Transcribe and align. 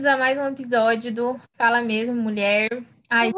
bem-vindos 0.00 0.06
a 0.06 0.16
mais 0.16 0.38
um 0.38 0.46
episódio 0.46 1.12
do 1.12 1.40
Fala 1.58 1.82
Mesmo 1.82 2.14
Mulher. 2.14 2.70
Ai, 3.08 3.32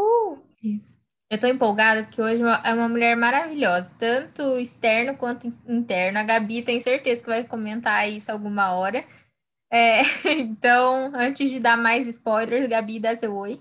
eu 1.28 1.40
tô 1.40 1.48
empolgada 1.48 2.04
porque 2.04 2.22
hoje 2.22 2.40
é 2.40 2.72
uma 2.72 2.88
mulher 2.88 3.16
maravilhosa, 3.16 3.92
tanto 3.98 4.58
externo 4.58 5.16
quanto 5.16 5.52
interno. 5.66 6.20
A 6.20 6.22
Gabi 6.22 6.62
tem 6.62 6.80
certeza 6.80 7.20
que 7.20 7.28
vai 7.28 7.42
comentar 7.42 8.08
isso 8.08 8.30
alguma 8.30 8.72
hora. 8.74 9.04
É, 9.72 10.02
então, 10.38 11.10
antes 11.16 11.50
de 11.50 11.58
dar 11.58 11.76
mais 11.76 12.06
spoilers, 12.06 12.68
Gabi, 12.68 13.00
dá 13.00 13.16
seu 13.16 13.34
oi. 13.34 13.60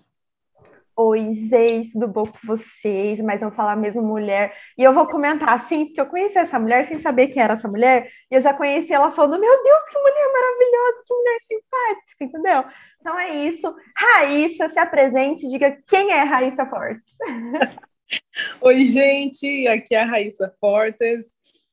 Oi, 1.03 1.33
gente, 1.33 1.93
tudo 1.93 2.07
bom 2.07 2.27
com 2.27 2.37
vocês? 2.43 3.19
Mas 3.21 3.41
eu 3.41 3.47
vou 3.49 3.57
falar 3.57 3.75
mesmo 3.75 4.03
mulher. 4.03 4.55
E 4.77 4.83
eu 4.83 4.93
vou 4.93 5.07
comentar 5.07 5.49
assim, 5.49 5.85
porque 5.85 5.99
eu 5.99 6.05
conheci 6.05 6.37
essa 6.37 6.59
mulher 6.59 6.85
sem 6.85 6.99
saber 6.99 7.29
quem 7.29 7.41
era 7.41 7.55
essa 7.55 7.67
mulher, 7.67 8.07
e 8.29 8.35
eu 8.35 8.39
já 8.39 8.53
conheci 8.53 8.93
ela 8.93 9.11
falando: 9.11 9.41
Meu 9.41 9.63
Deus, 9.63 9.83
que 9.89 9.97
mulher 9.97 10.31
maravilhosa, 10.31 11.03
que 11.07 11.13
mulher 11.15 11.39
simpática, 11.41 12.23
entendeu? 12.23 12.65
Então 12.99 13.19
é 13.19 13.47
isso. 13.47 13.75
Raíssa, 13.97 14.69
se 14.69 14.77
apresente, 14.77 15.49
diga 15.49 15.75
quem 15.87 16.11
é 16.11 16.21
Raíssa 16.21 16.67
Fortes. 16.67 17.09
Oi, 18.61 18.85
gente, 18.85 19.67
aqui 19.69 19.95
é 19.95 20.03
a 20.03 20.05
Raíssa 20.05 20.55
Fortes. 20.59 21.31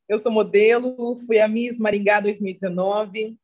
Eu 0.08 0.16
sou 0.16 0.32
modelo, 0.32 1.16
fui 1.26 1.38
a 1.38 1.46
Miss 1.46 1.78
Maringá 1.78 2.18
2019, 2.20 3.36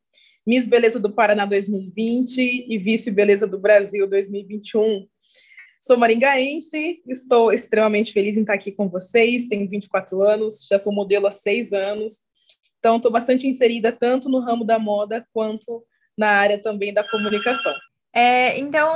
Miss 0.47 0.65
Beleza 0.65 0.99
do 0.99 1.13
Paraná 1.13 1.45
2020 1.45 2.39
e 2.71 2.79
Vice 2.79 3.11
Beleza 3.11 3.47
do 3.47 3.59
Brasil 3.59 4.09
2021. 4.09 5.07
Sou 5.87 5.99
maringaense, 5.99 7.03
estou 7.07 7.53
extremamente 7.53 8.11
feliz 8.11 8.39
em 8.39 8.41
estar 8.41 8.55
aqui 8.55 8.73
com 8.73 8.89
vocês. 8.89 9.49
Tenho 9.49 9.69
24 9.69 10.23
anos, 10.23 10.67
já 10.67 10.79
sou 10.79 10.95
modelo 10.95 11.27
há 11.27 11.33
seis 11.33 11.75
anos, 11.75 12.23
então 12.79 12.97
estou 12.97 13.13
bastante 13.13 13.47
inserida 13.47 13.93
tanto 13.93 14.31
no 14.31 14.41
ramo 14.41 14.65
da 14.65 14.79
moda 14.79 15.29
quanto 15.31 15.85
na 16.17 16.31
área 16.31 16.59
também 16.59 16.91
da 16.95 17.07
comunicação. 17.07 17.75
É, 18.15 18.59
então, 18.59 18.95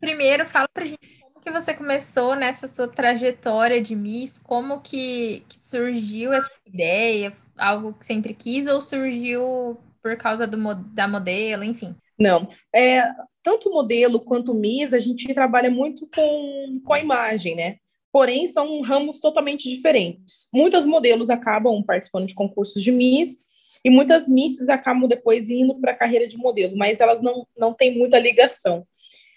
primeiro, 0.00 0.46
fala 0.46 0.66
para 0.72 0.86
gente 0.86 0.98
como 1.24 1.44
que 1.44 1.50
você 1.50 1.74
começou 1.74 2.34
nessa 2.34 2.66
sua 2.66 2.88
trajetória 2.88 3.82
de 3.82 3.94
Miss, 3.94 4.38
como 4.38 4.80
que, 4.80 5.44
que 5.46 5.60
surgiu 5.60 6.32
essa 6.32 6.50
ideia, 6.64 7.36
algo 7.54 7.92
que 7.92 8.06
sempre 8.06 8.32
quis 8.32 8.66
ou 8.66 8.80
surgiu 8.80 9.78
por 10.02 10.16
causa 10.16 10.46
do, 10.46 10.56
da 10.74 11.06
modelo, 11.06 11.64
enfim? 11.64 11.94
Não, 12.20 12.46
é, 12.74 13.02
tanto 13.42 13.70
modelo 13.70 14.20
quanto 14.20 14.52
Miss, 14.52 14.92
a 14.92 15.00
gente 15.00 15.32
trabalha 15.32 15.70
muito 15.70 16.06
com, 16.14 16.76
com 16.84 16.92
a 16.92 17.00
imagem, 17.00 17.56
né? 17.56 17.76
Porém, 18.12 18.46
são 18.46 18.82
ramos 18.82 19.20
totalmente 19.20 19.70
diferentes. 19.70 20.48
Muitas 20.52 20.86
modelos 20.86 21.30
acabam 21.30 21.82
participando 21.82 22.26
de 22.26 22.34
concursos 22.34 22.82
de 22.82 22.92
Miss 22.92 23.38
e 23.82 23.88
muitas 23.88 24.28
Misses 24.28 24.68
acabam 24.68 25.08
depois 25.08 25.48
indo 25.48 25.74
para 25.80 25.92
a 25.92 25.96
carreira 25.96 26.26
de 26.26 26.36
modelo, 26.36 26.76
mas 26.76 27.00
elas 27.00 27.22
não, 27.22 27.46
não 27.56 27.72
têm 27.72 27.96
muita 27.96 28.18
ligação. 28.18 28.86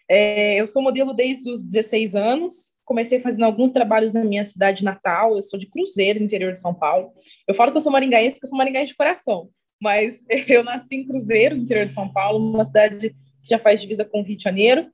É, 0.10 0.56
eu 0.60 0.68
sou 0.68 0.82
modelo 0.82 1.14
desde 1.14 1.50
os 1.50 1.64
16 1.64 2.16
anos, 2.16 2.74
comecei 2.84 3.20
fazendo 3.22 3.46
alguns 3.46 3.72
trabalhos 3.72 4.12
na 4.12 4.26
minha 4.26 4.44
cidade 4.44 4.84
natal, 4.84 5.36
eu 5.36 5.42
sou 5.42 5.58
de 5.58 5.68
Cruzeiro, 5.68 6.22
interior 6.22 6.52
de 6.52 6.60
São 6.60 6.74
Paulo. 6.74 7.14
Eu 7.48 7.54
falo 7.54 7.72
que 7.72 7.78
eu 7.78 7.82
sou 7.82 7.92
maringaense 7.92 8.36
porque 8.36 8.46
eu 8.46 8.50
sou 8.50 8.58
maringaense 8.58 8.92
de 8.92 8.98
coração, 8.98 9.50
mas 9.84 10.24
eu 10.48 10.64
nasci 10.64 10.96
em 10.96 11.06
Cruzeiro, 11.06 11.56
no 11.56 11.64
interior 11.64 11.86
de 11.86 11.92
São 11.92 12.12
Paulo, 12.12 12.40
uma 12.40 12.64
cidade 12.64 13.10
que 13.10 13.50
já 13.50 13.60
faz 13.60 13.82
divisa 13.82 14.06
com 14.06 14.22
o 14.22 14.24
Rio 14.24 14.38
de 14.38 14.44
Janeiro, 14.44 14.90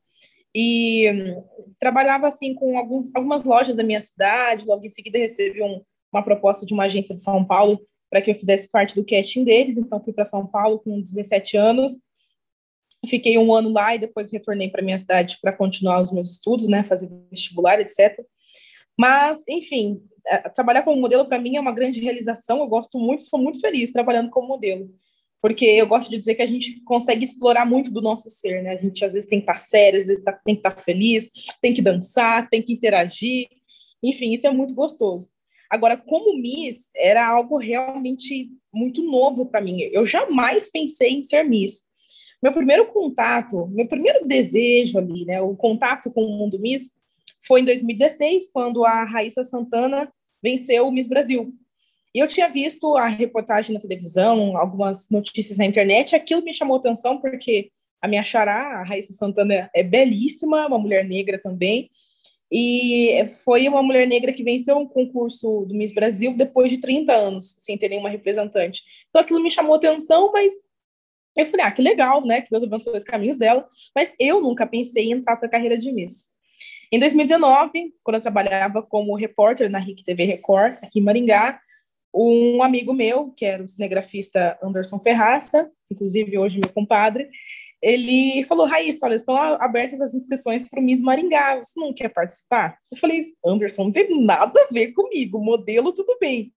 e 0.53 1.09
hum, 1.11 1.43
trabalhava 1.79 2.27
assim 2.27 2.55
com 2.55 2.75
alguns, 2.75 3.07
algumas 3.13 3.45
lojas 3.45 3.75
da 3.75 3.83
minha 3.83 4.01
cidade. 4.01 4.65
Logo 4.65 4.83
em 4.83 4.89
seguida 4.89 5.19
recebi 5.19 5.61
um, 5.61 5.81
uma 6.11 6.23
proposta 6.23 6.65
de 6.65 6.73
uma 6.73 6.85
agência 6.85 7.15
de 7.15 7.21
São 7.21 7.45
Paulo 7.45 7.79
para 8.09 8.19
que 8.19 8.31
eu 8.31 8.35
fizesse 8.35 8.71
parte 8.71 8.95
do 8.95 9.05
casting 9.05 9.43
deles. 9.43 9.77
Então 9.77 10.03
fui 10.03 10.11
para 10.11 10.25
São 10.25 10.47
Paulo 10.47 10.79
com 10.79 10.99
17 10.99 11.55
anos, 11.55 11.93
fiquei 13.07 13.37
um 13.37 13.53
ano 13.53 13.69
lá 13.69 13.93
e 13.93 13.99
depois 13.99 14.31
retornei 14.31 14.69
para 14.69 14.81
minha 14.81 14.97
cidade 14.97 15.37
para 15.39 15.53
continuar 15.53 15.99
os 15.99 16.11
meus 16.11 16.31
estudos, 16.31 16.67
né, 16.67 16.83
fazer 16.83 17.07
vestibular, 17.29 17.79
etc. 17.79 18.19
Mas, 18.99 19.43
enfim, 19.47 20.01
trabalhar 20.53 20.83
como 20.83 20.99
modelo 20.99 21.25
para 21.25 21.39
mim 21.39 21.55
é 21.55 21.61
uma 21.61 21.71
grande 21.71 22.01
realização. 22.01 22.59
Eu 22.59 22.67
gosto 22.67 22.99
muito, 22.99 23.21
sou 23.21 23.39
muito 23.39 23.61
feliz 23.61 23.93
trabalhando 23.93 24.29
como 24.29 24.49
modelo 24.49 24.89
porque 25.41 25.65
eu 25.65 25.87
gosto 25.87 26.09
de 26.09 26.17
dizer 26.17 26.35
que 26.35 26.41
a 26.41 26.45
gente 26.45 26.81
consegue 26.81 27.23
explorar 27.23 27.65
muito 27.65 27.91
do 27.91 28.01
nosso 28.01 28.29
ser, 28.29 28.61
né? 28.61 28.71
A 28.71 28.75
gente 28.75 29.03
às 29.05 29.13
vezes 29.13 29.29
tem 29.29 29.39
que 29.39 29.43
estar 29.43 29.57
sério, 29.57 29.99
às 29.99 30.07
vezes 30.07 30.23
tá, 30.23 30.33
tem 30.33 30.55
que 30.55 30.59
estar 30.59 30.81
feliz, 30.81 31.31
tem 31.61 31.73
que 31.73 31.81
dançar, 31.81 32.49
tem 32.49 32.61
que 32.61 32.73
interagir, 32.73 33.47
enfim, 34.03 34.33
isso 34.33 34.47
é 34.47 34.51
muito 34.51 34.73
gostoso. 34.73 35.29
Agora, 35.69 35.95
como 35.95 36.37
Miss, 36.37 36.89
era 36.95 37.27
algo 37.27 37.57
realmente 37.57 38.49
muito 38.73 39.03
novo 39.03 39.45
para 39.45 39.61
mim. 39.61 39.79
Eu 39.91 40.05
jamais 40.05 40.67
pensei 40.69 41.11
em 41.11 41.23
ser 41.23 41.43
Miss. 41.43 41.83
Meu 42.41 42.51
primeiro 42.51 42.87
contato, 42.87 43.67
meu 43.67 43.87
primeiro 43.87 44.25
desejo 44.25 44.97
ali, 44.97 45.25
né, 45.25 45.41
o 45.41 45.55
contato 45.55 46.11
com 46.11 46.23
o 46.23 46.37
mundo 46.37 46.59
Miss, 46.59 46.98
foi 47.41 47.61
em 47.61 47.65
2016, 47.65 48.51
quando 48.51 48.83
a 48.85 49.03
Raíssa 49.03 49.43
Santana 49.43 50.11
venceu 50.41 50.87
o 50.87 50.91
Miss 50.91 51.07
Brasil. 51.07 51.53
E 52.13 52.19
eu 52.19 52.27
tinha 52.27 52.47
visto 52.47 52.97
a 52.97 53.07
reportagem 53.07 53.73
na 53.73 53.79
televisão, 53.79 54.57
algumas 54.57 55.09
notícias 55.09 55.57
na 55.57 55.65
internet, 55.65 56.15
aquilo 56.15 56.43
me 56.43 56.53
chamou 56.53 56.77
atenção 56.77 57.19
porque 57.19 57.71
a 58.01 58.07
minha 58.07 58.23
xará, 58.23 58.79
a 58.79 58.83
Raíssa 58.83 59.13
Santana, 59.13 59.69
é 59.75 59.83
belíssima, 59.83 60.67
uma 60.67 60.79
mulher 60.79 61.05
negra 61.05 61.37
também, 61.37 61.89
e 62.51 63.23
foi 63.43 63.67
uma 63.67 63.83
mulher 63.83 64.07
negra 64.07 64.33
que 64.33 64.43
venceu 64.43 64.75
um 64.77 64.87
concurso 64.87 65.65
do 65.67 65.75
Miss 65.75 65.93
Brasil 65.93 66.35
depois 66.35 66.71
de 66.71 66.79
30 66.79 67.13
anos, 67.13 67.57
sem 67.59 67.77
ter 67.77 67.89
nenhuma 67.89 68.09
representante. 68.09 68.81
Então 69.09 69.21
aquilo 69.21 69.43
me 69.43 69.51
chamou 69.51 69.75
atenção, 69.75 70.31
mas 70.31 70.51
eu 71.35 71.45
falei, 71.45 71.65
ah, 71.65 71.71
que 71.71 71.81
legal, 71.81 72.25
né, 72.25 72.41
que 72.41 72.49
Deus 72.49 72.63
abençoe 72.63 72.97
os 72.97 73.03
caminhos 73.03 73.37
dela, 73.37 73.67
mas 73.95 74.15
eu 74.19 74.41
nunca 74.41 74.65
pensei 74.65 75.05
em 75.05 75.11
entrar 75.11 75.37
para 75.37 75.47
a 75.47 75.51
carreira 75.51 75.77
de 75.77 75.91
Miss. 75.91 76.38
Em 76.91 76.97
2019, 76.97 77.93
quando 78.03 78.15
eu 78.15 78.21
trabalhava 78.21 78.81
como 78.81 79.15
repórter 79.15 79.69
na 79.69 79.77
RIC 79.77 80.03
TV 80.03 80.23
Record, 80.23 80.77
aqui 80.81 80.99
em 80.99 81.03
Maringá, 81.03 81.61
um 82.11 82.63
amigo 82.63 82.93
meu, 82.93 83.31
que 83.37 83.45
era 83.45 83.61
o 83.61 83.67
cinegrafista 83.67 84.57
Anderson 84.63 84.99
Ferraça, 84.99 85.69
inclusive 85.91 86.35
hoje 86.35 86.59
meu 86.59 86.73
compadre, 86.73 87.29
ele 87.79 88.43
falou, 88.45 88.65
Raíssa, 88.65 89.05
olha, 89.05 89.13
estão 89.13 89.35
abertas 89.37 90.01
as 90.01 90.15
inscrições 90.15 90.67
para 90.67 90.79
o 90.79 90.83
Miss 90.83 90.99
Maringá, 90.99 91.57
você 91.57 91.79
não 91.79 91.93
quer 91.93 92.09
participar? 92.09 92.79
Eu 92.91 92.97
falei, 92.97 93.23
Anderson, 93.45 93.85
não 93.85 93.91
tem 93.91 94.25
nada 94.25 94.59
a 94.59 94.73
ver 94.73 94.91
comigo, 94.91 95.39
modelo 95.39 95.93
tudo 95.93 96.17
bem. 96.19 96.51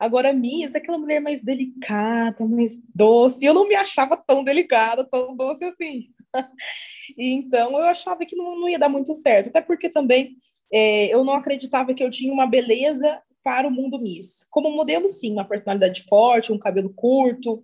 Agora, 0.00 0.32
Miss 0.32 0.74
é 0.74 0.78
aquela 0.78 0.98
mulher 0.98 1.20
mais 1.20 1.40
delicada, 1.40 2.44
mais 2.44 2.76
doce, 2.92 3.44
eu 3.44 3.54
não 3.54 3.68
me 3.68 3.76
achava 3.76 4.16
tão 4.16 4.42
delicada, 4.42 5.04
tão 5.04 5.34
doce 5.36 5.64
assim. 5.64 6.08
então, 7.18 7.72
eu 7.72 7.84
achava 7.86 8.24
que 8.24 8.36
não, 8.36 8.58
não, 8.58 8.68
ia 8.68 8.78
dar 8.78 8.88
muito 8.88 9.12
certo, 9.14 9.48
até 9.48 9.60
porque 9.60 9.88
também 9.88 10.36
é, 10.72 11.06
eu 11.06 11.24
não 11.24 11.34
acreditava 11.34 11.94
que 11.94 12.02
eu 12.02 12.10
tinha 12.10 12.32
uma 12.32 12.46
beleza 12.46 13.20
para 13.42 13.68
o 13.68 13.70
mundo 13.70 13.98
Miss. 13.98 14.46
Como 14.50 14.70
modelo, 14.70 15.08
sim, 15.08 15.32
uma 15.32 15.44
personalidade 15.44 16.02
forte, 16.04 16.52
um 16.52 16.58
cabelo 16.58 16.92
curto, 16.94 17.62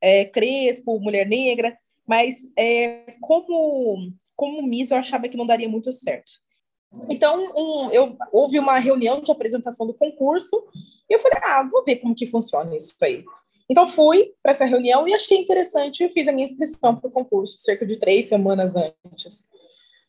é, 0.00 0.24
crespo, 0.24 0.98
mulher 0.98 1.26
negra, 1.26 1.76
mas 2.06 2.36
é, 2.58 3.14
como, 3.20 4.12
como 4.34 4.62
Miss 4.62 4.90
eu 4.90 4.96
achava 4.96 5.28
que 5.28 5.36
não 5.36 5.46
daria 5.46 5.68
muito 5.68 5.92
certo. 5.92 6.32
Então, 7.08 7.38
um, 7.56 7.90
eu, 7.90 8.16
houve 8.32 8.58
uma 8.58 8.78
reunião 8.78 9.22
de 9.22 9.30
apresentação 9.30 9.86
do 9.86 9.94
concurso 9.94 10.62
e 11.08 11.14
eu 11.14 11.18
falei, 11.18 11.38
ah, 11.42 11.62
vou 11.62 11.84
ver 11.84 11.96
como 11.96 12.14
que 12.14 12.26
funciona 12.26 12.76
isso 12.76 12.96
aí. 13.02 13.24
Então, 13.70 13.86
fui 13.86 14.32
para 14.42 14.52
essa 14.52 14.64
reunião 14.64 15.06
e 15.06 15.14
achei 15.14 15.38
interessante 15.38 16.08
fiz 16.10 16.28
a 16.28 16.32
minha 16.32 16.44
inscrição 16.44 16.96
para 16.96 17.08
o 17.08 17.12
concurso 17.12 17.58
cerca 17.58 17.86
de 17.86 17.96
três 17.96 18.26
semanas 18.26 18.74
antes. 18.76 19.50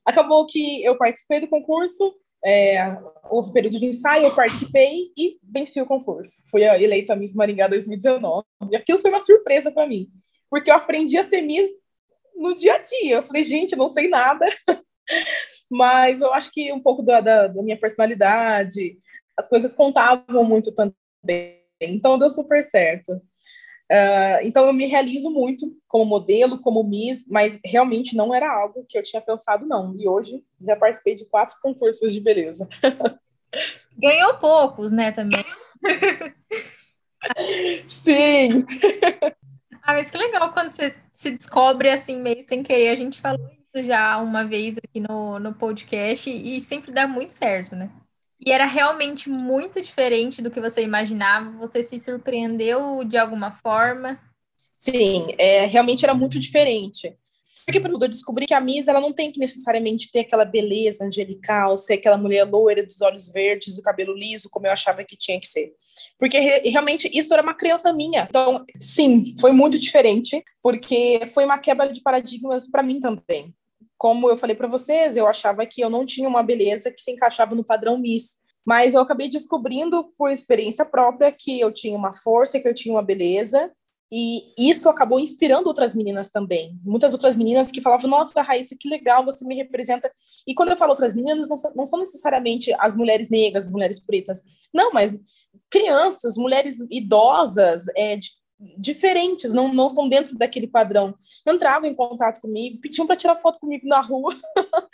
Acabou 0.06 0.46
que 0.46 0.84
eu 0.84 0.98
participei 0.98 1.40
do 1.40 1.48
concurso, 1.48 2.14
é, 2.44 2.98
houve 3.30 3.54
período 3.54 3.80
de 3.80 3.86
ensaio, 3.86 4.26
eu 4.26 4.36
participei 4.36 5.12
e 5.18 5.40
venci 5.42 5.82
o 5.82 5.86
concurso. 5.86 6.44
Fui 6.52 6.62
eleita 6.62 7.16
Miss 7.16 7.34
Maringá 7.34 7.68
2019. 7.68 8.46
E 8.70 8.76
aquilo 8.76 9.00
foi 9.00 9.10
uma 9.10 9.22
surpresa 9.22 9.72
para 9.72 9.88
mim, 9.88 10.10
porque 10.50 10.70
eu 10.70 10.76
aprendi 10.76 11.18
a 11.18 11.24
ser 11.24 11.42
Miss 11.42 11.70
no 12.36 12.54
dia 12.54 12.76
a 12.76 12.78
dia. 12.80 13.16
Eu 13.16 13.24
falei, 13.24 13.46
gente, 13.46 13.76
não 13.76 13.88
sei 13.88 14.10
nada. 14.10 14.46
Mas 15.72 16.22
eu 16.22 16.34
acho 16.34 16.52
que 16.52 16.72
um 16.72 16.82
pouco 16.82 17.02
da, 17.02 17.22
da, 17.22 17.48
da 17.48 17.64
minha 17.64 17.80
personalidade, 17.80 18.98
as 19.38 19.48
coisas 19.48 19.74
contavam 19.74 20.44
muito 20.44 20.74
também. 20.74 21.62
Então 21.80 22.18
deu 22.18 22.30
super 22.30 22.62
certo. 22.62 23.22
Uh, 23.92 24.40
então 24.44 24.66
eu 24.66 24.74
me 24.74 24.86
realizo 24.86 25.30
muito 25.30 25.72
como 25.88 26.06
modelo, 26.06 26.60
como 26.62 26.84
Miss, 26.84 27.28
mas 27.30 27.60
realmente 27.64 28.16
não 28.16 28.34
era 28.34 28.52
algo 28.52 28.86
que 28.88 28.98
eu 28.98 29.04
tinha 29.04 29.22
pensado, 29.22 29.66
não. 29.66 29.96
E 29.98 30.08
hoje 30.08 30.44
já 30.62 30.76
participei 30.76 31.16
de 31.16 31.26
quatro 31.26 31.56
concursos 31.62 32.12
de 32.12 32.20
beleza. 32.20 32.68
Ganhou 34.00 34.36
poucos, 34.40 34.92
né, 34.92 35.12
também? 35.12 35.46
Sim! 37.88 38.66
Ah, 39.84 39.94
mas 39.94 40.10
que 40.10 40.18
legal 40.18 40.52
quando 40.54 40.74
você 40.74 40.96
se 41.12 41.32
descobre 41.32 41.90
assim, 41.90 42.18
meio 42.22 42.42
sem 42.44 42.64
querer. 42.64 42.90
A 42.90 42.96
gente 42.96 43.22
falou 43.22 43.46
isso 43.50 43.86
já 43.86 44.18
uma 44.18 44.46
vez 44.46 44.78
aqui 44.78 45.00
no, 45.00 45.38
no 45.40 45.54
podcast 45.54 46.30
e 46.30 46.60
sempre 46.62 46.92
dá 46.92 47.06
muito 47.06 47.34
certo, 47.34 47.76
né? 47.76 47.92
E 48.46 48.52
era 48.52 48.66
realmente 48.66 49.30
muito 49.30 49.82
diferente 49.82 50.42
do 50.42 50.52
que 50.52 50.60
você 50.60 50.82
imaginava? 50.82 51.52
Você 51.60 51.84
se 51.84 52.00
surpreendeu 52.00 53.04
de 53.04 53.18
alguma 53.18 53.52
forma? 53.52 54.20
Sim, 54.76 55.34
é, 55.38 55.66
realmente 55.66 56.04
era 56.04 56.14
muito 56.14 56.38
diferente. 56.38 57.16
Porque 57.66 57.80
eu 57.80 58.10
descobri 58.10 58.46
que 58.46 58.54
a 58.54 58.60
Miss 58.60 58.90
ela 58.90 59.00
não 59.00 59.14
tem 59.14 59.32
que 59.32 59.40
necessariamente 59.40 60.12
ter 60.12 60.20
aquela 60.20 60.44
beleza 60.44 61.06
angelical, 61.06 61.78
ser 61.78 61.94
aquela 61.94 62.18
mulher 62.18 62.44
loira 62.44 62.84
dos 62.84 63.02
olhos 63.02 63.30
verdes, 63.32 63.78
o 63.78 63.82
cabelo 63.82 64.14
liso, 64.14 64.50
como 64.50 64.68
eu 64.68 64.72
achava 64.72 65.04
que 65.06 65.16
tinha 65.16 65.40
que 65.40 65.48
ser. 65.48 65.74
Porque 66.20 66.38
realmente 66.38 67.10
isso 67.14 67.34
era 67.34 67.42
uma 67.42 67.54
criança 67.54 67.94
minha. 67.94 68.26
Então, 68.30 68.66
sim, 68.78 69.34
foi 69.40 69.54
muito 69.54 69.80
diferente, 69.80 70.44
porque 70.62 71.22
foi 71.34 71.46
uma 71.46 71.58
quebra 71.58 71.92
de 71.94 72.02
paradigmas 72.02 72.68
para 72.68 72.84
mim 72.84 73.00
também. 73.00 73.54
Como 74.04 74.30
eu 74.30 74.36
falei 74.36 74.54
para 74.54 74.68
vocês, 74.68 75.16
eu 75.16 75.26
achava 75.26 75.66
que 75.66 75.80
eu 75.80 75.90
não 75.90 76.06
tinha 76.06 76.28
uma 76.28 76.44
beleza 76.44 76.92
que 76.92 77.02
se 77.02 77.10
encaixava 77.10 77.56
no 77.56 77.64
padrão 77.64 77.98
Miss. 77.98 78.36
Mas 78.66 78.96
eu 78.96 79.00
acabei 79.00 79.30
descobrindo 79.30 80.12
por 80.18 80.30
experiência 80.30 80.84
própria 80.84 81.32
que 81.32 81.58
eu 81.58 81.72
tinha 81.72 81.98
uma 81.98 82.12
força, 82.12 82.60
que 82.60 82.68
eu 82.68 82.74
tinha 82.74 82.94
uma 82.94 83.02
beleza, 83.02 83.72
e 84.12 84.54
isso 84.60 84.90
acabou 84.90 85.22
inspirando 85.22 85.68
outras 85.68 85.96
meninas 85.96 86.30
também. 86.30 86.78
Muitas 86.84 87.14
outras 87.14 87.34
meninas 87.34 87.72
que 87.72 87.80
falavam: 87.80 88.10
Nossa, 88.10 88.42
Raíssa, 88.42 88.76
que 88.78 88.90
legal, 88.90 89.24
você 89.24 89.46
me 89.46 89.56
representa. 89.56 90.12
E 90.46 90.54
quando 90.54 90.72
eu 90.72 90.78
falo 90.78 90.92
outras 90.92 91.14
meninas, 91.14 91.48
não 91.48 91.56
são, 91.56 91.72
não 91.74 91.86
são 91.86 91.98
necessariamente 91.98 92.76
as 92.80 92.98
mulheres 92.98 93.30
negras, 93.30 93.68
as 93.68 93.72
mulheres 93.72 94.02
pretas. 94.06 94.44
Não, 94.74 94.92
mas 94.92 95.18
crianças, 95.70 96.36
mulheres 96.36 96.80
idosas, 96.92 97.86
é, 97.96 98.20
diferentes, 98.78 99.54
não, 99.54 99.74
não 99.74 99.88
estão 99.88 100.08
dentro 100.08 100.38
daquele 100.38 100.68
padrão. 100.68 101.16
Entravam 101.48 101.90
em 101.90 101.96
contato 101.96 102.42
comigo, 102.42 102.80
pediam 102.80 103.06
para 103.06 103.16
tirar 103.16 103.36
foto 103.36 103.60
comigo 103.60 103.88
na 103.88 104.00
rua. 104.00 104.34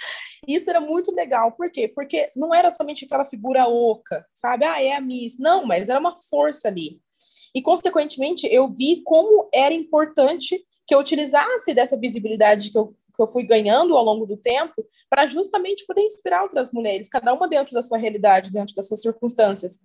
Isso 0.48 0.70
era 0.70 0.82
muito 0.82 1.12
legal. 1.14 1.52
Por 1.52 1.70
quê? 1.70 1.88
Porque 1.88 2.32
não 2.36 2.54
era 2.54 2.70
somente 2.70 3.06
aquela 3.06 3.26
figura 3.26 3.68
oca, 3.68 4.26
sabe? 4.34 4.66
Ah, 4.66 4.82
é 4.82 4.94
a 4.94 5.02
Miss. 5.02 5.38
Não, 5.38 5.66
mas 5.66 5.90
era 5.90 6.00
uma 6.00 6.16
força 6.16 6.68
ali. 6.68 7.00
E, 7.54 7.62
consequentemente, 7.62 8.48
eu 8.52 8.70
vi 8.70 9.02
como 9.04 9.50
era 9.54 9.74
importante 9.74 10.64
que 10.88 10.94
eu 10.94 11.00
utilizasse 11.00 11.74
dessa 11.74 12.00
visibilidade 12.00 12.72
que 12.72 12.78
eu, 12.78 12.96
que 13.20 13.24
eu 13.24 13.28
fui 13.28 13.44
ganhando 13.44 13.98
ao 13.98 14.04
longo 14.04 14.26
do 14.26 14.38
tempo 14.38 14.74
para 15.10 15.26
justamente 15.26 15.86
poder 15.86 16.04
inspirar 16.04 16.42
outras 16.42 16.72
mulheres, 16.72 17.10
cada 17.10 17.34
uma 17.34 17.50
dentro 17.50 17.74
da 17.74 17.82
sua 17.82 17.98
realidade, 17.98 18.50
dentro 18.50 18.74
das 18.74 18.88
suas 18.88 19.02
circunstâncias. 19.02 19.82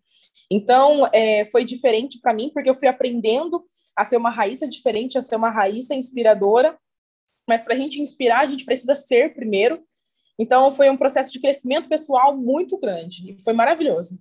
Então, 0.49 1.09
é, 1.13 1.45
foi 1.47 1.65
diferente 1.65 2.21
para 2.21 2.33
mim, 2.33 2.51
porque 2.55 2.71
eu 2.71 2.77
fui 2.77 2.87
aprendendo 2.87 3.65
a 3.97 4.05
ser 4.05 4.19
uma 4.19 4.31
raíça 4.31 4.69
diferente, 4.69 5.19
a 5.19 5.23
ser 5.23 5.35
uma 5.35 5.51
raíça 5.51 5.97
inspiradora. 5.97 6.79
Mas 7.49 7.61
para 7.61 7.75
a 7.75 7.77
gente 7.77 8.01
inspirar, 8.01 8.41
a 8.41 8.47
gente 8.47 8.65
precisa 8.65 8.95
ser 8.95 9.35
primeiro. 9.35 9.83
Então, 10.39 10.71
foi 10.71 10.89
um 10.89 10.97
processo 10.97 11.33
de 11.33 11.41
crescimento 11.41 11.89
pessoal 11.89 12.37
muito 12.37 12.79
grande. 12.79 13.37
Foi 13.43 13.53
maravilhoso. 13.53 14.21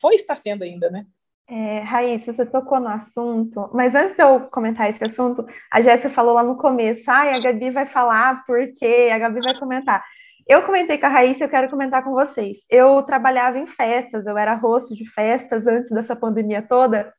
Foi 0.00 0.14
está 0.14 0.34
sendo 0.34 0.64
ainda, 0.64 0.90
né? 0.90 1.06
É, 1.46 1.80
Raíssa, 1.80 2.32
você 2.32 2.46
tocou 2.46 2.80
no 2.80 2.88
assunto, 2.88 3.70
mas 3.74 3.94
antes 3.94 4.16
de 4.16 4.22
eu 4.22 4.40
comentar 4.48 4.88
esse 4.88 5.04
assunto, 5.04 5.46
a 5.70 5.80
Jéssica 5.80 6.08
falou 6.08 6.34
lá 6.34 6.42
no 6.42 6.56
começo, 6.56 7.10
ai, 7.10 7.34
a 7.34 7.38
Gabi 7.38 7.70
vai 7.70 7.84
falar 7.84 8.44
porque 8.46 9.10
a 9.12 9.18
Gabi 9.18 9.40
vai 9.40 9.54
comentar. 9.58 10.02
Eu 10.46 10.62
comentei 10.62 10.98
com 10.98 11.06
a 11.06 11.10
Raíssa, 11.10 11.44
eu 11.44 11.48
quero 11.48 11.68
comentar 11.70 12.02
com 12.02 12.12
vocês. 12.12 12.58
Eu 12.70 13.02
trabalhava 13.02 13.58
em 13.58 13.66
festas, 13.66 14.26
eu 14.26 14.36
era 14.38 14.54
rosto 14.54 14.94
de 14.94 15.08
festas 15.10 15.66
antes 15.66 15.90
dessa 15.90 16.16
pandemia 16.16 16.62
toda, 16.62 17.12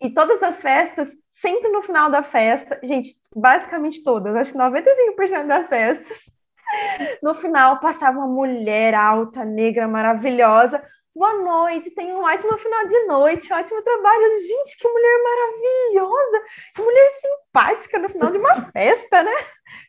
e 0.00 0.10
todas 0.10 0.42
as 0.42 0.60
festas, 0.60 1.10
sempre 1.28 1.68
no 1.70 1.82
final 1.82 2.10
da 2.10 2.22
festa, 2.22 2.78
gente, 2.82 3.14
basicamente 3.34 4.02
todas, 4.04 4.34
acho 4.36 4.52
que 4.52 4.58
95% 4.58 5.46
das 5.46 5.68
festas, 5.68 6.18
no 7.22 7.34
final 7.34 7.80
passava 7.80 8.18
uma 8.18 8.28
mulher 8.28 8.94
alta, 8.94 9.44
negra, 9.44 9.88
maravilhosa, 9.88 10.82
Boa 11.18 11.34
noite, 11.34 11.90
tenha 11.90 12.14
um 12.14 12.22
ótimo 12.22 12.56
final 12.58 12.86
de 12.86 13.04
noite, 13.06 13.52
ótimo 13.52 13.82
trabalho. 13.82 14.38
Gente, 14.40 14.78
que 14.78 14.86
mulher 14.86 15.18
maravilhosa, 15.24 16.44
que 16.76 16.80
mulher 16.80 17.10
simpática 17.20 17.98
no 17.98 18.08
final 18.08 18.30
de 18.30 18.38
uma 18.38 18.54
festa, 18.70 19.24
né? 19.24 19.32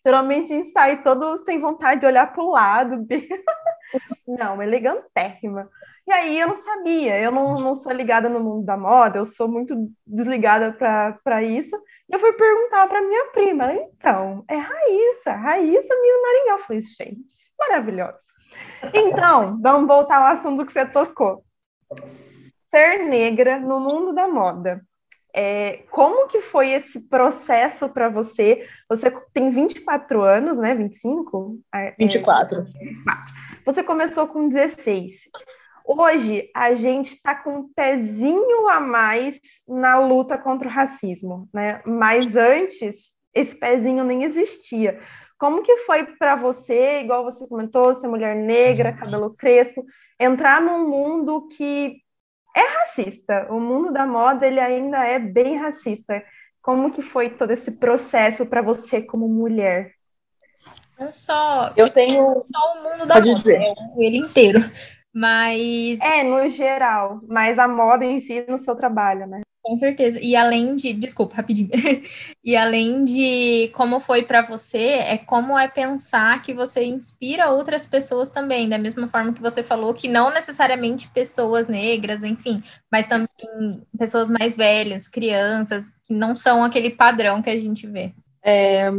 Geralmente 0.03 0.71
sai 0.71 1.03
todo 1.03 1.37
sem 1.45 1.61
vontade 1.61 2.01
de 2.01 2.07
olhar 2.07 2.33
para 2.33 2.43
o 2.43 2.49
lado. 2.49 3.05
Não, 4.27 4.59
elegantérrima. 4.59 5.69
E 6.07 6.11
aí 6.11 6.39
eu 6.39 6.47
não 6.47 6.55
sabia, 6.55 7.19
eu 7.19 7.31
não, 7.31 7.59
não 7.59 7.75
sou 7.75 7.91
ligada 7.91 8.27
no 8.27 8.39
mundo 8.39 8.65
da 8.65 8.75
moda, 8.75 9.19
eu 9.19 9.25
sou 9.25 9.47
muito 9.47 9.75
desligada 10.07 10.71
para 10.73 11.43
isso. 11.43 11.75
E 12.09 12.15
eu 12.15 12.19
fui 12.19 12.33
perguntar 12.33 12.87
para 12.87 13.01
minha 13.01 13.25
prima, 13.27 13.71
então, 13.73 14.43
é 14.47 14.55
Raíssa, 14.55 15.33
Raíssa 15.33 15.95
Miss 15.95 16.21
Maringá. 16.23 16.51
Eu 16.53 16.59
falei, 16.59 16.81
gente, 16.81 17.51
maravilhosa. 17.59 18.28
Então, 18.93 19.59
vamos 19.61 19.87
voltar 19.87 20.17
ao 20.17 20.37
assunto 20.37 20.65
que 20.65 20.71
você 20.71 20.85
tocou. 20.85 21.43
Ser 22.69 23.05
negra 23.05 23.59
no 23.59 23.79
mundo 23.79 24.13
da 24.13 24.27
moda. 24.27 24.81
É, 25.33 25.83
como 25.91 26.27
que 26.27 26.41
foi 26.41 26.71
esse 26.71 26.99
processo 26.99 27.89
para 27.89 28.09
você? 28.09 28.67
Você 28.89 29.11
tem 29.31 29.51
24 29.51 30.23
anos, 30.23 30.57
né? 30.57 30.73
25? 30.73 31.59
24. 31.97 32.61
É, 32.61 32.65
você 33.65 33.83
começou 33.83 34.27
com 34.27 34.49
16. 34.49 35.29
Hoje 35.85 36.49
a 36.55 36.73
gente 36.73 37.15
está 37.15 37.33
com 37.33 37.51
um 37.51 37.73
pezinho 37.73 38.67
a 38.69 38.79
mais 38.79 39.39
na 39.67 39.99
luta 39.99 40.37
contra 40.37 40.67
o 40.67 40.71
racismo, 40.71 41.49
né? 41.53 41.81
Mas 41.85 42.35
antes 42.35 43.13
esse 43.33 43.55
pezinho 43.55 44.03
nem 44.03 44.23
existia. 44.23 44.99
Como 45.39 45.63
que 45.63 45.77
foi 45.77 46.03
para 46.03 46.35
você, 46.35 46.99
igual 46.99 47.23
você 47.23 47.47
comentou, 47.47 47.95
ser 47.95 48.09
mulher 48.09 48.35
negra, 48.35 48.91
cabelo 48.91 49.33
crespo, 49.33 49.85
entrar 50.19 50.61
num 50.61 50.89
mundo 50.89 51.47
que 51.47 52.01
é 52.53 52.79
racista? 52.79 53.47
O 53.49 53.57
mundo 53.57 53.93
da 53.93 54.05
moda 54.05 54.45
ele 54.45 54.59
ainda 54.59 55.05
é 55.05 55.17
bem 55.17 55.55
racista. 55.55 56.21
Como 56.61 56.91
que 56.91 57.01
foi 57.01 57.29
todo 57.29 57.51
esse 57.51 57.71
processo 57.71 58.47
para 58.47 58.61
você 58.61 59.01
como 59.01 59.29
mulher? 59.29 59.93
Não 60.99 61.13
só. 61.13 61.71
Eu 61.77 61.89
tenho. 61.89 62.21
Só 62.21 62.73
o 62.73 62.83
mundo 62.83 63.05
da 63.05 63.13
Pode 63.15 63.29
moda, 63.29 63.39
dizer. 63.39 63.73
ele 63.97 64.17
inteiro. 64.17 64.59
Mas. 65.13 66.01
É, 66.01 66.21
no 66.21 66.49
geral. 66.49 67.21
Mas 67.29 67.57
a 67.57 67.65
moda 67.65 68.03
em 68.03 68.19
si 68.19 68.45
no 68.45 68.57
seu 68.57 68.75
trabalho, 68.75 69.25
né? 69.25 69.39
Com 69.69 69.75
certeza. 69.75 70.19
E 70.19 70.35
além 70.35 70.75
de, 70.75 70.91
desculpa, 70.93 71.35
rapidinho. 71.35 71.69
e 72.43 72.55
além 72.55 73.05
de 73.05 73.69
como 73.75 73.99
foi 73.99 74.23
para 74.23 74.41
você, 74.41 74.79
é 74.79 75.15
como 75.15 75.55
é 75.55 75.67
pensar 75.67 76.41
que 76.41 76.55
você 76.55 76.83
inspira 76.85 77.51
outras 77.51 77.85
pessoas 77.85 78.31
também, 78.31 78.67
da 78.67 78.79
mesma 78.79 79.07
forma 79.07 79.31
que 79.31 79.39
você 79.39 79.61
falou 79.61 79.93
que 79.93 80.07
não 80.07 80.33
necessariamente 80.33 81.07
pessoas 81.09 81.67
negras, 81.67 82.23
enfim, 82.23 82.63
mas 82.91 83.05
também 83.05 83.27
pessoas 83.95 84.27
mais 84.27 84.57
velhas, 84.57 85.07
crianças, 85.07 85.91
que 86.03 86.15
não 86.15 86.35
são 86.35 86.63
aquele 86.63 86.89
padrão 86.89 87.39
que 87.39 87.51
a 87.51 87.59
gente 87.59 87.85
vê. 87.85 88.11
É, 88.43 88.89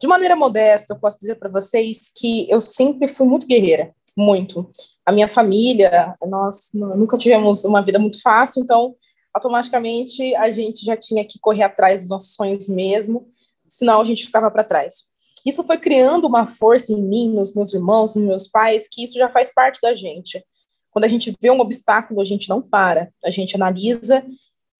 de 0.00 0.08
maneira 0.08 0.34
modesta, 0.34 0.92
eu 0.94 0.98
posso 0.98 1.20
dizer 1.20 1.36
para 1.36 1.48
vocês 1.48 2.10
que 2.12 2.50
eu 2.50 2.60
sempre 2.60 3.06
fui 3.06 3.28
muito 3.28 3.46
guerreira, 3.46 3.94
muito. 4.18 4.68
A 5.04 5.12
minha 5.12 5.28
família, 5.28 6.16
nós 6.26 6.70
nunca 6.74 7.16
tivemos 7.16 7.64
uma 7.64 7.80
vida 7.80 8.00
muito 8.00 8.20
fácil, 8.20 8.64
então 8.64 8.96
automaticamente 9.36 10.34
a 10.34 10.50
gente 10.50 10.82
já 10.82 10.96
tinha 10.96 11.22
que 11.22 11.38
correr 11.38 11.64
atrás 11.64 12.00
dos 12.00 12.08
nossos 12.08 12.34
sonhos 12.34 12.68
mesmo, 12.68 13.28
senão 13.68 14.00
a 14.00 14.04
gente 14.04 14.24
ficava 14.24 14.50
para 14.50 14.64
trás. 14.64 15.10
Isso 15.44 15.62
foi 15.62 15.76
criando 15.76 16.24
uma 16.26 16.46
força 16.46 16.90
em 16.90 17.02
mim, 17.02 17.34
nos 17.34 17.54
meus 17.54 17.74
irmãos, 17.74 18.14
nos 18.14 18.24
meus 18.24 18.48
pais, 18.48 18.88
que 18.90 19.04
isso 19.04 19.18
já 19.18 19.28
faz 19.28 19.52
parte 19.52 19.78
da 19.82 19.94
gente. 19.94 20.42
Quando 20.90 21.04
a 21.04 21.08
gente 21.08 21.36
vê 21.38 21.50
um 21.50 21.60
obstáculo, 21.60 22.22
a 22.22 22.24
gente 22.24 22.48
não 22.48 22.62
para, 22.62 23.10
a 23.22 23.30
gente 23.30 23.54
analisa, 23.54 24.24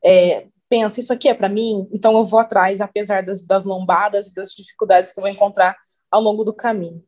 é, 0.03 0.47
pensa, 0.71 1.01
isso 1.01 1.13
aqui 1.13 1.29
é 1.29 1.35
para 1.35 1.51
mim, 1.51 1.87
então 1.93 2.17
eu 2.17 2.25
vou 2.25 2.41
atrás, 2.41 2.81
apesar 2.81 3.23
das, 3.23 3.43
das 3.43 3.65
lombadas 3.65 4.29
e 4.29 4.35
das 4.35 4.53
dificuldades 4.53 5.13
que 5.13 5.21
eu 5.21 5.23
vou 5.23 5.31
encontrar 5.31 5.77
ao 6.11 6.23
longo 6.23 6.45
do 6.45 6.55
caminho. 6.55 7.05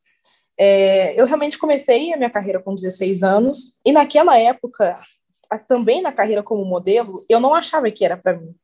É, 0.60 1.18
eu 1.18 1.24
realmente 1.24 1.58
comecei 1.58 2.12
a 2.12 2.16
minha 2.18 2.30
carreira 2.30 2.60
com 2.60 2.74
16 2.74 3.22
anos, 3.22 3.80
e 3.86 3.90
naquela 3.90 4.38
época 4.38 5.00
também 5.66 6.02
na 6.02 6.12
carreira 6.12 6.42
como 6.42 6.64
modelo, 6.64 7.24
eu 7.28 7.40
não 7.40 7.54
achava 7.54 7.90
que 7.90 8.04
era 8.04 8.16
para 8.16 8.36
mim. 8.36 8.54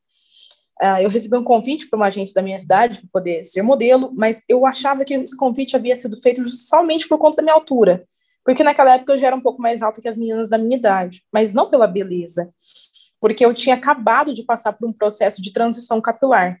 Uh, 0.83 0.99
eu 1.01 1.09
recebi 1.09 1.37
um 1.37 1.43
convite 1.43 1.87
para 1.87 1.95
uma 1.95 2.07
agência 2.07 2.33
da 2.33 2.41
minha 2.41 2.59
cidade 2.59 2.99
para 2.99 3.09
poder 3.13 3.45
ser 3.45 3.61
modelo, 3.61 4.11
mas 4.13 4.41
eu 4.49 4.65
achava 4.65 5.05
que 5.05 5.13
esse 5.13 5.35
convite 5.37 5.75
havia 5.75 5.95
sido 5.95 6.17
feito 6.21 6.45
somente 6.45 7.07
por 7.07 7.17
conta 7.17 7.37
da 7.37 7.43
minha 7.43 7.55
altura, 7.55 8.05
porque 8.43 8.61
naquela 8.61 8.95
época 8.95 9.13
eu 9.13 9.17
já 9.17 9.27
era 9.27 9.35
um 9.35 9.41
pouco 9.41 9.61
mais 9.61 9.81
alta 9.81 10.01
que 10.01 10.07
as 10.07 10.17
meninas 10.17 10.49
da 10.49 10.57
minha 10.57 10.75
idade, 10.75 11.23
mas 11.31 11.53
não 11.53 11.69
pela 11.69 11.87
beleza, 11.87 12.49
porque 13.21 13.45
eu 13.45 13.53
tinha 13.53 13.75
acabado 13.75 14.33
de 14.33 14.43
passar 14.43 14.73
por 14.73 14.87
um 14.87 14.91
processo 14.91 15.41
de 15.41 15.53
transição 15.53 16.01
capilar. 16.01 16.59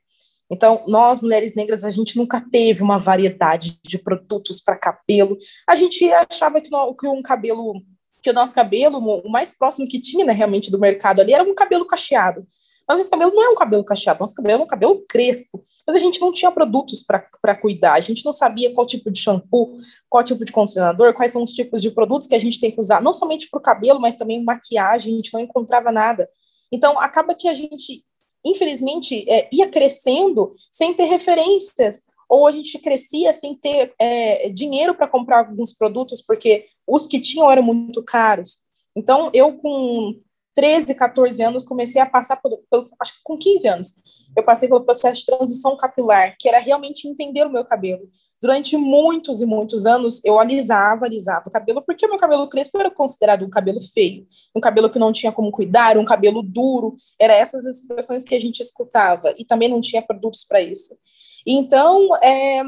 Então, 0.49 0.83
nós, 0.87 1.19
mulheres 1.19 1.55
negras, 1.55 1.83
a 1.83 1.91
gente 1.91 2.17
nunca 2.17 2.39
teve 2.39 2.83
uma 2.83 2.99
variedade 2.99 3.79
de 3.83 3.97
produtos 3.97 4.61
para 4.61 4.77
cabelo. 4.77 5.37
A 5.67 5.73
gente 5.73 6.05
achava 6.11 6.61
que, 6.61 6.69
um 7.07 7.21
cabelo 7.21 7.83
que 8.25 8.29
o 8.31 8.33
nosso 8.33 8.55
cabelo, 8.55 8.97
o 8.97 9.29
mais 9.29 9.55
próximo 9.55 9.87
que 9.87 9.99
tinha, 9.99 10.25
né, 10.25 10.33
realmente, 10.33 10.71
do 10.71 10.79
mercado 10.79 11.19
ali, 11.19 11.31
era 11.31 11.43
um 11.43 11.53
cabelo 11.53 11.85
cacheado. 11.85 12.43
Mas 12.87 12.97
nosso 12.97 13.11
cabelo 13.11 13.31
não 13.31 13.43
é 13.43 13.49
um 13.49 13.55
cabelo 13.55 13.83
cacheado, 13.83 14.19
nosso 14.19 14.33
cabelo 14.33 14.61
é 14.61 14.65
um 14.65 14.67
cabelo 14.67 15.05
crespo. 15.07 15.63
Mas 15.85 15.95
a 15.95 15.99
gente 15.99 16.19
não 16.19 16.31
tinha 16.31 16.49
produtos 16.49 17.03
para 17.03 17.55
cuidar, 17.55 17.93
a 17.93 17.99
gente 17.99 18.25
não 18.25 18.31
sabia 18.31 18.73
qual 18.73 18.87
tipo 18.87 19.11
de 19.11 19.19
shampoo, 19.19 19.77
qual 20.09 20.23
tipo 20.23 20.43
de 20.43 20.51
condicionador, 20.51 21.13
quais 21.13 21.31
são 21.31 21.43
os 21.43 21.51
tipos 21.51 21.83
de 21.83 21.91
produtos 21.91 22.27
que 22.27 22.33
a 22.33 22.39
gente 22.39 22.59
tem 22.59 22.71
que 22.71 22.79
usar, 22.79 22.99
não 22.99 23.13
somente 23.13 23.47
para 23.47 23.59
o 23.59 23.61
cabelo, 23.61 24.01
mas 24.01 24.15
também 24.15 24.43
maquiagem, 24.43 25.13
a 25.13 25.15
gente 25.17 25.31
não 25.31 25.39
encontrava 25.39 25.91
nada. 25.91 26.27
Então, 26.71 26.99
acaba 26.99 27.35
que 27.35 27.47
a 27.47 27.53
gente, 27.53 28.03
infelizmente, 28.43 29.23
é, 29.29 29.47
ia 29.53 29.67
crescendo 29.67 30.51
sem 30.71 30.95
ter 30.95 31.03
referências 31.03 32.07
ou 32.29 32.47
a 32.47 32.51
gente 32.51 32.77
crescia 32.79 33.31
sem 33.33 33.55
ter 33.55 33.93
é, 33.99 34.49
dinheiro 34.49 34.95
para 34.95 35.07
comprar 35.07 35.39
alguns 35.39 35.73
produtos, 35.73 36.21
porque 36.21 36.65
os 36.87 37.07
que 37.07 37.19
tinham 37.19 37.51
eram 37.51 37.63
muito 37.63 38.03
caros. 38.03 38.59
Então, 38.95 39.29
eu 39.33 39.57
com 39.57 40.19
13, 40.55 40.95
14 40.95 41.43
anos, 41.43 41.63
comecei 41.63 42.01
a 42.01 42.05
passar 42.05 42.37
por, 42.37 42.57
acho 43.01 43.13
que 43.13 43.19
com 43.23 43.37
15 43.37 43.67
anos, 43.67 43.93
eu 44.37 44.43
passei 44.43 44.69
pelo 44.69 44.85
processo 44.85 45.19
de 45.19 45.25
transição 45.25 45.75
capilar, 45.75 46.35
que 46.39 46.47
era 46.47 46.59
realmente 46.59 47.07
entender 47.07 47.45
o 47.45 47.51
meu 47.51 47.65
cabelo. 47.65 48.07
Durante 48.41 48.77
muitos 48.77 49.41
e 49.41 49.45
muitos 49.45 49.85
anos, 49.85 50.23
eu 50.23 50.39
alisava, 50.39 51.05
alisava 51.05 51.47
o 51.47 51.51
cabelo, 51.51 51.81
porque 51.81 52.05
o 52.05 52.09
meu 52.09 52.17
cabelo 52.17 52.47
crespo 52.47 52.79
era 52.79 52.91
considerado 52.91 53.43
um 53.43 53.49
cabelo 53.49 53.79
feio, 53.81 54.25
um 54.55 54.61
cabelo 54.61 54.89
que 54.89 54.99
não 54.99 55.11
tinha 55.11 55.31
como 55.31 55.51
cuidar, 55.51 55.97
um 55.97 56.05
cabelo 56.05 56.41
duro. 56.41 56.95
Era 57.19 57.33
essas 57.33 57.65
expressões 57.65 58.23
que 58.23 58.35
a 58.35 58.39
gente 58.39 58.61
escutava, 58.61 59.33
e 59.37 59.43
também 59.43 59.67
não 59.67 59.81
tinha 59.81 60.01
produtos 60.01 60.43
para 60.43 60.61
isso. 60.61 60.95
Então, 61.45 62.15
é, 62.23 62.63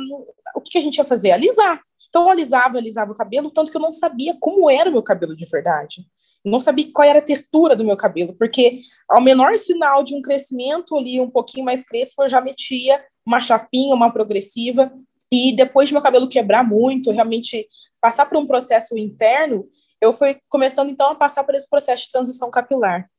o 0.56 0.62
que 0.62 0.78
a 0.78 0.82
gente 0.82 0.98
ia 0.98 1.06
fazer? 1.06 1.32
Alisar. 1.32 1.82
Então, 2.10 2.24
eu 2.24 2.30
alisava, 2.30 2.78
alisava 2.78 3.12
o 3.12 3.16
cabelo, 3.16 3.52
tanto 3.52 3.72
que 3.72 3.78
eu 3.78 3.82
não 3.82 3.92
sabia 3.92 4.36
como 4.40 4.70
era 4.70 4.90
o 4.90 4.94
meu 4.94 5.04
cabelo 5.04 5.36
de 5.36 5.46
verdade. 5.46 6.06
não 6.46 6.60
sabia 6.60 6.90
qual 6.94 7.08
era 7.08 7.20
a 7.20 7.22
textura 7.22 7.76
do 7.76 7.84
meu 7.84 7.98
cabelo, 7.98 8.34
porque 8.34 8.80
ao 9.10 9.20
menor 9.20 9.58
sinal 9.58 10.04
de 10.04 10.16
um 10.16 10.22
crescimento 10.22 10.96
ali 10.96 11.20
um 11.20 11.30
pouquinho 11.30 11.66
mais 11.66 11.84
crespo, 11.84 12.24
eu 12.24 12.30
já 12.30 12.40
metia 12.40 13.04
uma 13.26 13.42
chapinha, 13.42 13.94
uma 13.94 14.14
progressiva, 14.14 14.92
e 15.32 15.52
depois 15.54 15.90
de 15.90 15.94
meu 15.94 16.02
cabelo 16.02 16.30
quebrar 16.30 16.64
muito, 16.64 17.12
realmente 17.12 17.68
passar 18.00 18.26
por 18.28 18.38
um 18.38 18.46
processo 18.46 18.98
interno, 18.98 19.68
eu 20.02 20.14
fui 20.14 20.38
começando 20.48 20.90
então 20.90 21.12
a 21.12 21.16
passar 21.16 21.44
por 21.44 21.56
esse 21.56 21.70
processo 21.70 22.06
de 22.06 22.12
transição 22.12 22.50
capilar, 22.50 23.10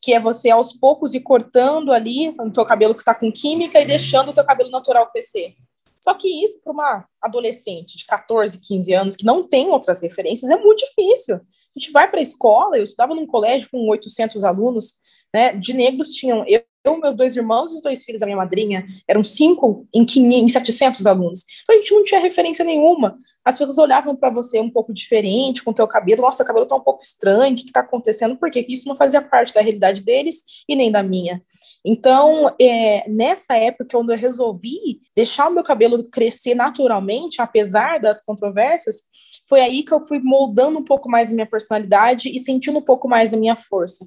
que 0.00 0.12
é 0.12 0.20
você 0.20 0.50
aos 0.50 0.72
poucos 0.72 1.14
ir 1.14 1.20
cortando 1.20 1.92
ali 1.92 2.34
o 2.40 2.50
teu 2.50 2.64
cabelo 2.64 2.94
que 2.94 3.02
está 3.02 3.14
com 3.14 3.32
química 3.32 3.80
e 3.80 3.84
deixando 3.84 4.30
o 4.30 4.34
teu 4.34 4.44
cabelo 4.44 4.70
natural 4.70 5.10
crescer. 5.10 5.54
Só 6.02 6.14
que 6.14 6.44
isso 6.44 6.60
para 6.62 6.72
uma 6.72 7.08
adolescente 7.20 7.96
de 7.96 8.04
14, 8.06 8.58
15 8.58 8.92
anos 8.92 9.16
que 9.16 9.24
não 9.24 9.46
tem 9.46 9.68
outras 9.68 10.00
referências 10.02 10.50
é 10.50 10.56
muito 10.56 10.84
difícil. 10.84 11.36
A 11.36 11.78
gente 11.78 11.92
vai 11.92 12.10
para 12.10 12.18
a 12.18 12.22
escola, 12.22 12.76
eu 12.76 12.84
estudava 12.84 13.14
num 13.14 13.26
colégio 13.26 13.68
com 13.70 13.88
800 13.88 14.44
alunos, 14.44 14.96
né, 15.34 15.52
de 15.52 15.74
negros 15.74 16.10
tinham 16.10 16.44
eu 16.46 16.62
eu, 16.84 16.98
meus 16.98 17.14
dois 17.14 17.36
irmãos 17.36 17.70
e 17.70 17.76
os 17.76 17.82
dois 17.82 18.04
filhos 18.04 18.20
da 18.20 18.26
minha 18.26 18.36
madrinha, 18.36 18.84
eram 19.06 19.22
cinco 19.22 19.86
em, 19.94 20.04
500, 20.04 20.42
em 20.42 20.48
700 20.48 21.06
alunos. 21.06 21.44
Então 21.62 21.76
a 21.76 21.78
gente 21.78 21.94
não 21.94 22.02
tinha 22.02 22.20
referência 22.20 22.64
nenhuma. 22.64 23.18
As 23.44 23.56
pessoas 23.56 23.78
olhavam 23.78 24.16
para 24.16 24.30
você 24.30 24.58
um 24.58 24.70
pouco 24.70 24.92
diferente, 24.92 25.62
com 25.62 25.70
o 25.70 25.74
teu 25.74 25.86
cabelo. 25.86 26.22
Nossa, 26.22 26.42
o 26.42 26.46
cabelo 26.46 26.66
tá 26.66 26.74
um 26.74 26.80
pouco 26.80 27.02
estranho, 27.02 27.52
o 27.52 27.56
que 27.56 27.64
está 27.64 27.80
acontecendo? 27.80 28.36
Porque 28.36 28.64
isso 28.68 28.88
não 28.88 28.96
fazia 28.96 29.22
parte 29.22 29.54
da 29.54 29.60
realidade 29.60 30.02
deles 30.02 30.42
e 30.68 30.74
nem 30.74 30.90
da 30.90 31.02
minha. 31.02 31.40
Então, 31.84 32.52
é, 32.60 33.08
nessa 33.08 33.56
época, 33.56 33.86
quando 33.92 34.10
eu 34.10 34.18
resolvi 34.18 35.00
deixar 35.16 35.48
o 35.48 35.54
meu 35.54 35.62
cabelo 35.62 36.02
crescer 36.10 36.54
naturalmente, 36.54 37.40
apesar 37.40 38.00
das 38.00 38.24
controvérsias, 38.24 39.02
foi 39.48 39.60
aí 39.60 39.84
que 39.84 39.92
eu 39.92 40.00
fui 40.00 40.18
moldando 40.20 40.78
um 40.78 40.84
pouco 40.84 41.08
mais 41.08 41.30
a 41.30 41.34
minha 41.34 41.46
personalidade 41.46 42.28
e 42.28 42.38
sentindo 42.40 42.78
um 42.78 42.84
pouco 42.84 43.08
mais 43.08 43.32
a 43.32 43.36
minha 43.36 43.56
força. 43.56 44.04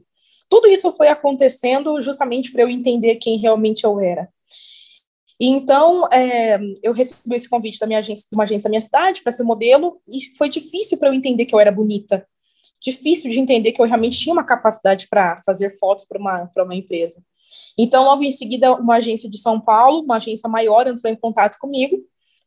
Tudo 0.50 0.68
isso 0.68 0.92
foi 0.94 1.08
acontecendo 1.08 2.00
justamente 2.02 2.52
para 2.52 2.64
eu 2.64 2.70
entender 2.70 3.16
quem 3.16 3.38
realmente 3.38 3.84
eu 3.84 4.00
era. 4.00 4.30
Então, 5.40 6.08
é, 6.14 6.58
eu 6.82 6.94
recebi 6.94 7.36
esse 7.36 7.50
convite 7.50 7.80
da 7.80 7.88
minha 7.88 8.00
agência, 8.00 8.26
de 8.30 8.36
uma 8.36 8.44
agência 8.44 8.64
da 8.64 8.70
minha 8.70 8.82
cidade 8.82 9.22
para 9.22 9.32
ser 9.32 9.44
modelo, 9.44 10.00
e 10.08 10.36
foi 10.38 10.48
difícil 10.48 10.98
para 10.98 11.10
eu 11.10 11.14
entender 11.14 11.46
que 11.46 11.54
eu 11.54 11.60
era 11.60 11.72
bonita. 11.72 12.26
Difícil 12.82 13.30
de 13.30 13.40
entender 13.40 13.72
que 13.74 13.82
eu 13.82 13.86
realmente 13.86 14.18
tinha 14.18 14.34
uma 14.34 14.46
capacidade 14.46 15.08
para 15.10 15.42
fazer 15.46 15.78
fotos 15.78 16.06
para 16.06 16.20
uma, 16.20 16.50
uma 16.58 16.76
empresa. 16.76 17.22
Então, 17.78 18.06
logo 18.06 18.24
em 18.24 18.32
seguida, 18.32 18.74
uma 18.74 18.96
agência 18.96 19.30
de 19.30 19.38
São 19.38 19.60
Paulo, 19.60 20.04
uma 20.04 20.16
agência 20.16 20.50
maior, 20.50 20.88
entrou 20.88 21.12
em 21.12 21.16
contato 21.18 21.58
comigo 21.60 21.98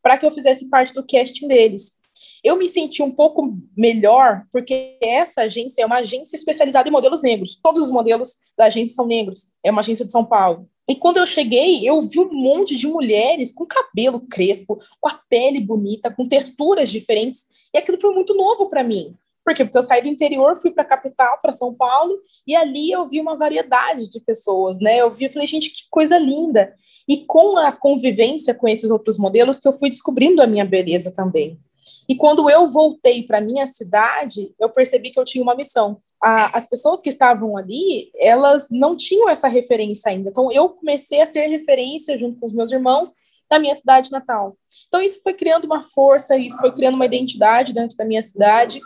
para 0.03 0.17
que 0.17 0.25
eu 0.25 0.31
fizesse 0.31 0.69
parte 0.71 0.95
do 0.95 1.05
casting 1.07 1.47
deles. 1.47 1.98
Eu 2.45 2.57
me 2.57 2.69
senti 2.69 3.03
um 3.03 3.11
pouco 3.11 3.57
melhor, 3.77 4.45
porque 4.53 4.97
essa 5.03 5.43
agência 5.43 5.83
é 5.83 5.87
uma 5.87 5.99
agência 5.99 6.37
especializada 6.37 6.89
em 6.89 6.93
modelos 6.93 7.23
negros. 7.23 7.57
Todos 7.57 7.85
os 7.85 7.91
modelos 7.91 8.37
da 8.57 8.67
agência 8.67 8.95
são 8.95 9.07
negros. 9.07 9.51
É 9.65 9.71
uma 9.71 9.81
agência 9.81 10.05
de 10.05 10.13
São 10.13 10.25
Paulo. 10.25 10.69
E 10.89 10.95
quando 10.95 11.19
eu 11.19 11.27
cheguei, 11.27 11.87
eu 11.87 12.01
vi 12.01 12.19
um 12.19 12.33
monte 12.33 12.75
de 12.75 12.87
mulheres 12.87 13.53
com 13.53 13.67
cabelo 13.67 14.21
crespo, 14.21 14.79
com 14.99 15.09
a 15.09 15.21
pele 15.29 15.61
bonita, 15.61 16.11
com 16.11 16.27
texturas 16.27 16.89
diferentes. 16.89 17.47
E 17.75 17.79
aquilo 17.79 18.01
foi 18.01 18.15
muito 18.15 18.35
novo 18.35 18.71
para 18.71 18.83
mim. 18.83 19.15
Por 19.45 19.55
quê? 19.55 19.65
Porque 19.65 19.79
eu 19.79 19.83
saí 19.83 20.03
do 20.03 20.09
interior, 20.09 20.57
fui 20.57 20.71
para 20.71 20.85
a 20.85 20.87
capital, 20.87 21.39
para 21.41 21.53
São 21.53 21.75
Paulo, 21.75 22.19
e 22.47 22.55
ali 22.55 22.91
eu 22.91 23.07
vi 23.07 23.21
uma 23.21 23.37
variedade 23.37 24.11
de 24.11 24.21
pessoas, 24.21 24.79
né? 24.79 24.99
Eu 24.99 25.11
vi, 25.11 25.25
eu 25.25 25.31
falei, 25.31 25.47
gente, 25.47 25.71
que 25.71 25.89
coisa 25.91 26.19
linda. 26.19 26.75
E 27.09 27.25
com 27.25 27.57
a 27.57 27.73
convivência 27.73 28.55
com 28.55 28.69
esses 28.69 28.91
outros 28.91 29.17
modelos 29.17 29.59
que 29.59 29.67
eu 29.67 29.79
fui 29.79 29.89
descobrindo 29.89 30.43
a 30.43 30.47
minha 30.47 30.67
beleza 30.67 31.13
também. 31.13 31.59
E 32.09 32.17
quando 32.17 32.49
eu 32.49 32.67
voltei 32.67 33.23
para 33.23 33.41
minha 33.41 33.67
cidade, 33.67 34.55
eu 34.59 34.71
percebi 34.71 35.11
que 35.11 35.21
eu 35.21 35.25
tinha 35.25 35.43
uma 35.43 35.55
missão. 35.55 36.01
A, 36.23 36.57
as 36.57 36.67
pessoas 36.67 37.03
que 37.03 37.11
estavam 37.11 37.57
ali, 37.57 38.11
elas 38.17 38.69
não 38.71 38.97
tinham 38.97 39.29
essa 39.29 39.47
referência 39.47 40.11
ainda. 40.11 40.31
Então, 40.31 40.51
eu 40.51 40.71
comecei 40.71 41.21
a 41.21 41.27
ser 41.27 41.47
referência 41.49 42.19
junto 42.19 42.41
com 42.41 42.47
os 42.47 42.53
meus 42.53 42.73
irmãos 42.73 43.13
na 43.51 43.59
minha 43.59 43.75
cidade 43.75 44.11
natal. 44.11 44.57
Então, 44.87 45.03
isso 45.03 45.21
foi 45.23 45.35
criando 45.35 45.67
uma 45.67 45.83
força, 45.83 46.37
isso 46.37 46.59
foi 46.59 46.73
criando 46.73 46.95
uma 46.95 47.07
identidade 47.07 47.75
dentro 47.75 47.97
da 47.97 48.05
minha 48.05 48.23
cidade. 48.23 48.81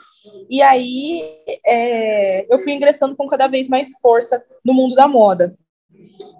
E 0.50 0.60
aí, 0.60 1.22
é, 1.64 2.52
eu 2.52 2.58
fui 2.58 2.72
ingressando 2.72 3.14
com 3.16 3.26
cada 3.26 3.46
vez 3.46 3.68
mais 3.68 3.92
força 4.00 4.44
no 4.64 4.74
mundo 4.74 4.94
da 4.96 5.06
moda. 5.06 5.56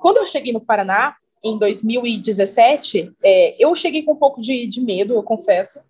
Quando 0.00 0.16
eu 0.16 0.26
cheguei 0.26 0.52
no 0.52 0.60
Paraná, 0.60 1.16
em 1.44 1.58
2017, 1.58 3.12
é, 3.22 3.56
eu 3.58 3.74
cheguei 3.74 4.02
com 4.02 4.12
um 4.12 4.16
pouco 4.16 4.40
de, 4.40 4.66
de 4.66 4.80
medo, 4.80 5.14
eu 5.14 5.22
confesso, 5.22 5.80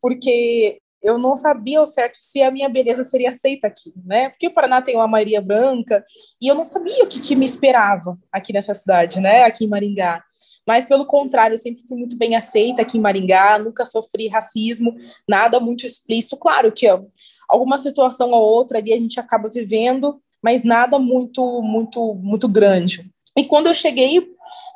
porque 0.00 0.80
eu 1.02 1.18
não 1.18 1.34
sabia 1.34 1.78
ao 1.78 1.86
certo 1.86 2.16
se 2.16 2.42
a 2.42 2.50
minha 2.50 2.68
beleza 2.68 3.02
seria 3.02 3.30
aceita 3.30 3.66
aqui, 3.66 3.92
né? 4.04 4.28
Porque 4.28 4.46
o 4.46 4.52
Paraná 4.52 4.82
tem 4.82 4.96
uma 4.96 5.08
Maria 5.08 5.40
Branca 5.40 6.04
e 6.40 6.46
eu 6.46 6.54
não 6.54 6.66
sabia 6.66 7.02
o 7.02 7.06
que, 7.06 7.20
que, 7.20 7.34
me 7.34 7.46
esperava 7.46 8.18
aqui 8.30 8.52
nessa 8.52 8.74
cidade, 8.74 9.18
né? 9.18 9.44
Aqui 9.44 9.64
em 9.64 9.68
Maringá. 9.68 10.22
Mas 10.66 10.86
pelo 10.86 11.06
contrário, 11.06 11.54
eu 11.54 11.58
sempre 11.58 11.84
fui 11.88 11.96
muito 11.96 12.18
bem 12.18 12.36
aceita 12.36 12.82
aqui 12.82 12.98
em 12.98 13.00
Maringá, 13.00 13.58
nunca 13.58 13.84
sofri 13.84 14.28
racismo, 14.28 14.94
nada 15.28 15.58
muito 15.58 15.86
explícito. 15.86 16.36
Claro 16.36 16.70
que 16.70 16.88
ó, 16.88 17.02
alguma 17.48 17.78
situação 17.78 18.30
ou 18.30 18.42
outra 18.42 18.78
ali 18.78 18.92
a 18.92 18.98
gente 18.98 19.18
acaba 19.18 19.48
vivendo, 19.48 20.20
mas 20.42 20.62
nada 20.62 20.98
muito, 20.98 21.62
muito, 21.62 22.14
muito 22.14 22.46
grande. 22.46 23.10
E 23.36 23.44
quando 23.44 23.68
eu 23.68 23.74
cheguei, 23.74 24.22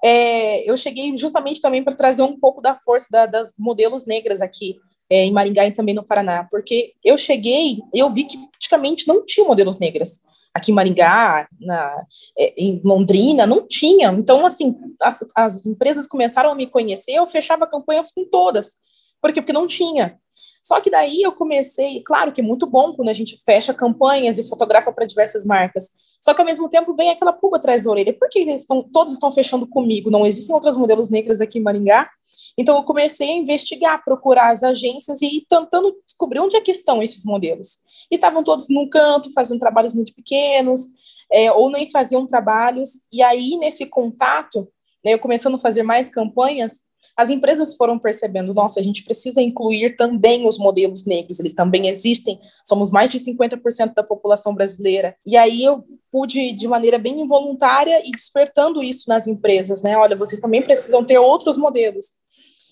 é, 0.03 0.71
eu 0.71 0.77
cheguei 0.77 1.15
justamente 1.19 1.61
também 1.61 1.85
para 1.85 1.95
trazer 1.95 2.23
um 2.23 2.39
pouco 2.39 2.63
da 2.63 2.75
força 2.75 3.09
da, 3.11 3.27
das 3.27 3.53
modelos 3.59 4.07
negras 4.07 4.41
aqui 4.41 4.77
é, 5.11 5.25
em 5.25 5.33
Maringá 5.33 5.67
e 5.67 5.73
também 5.73 5.95
no 5.95 6.05
Paraná, 6.05 6.47
porque 6.51 6.95
eu 7.05 7.17
cheguei, 7.17 7.79
eu 7.93 8.11
vi 8.11 8.25
que 8.25 8.39
praticamente 8.49 9.07
não 9.07 9.25
tinha 9.25 9.47
modelos 9.47 9.79
negras. 9.79 10.21
Aqui 10.53 10.71
em 10.71 10.75
Maringá, 10.75 11.49
na, 11.61 12.07
é, 12.39 12.55
em 12.57 12.81
Londrina, 12.85 13.47
não 13.47 13.67
tinha. 13.67 14.09
Então, 14.13 14.47
assim, 14.47 14.77
as, 15.03 15.25
as 15.35 15.67
empresas 15.67 16.07
começaram 16.07 16.51
a 16.51 16.55
me 16.55 16.67
conhecer, 16.67 17.13
eu 17.13 17.27
fechava 17.27 17.67
campanhas 17.67 18.13
com 18.13 18.25
todas. 18.25 18.77
Por 19.21 19.33
quê? 19.33 19.41
Porque 19.41 19.53
não 19.53 19.67
tinha. 19.67 20.19
Só 20.63 20.81
que 20.81 20.91
daí 20.91 21.23
eu 21.23 21.33
comecei, 21.33 22.03
claro 22.03 22.33
que 22.33 22.41
é 22.41 22.45
muito 22.45 22.67
bom 22.67 22.95
quando 22.95 23.09
a 23.09 23.13
gente 23.13 23.37
fecha 23.45 23.75
campanhas 23.75 24.39
e 24.39 24.49
fotografa 24.49 24.93
para 24.93 25.07
diversas 25.07 25.45
marcas. 25.45 25.91
Só 26.25 26.33
que 26.33 26.41
ao 26.41 26.47
mesmo 26.47 26.71
tempo 26.71 26.95
vem 26.95 27.11
aquela 27.11 27.35
pulga 27.35 27.59
atrás 27.59 27.85
da 27.85 27.91
orelha. 27.91 28.19
Por 28.19 28.31
que 28.31 28.39
eles 28.39 28.63
estão, 28.63 28.83
todos 28.83 29.13
estão 29.13 29.31
fechando 29.31 29.67
comigo? 29.67 30.11
Não 30.11 30.25
existem 30.25 30.55
outras 30.55 30.75
modelos 30.75 31.11
negras 31.11 31.39
aqui 31.39 31.59
em 31.59 31.63
Maringá? 31.63 32.09
Então 32.57 32.77
eu 32.77 32.83
comecei 32.83 33.29
a 33.29 33.37
investigar, 33.37 34.03
procurar 34.03 34.51
as 34.51 34.63
agências 34.63 35.21
e 35.21 35.27
ir 35.27 35.47
tentando 35.47 35.95
descobrir 36.03 36.41
onde 36.41 36.57
é 36.57 36.63
que 36.63 36.71
estão 36.71 37.03
esses 37.03 37.25
modelos. 37.25 37.81
Estavam 38.11 38.43
todos 38.43 38.71
num 38.71 38.89
canto, 38.89 39.31
fazendo 39.35 39.61
trabalhos 39.61 39.93
muito 39.93 40.15
pequenos, 40.15 40.87
é, 41.31 41.53
ou 41.53 41.71
nem 41.71 41.91
faziam 41.91 42.27
trabalhos. 42.27 43.03
E 43.13 43.23
aí, 43.23 43.59
nesse 43.59 43.85
contato, 43.85 44.67
né, 45.05 45.13
eu 45.13 45.19
começando 45.19 45.57
a 45.57 45.61
fazer 45.61 45.83
mais 45.83 46.09
campanhas, 46.09 46.85
as 47.17 47.31
empresas 47.31 47.75
foram 47.75 47.99
percebendo, 47.99 48.55
nossa, 48.55 48.81
a 48.81 48.83
gente 48.83 49.05
precisa 49.05 49.41
incluir 49.41 49.97
também 49.97 50.47
os 50.47 50.59
modelos 50.59 51.05
negros, 51.05 51.41
eles 51.41 51.53
também 51.53 51.89
existem, 51.89 52.41
somos 52.65 52.91
mais 52.91 53.11
de 53.11 53.19
50% 53.19 53.95
da 53.95 54.03
população 54.03 54.55
brasileira. 54.55 55.17
E 55.27 55.37
aí 55.37 55.63
eu 55.65 55.85
pude, 56.11 56.53
de 56.53 56.69
maneira 56.69 56.99
bem 56.99 57.21
involuntária, 57.21 58.01
e 58.07 58.11
despertando 58.11 58.83
isso 58.83 59.09
nas 59.09 59.27
empresas, 59.27 59.83
né? 59.83 59.97
Olha, 59.97 60.17
vocês 60.17 60.41
também 60.41 60.63
precisam 60.63 61.05
ter 61.05 61.19
outros 61.19 61.57
modelos. 61.57 62.15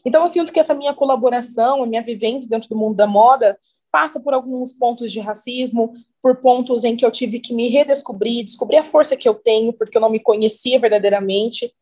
Então, 0.04 0.22
eu 0.22 0.28
sinto 0.28 0.52
que 0.52 0.60
essa 0.60 0.74
minha 0.74 0.94
colaboração, 0.94 1.82
a 1.82 1.86
minha 1.86 2.02
vivência 2.02 2.48
dentro 2.48 2.68
do 2.68 2.76
mundo 2.76 2.96
da 2.96 3.06
moda, 3.06 3.56
passa 3.90 4.20
por 4.20 4.34
alguns 4.34 4.72
pontos 4.72 5.12
de 5.12 5.20
racismo, 5.20 5.92
por 6.20 6.36
pontos 6.36 6.82
em 6.84 6.96
que 6.96 7.04
eu 7.04 7.10
tive 7.10 7.38
que 7.40 7.54
me 7.54 7.68
redescobrir, 7.68 8.44
descobrir 8.44 8.78
a 8.78 8.84
força 8.84 9.16
que 9.16 9.28
eu 9.28 9.34
tenho, 9.34 9.72
porque 9.72 9.96
eu 9.96 10.00
não 10.00 10.10
me 10.10 10.18
conhecia 10.20 10.80
verdadeiramente. 10.80 11.72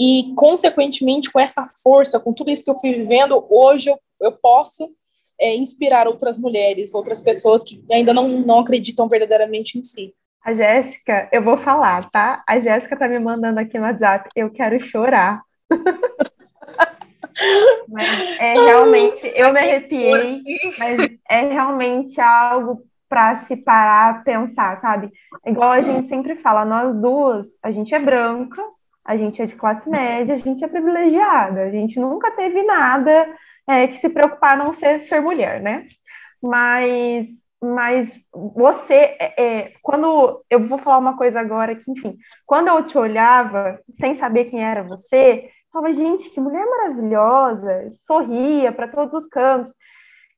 E, 0.00 0.32
consequentemente, 0.34 1.30
com 1.30 1.38
essa 1.38 1.68
força, 1.82 2.18
com 2.18 2.32
tudo 2.32 2.50
isso 2.50 2.64
que 2.64 2.70
eu 2.70 2.78
fui 2.78 2.94
vivendo, 2.94 3.44
hoje 3.50 3.90
eu, 3.90 3.98
eu 4.18 4.32
posso 4.32 4.90
é, 5.38 5.54
inspirar 5.54 6.08
outras 6.08 6.38
mulheres, 6.38 6.94
outras 6.94 7.20
pessoas 7.20 7.62
que 7.62 7.84
ainda 7.92 8.14
não, 8.14 8.26
não 8.26 8.60
acreditam 8.60 9.06
verdadeiramente 9.10 9.78
em 9.78 9.82
si. 9.82 10.14
A 10.42 10.54
Jéssica, 10.54 11.28
eu 11.30 11.42
vou 11.42 11.58
falar, 11.58 12.10
tá? 12.10 12.42
A 12.48 12.58
Jéssica 12.58 12.96
tá 12.96 13.06
me 13.06 13.18
mandando 13.18 13.60
aqui 13.60 13.78
no 13.78 13.84
WhatsApp, 13.84 14.30
eu 14.34 14.50
quero 14.50 14.80
chorar. 14.80 15.42
Mas 17.86 18.40
é 18.40 18.54
realmente, 18.54 19.30
eu 19.34 19.52
me 19.52 19.60
arrepiei, 19.60 20.12
mas 20.78 21.10
é 21.28 21.40
realmente 21.42 22.20
algo 22.20 22.82
para 23.08 23.36
se 23.44 23.56
parar, 23.56 24.24
pensar, 24.24 24.76
sabe? 24.78 25.10
Igual 25.46 25.70
a 25.72 25.80
gente 25.80 26.06
sempre 26.06 26.36
fala, 26.36 26.64
nós 26.64 26.94
duas, 26.94 27.58
a 27.62 27.70
gente 27.70 27.94
é 27.94 27.98
branca, 27.98 28.62
a 29.04 29.16
gente 29.16 29.40
é 29.40 29.46
de 29.46 29.56
classe 29.56 29.88
média, 29.88 30.34
a 30.34 30.38
gente 30.38 30.64
é 30.64 30.68
privilegiada, 30.68 31.62
a 31.62 31.70
gente 31.70 31.98
nunca 31.98 32.30
teve 32.32 32.62
nada 32.62 33.34
é, 33.68 33.86
que 33.86 33.96
se 33.96 34.08
preocupar 34.08 34.52
a 34.52 34.64
não 34.64 34.72
ser 34.72 35.00
ser 35.00 35.20
mulher, 35.20 35.60
né? 35.60 35.86
Mas, 36.42 37.26
mas 37.62 38.20
você, 38.32 39.16
é, 39.18 39.42
é, 39.42 39.72
quando 39.82 40.44
eu 40.50 40.60
vou 40.60 40.78
falar 40.78 40.98
uma 40.98 41.16
coisa 41.16 41.40
agora 41.40 41.74
que, 41.74 41.90
enfim, 41.90 42.16
quando 42.46 42.68
eu 42.68 42.86
te 42.86 42.96
olhava 42.98 43.80
sem 43.98 44.14
saber 44.14 44.46
quem 44.46 44.62
era 44.64 44.82
você, 44.82 45.44
eu 45.44 45.72
falava, 45.72 45.92
gente, 45.92 46.30
que 46.30 46.40
mulher 46.40 46.64
maravilhosa, 46.66 47.88
sorria 47.90 48.72
para 48.72 48.88
todos 48.88 49.22
os 49.22 49.28
cantos. 49.28 49.74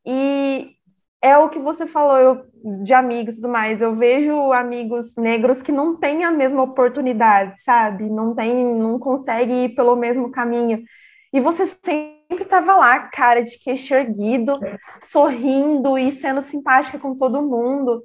E 0.04 0.76
é 1.22 1.38
o 1.38 1.48
que 1.48 1.60
você 1.60 1.86
falou 1.86 2.18
eu, 2.18 2.44
de 2.82 2.92
amigos 2.92 3.34
e 3.34 3.36
tudo 3.36 3.48
mais. 3.48 3.80
Eu 3.80 3.94
vejo 3.94 4.52
amigos 4.52 5.14
negros 5.16 5.62
que 5.62 5.70
não 5.70 5.96
têm 5.96 6.24
a 6.24 6.32
mesma 6.32 6.62
oportunidade, 6.62 7.62
sabe? 7.62 8.10
Não 8.10 8.34
tem, 8.34 8.52
não 8.74 8.98
conseguem 8.98 9.66
ir 9.66 9.68
pelo 9.76 9.94
mesmo 9.94 10.32
caminho. 10.32 10.82
E 11.32 11.38
você 11.38 11.64
sempre 11.66 12.42
estava 12.42 12.74
lá, 12.74 12.98
cara 13.08 13.42
de 13.42 13.56
queixo 13.56 13.94
erguido, 13.94 14.58
sorrindo 15.00 15.96
e 15.96 16.10
sendo 16.10 16.42
simpática 16.42 16.98
com 16.98 17.16
todo 17.16 17.40
mundo. 17.40 18.02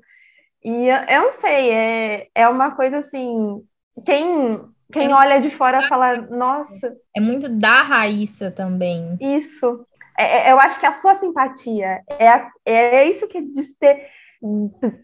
E 0.63 0.88
eu 0.88 1.21
não 1.24 1.33
sei, 1.33 1.71
é, 1.71 2.27
é 2.36 2.47
uma 2.47 2.71
coisa 2.71 3.00
assim. 3.00 3.63
Quem, 4.05 4.62
quem 4.91 5.12
é 5.12 5.15
olha 5.15 5.41
de 5.41 5.50
fora 5.50 5.88
fala, 5.88 6.17
nossa. 6.17 6.95
É 7.15 7.19
muito 7.19 7.50
da 7.50 7.81
Raíssa 7.81 8.51
também. 8.51 9.17
Isso. 9.19 9.86
É, 10.17 10.50
é, 10.50 10.51
eu 10.51 10.59
acho 10.59 10.79
que 10.79 10.86
a 10.86 10.91
sua 10.93 11.13
simpatia 11.13 12.01
é, 12.09 12.47
é 12.65 13.05
isso 13.05 13.27
que 13.27 13.39
de 13.39 13.63
ser, 13.63 14.07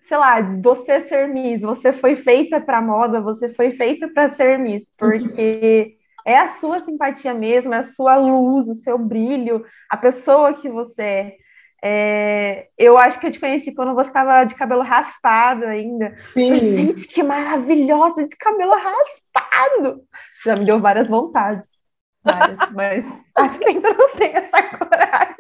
sei 0.02 0.18
lá, 0.18 0.42
você 0.42 1.02
ser 1.02 1.28
Miss, 1.28 1.62
você 1.62 1.94
foi 1.94 2.16
feita 2.16 2.60
para 2.60 2.82
moda, 2.82 3.22
você 3.22 3.54
foi 3.54 3.72
feita 3.72 4.08
para 4.08 4.30
ser 4.30 4.58
Miss, 4.58 4.92
porque 4.98 5.96
é 6.26 6.38
a 6.40 6.50
sua 6.50 6.80
simpatia 6.80 7.34
mesmo, 7.34 7.76
é 7.76 7.78
a 7.78 7.84
sua 7.84 8.16
luz, 8.16 8.68
o 8.68 8.74
seu 8.74 8.98
brilho, 8.98 9.64
a 9.88 9.96
pessoa 9.96 10.54
que 10.56 10.68
você 10.68 11.04
é. 11.04 11.38
É, 11.86 12.70
eu 12.78 12.98
acho 12.98 13.20
que 13.20 13.28
eu 13.28 13.32
te 13.32 13.42
conheci 13.42 13.76
quando 13.76 13.94
você 13.94 14.10
estava 14.10 14.46
de 14.46 14.56
cabelo 14.56 14.84
raspado 14.84 15.66
ainda. 15.66 16.16
Sim. 16.34 16.58
Gente, 16.58 17.06
que 17.06 17.22
maravilhosa 17.22 18.26
de 18.26 18.38
cabelo 18.38 18.72
raspado! 18.72 20.02
Já 20.46 20.56
me 20.56 20.64
deu 20.64 20.80
várias 20.80 21.10
vontades 21.10 21.83
várias, 22.24 22.72
mas 22.72 23.06
acho 23.36 23.60
que 23.60 23.70
ainda 23.70 23.94
não 23.94 24.16
tenho 24.16 24.38
essa 24.38 24.64
coragem. 24.78 25.36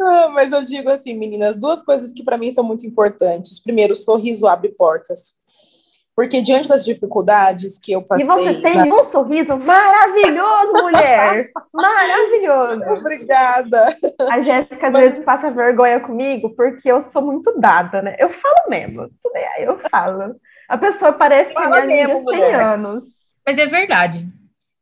Ah, 0.00 0.28
mas 0.32 0.52
eu 0.52 0.62
digo 0.62 0.90
assim, 0.90 1.18
meninas, 1.18 1.56
duas 1.56 1.82
coisas 1.82 2.12
que 2.12 2.22
para 2.22 2.38
mim 2.38 2.50
são 2.50 2.62
muito 2.62 2.86
importantes. 2.86 3.58
Primeiro, 3.58 3.94
o 3.94 3.96
sorriso 3.96 4.46
abre 4.46 4.68
portas. 4.70 5.38
Porque 6.14 6.42
diante 6.42 6.68
das 6.68 6.84
dificuldades 6.84 7.78
que 7.78 7.92
eu 7.92 8.02
passei. 8.02 8.26
E 8.26 8.28
você 8.28 8.54
tem 8.60 8.74
na... 8.74 8.86
um 8.86 9.04
sorriso 9.04 9.56
maravilhoso, 9.56 10.72
mulher! 10.82 11.48
maravilhoso! 11.72 12.82
Obrigada! 12.98 13.96
A 14.28 14.40
Jéssica 14.40 14.88
às 14.88 14.92
Mas... 14.92 15.02
vezes 15.02 15.24
passa 15.24 15.48
vergonha 15.52 16.00
comigo 16.00 16.50
porque 16.56 16.90
eu 16.90 17.00
sou 17.00 17.22
muito 17.22 17.56
dada, 17.60 18.02
né? 18.02 18.16
Eu 18.18 18.30
falo 18.30 18.68
mesmo, 18.68 19.08
tudo 19.22 19.36
aí 19.36 19.62
eu 19.62 19.78
falo. 19.88 20.34
A 20.68 20.76
pessoa 20.76 21.12
parece 21.12 21.54
que 21.54 21.62
Fala 21.62 21.82
minha 21.82 22.06
amiga 22.06 22.24
tem 22.32 22.52
anos. 22.52 23.04
Mas 23.46 23.56
é 23.56 23.66
verdade. 23.66 24.28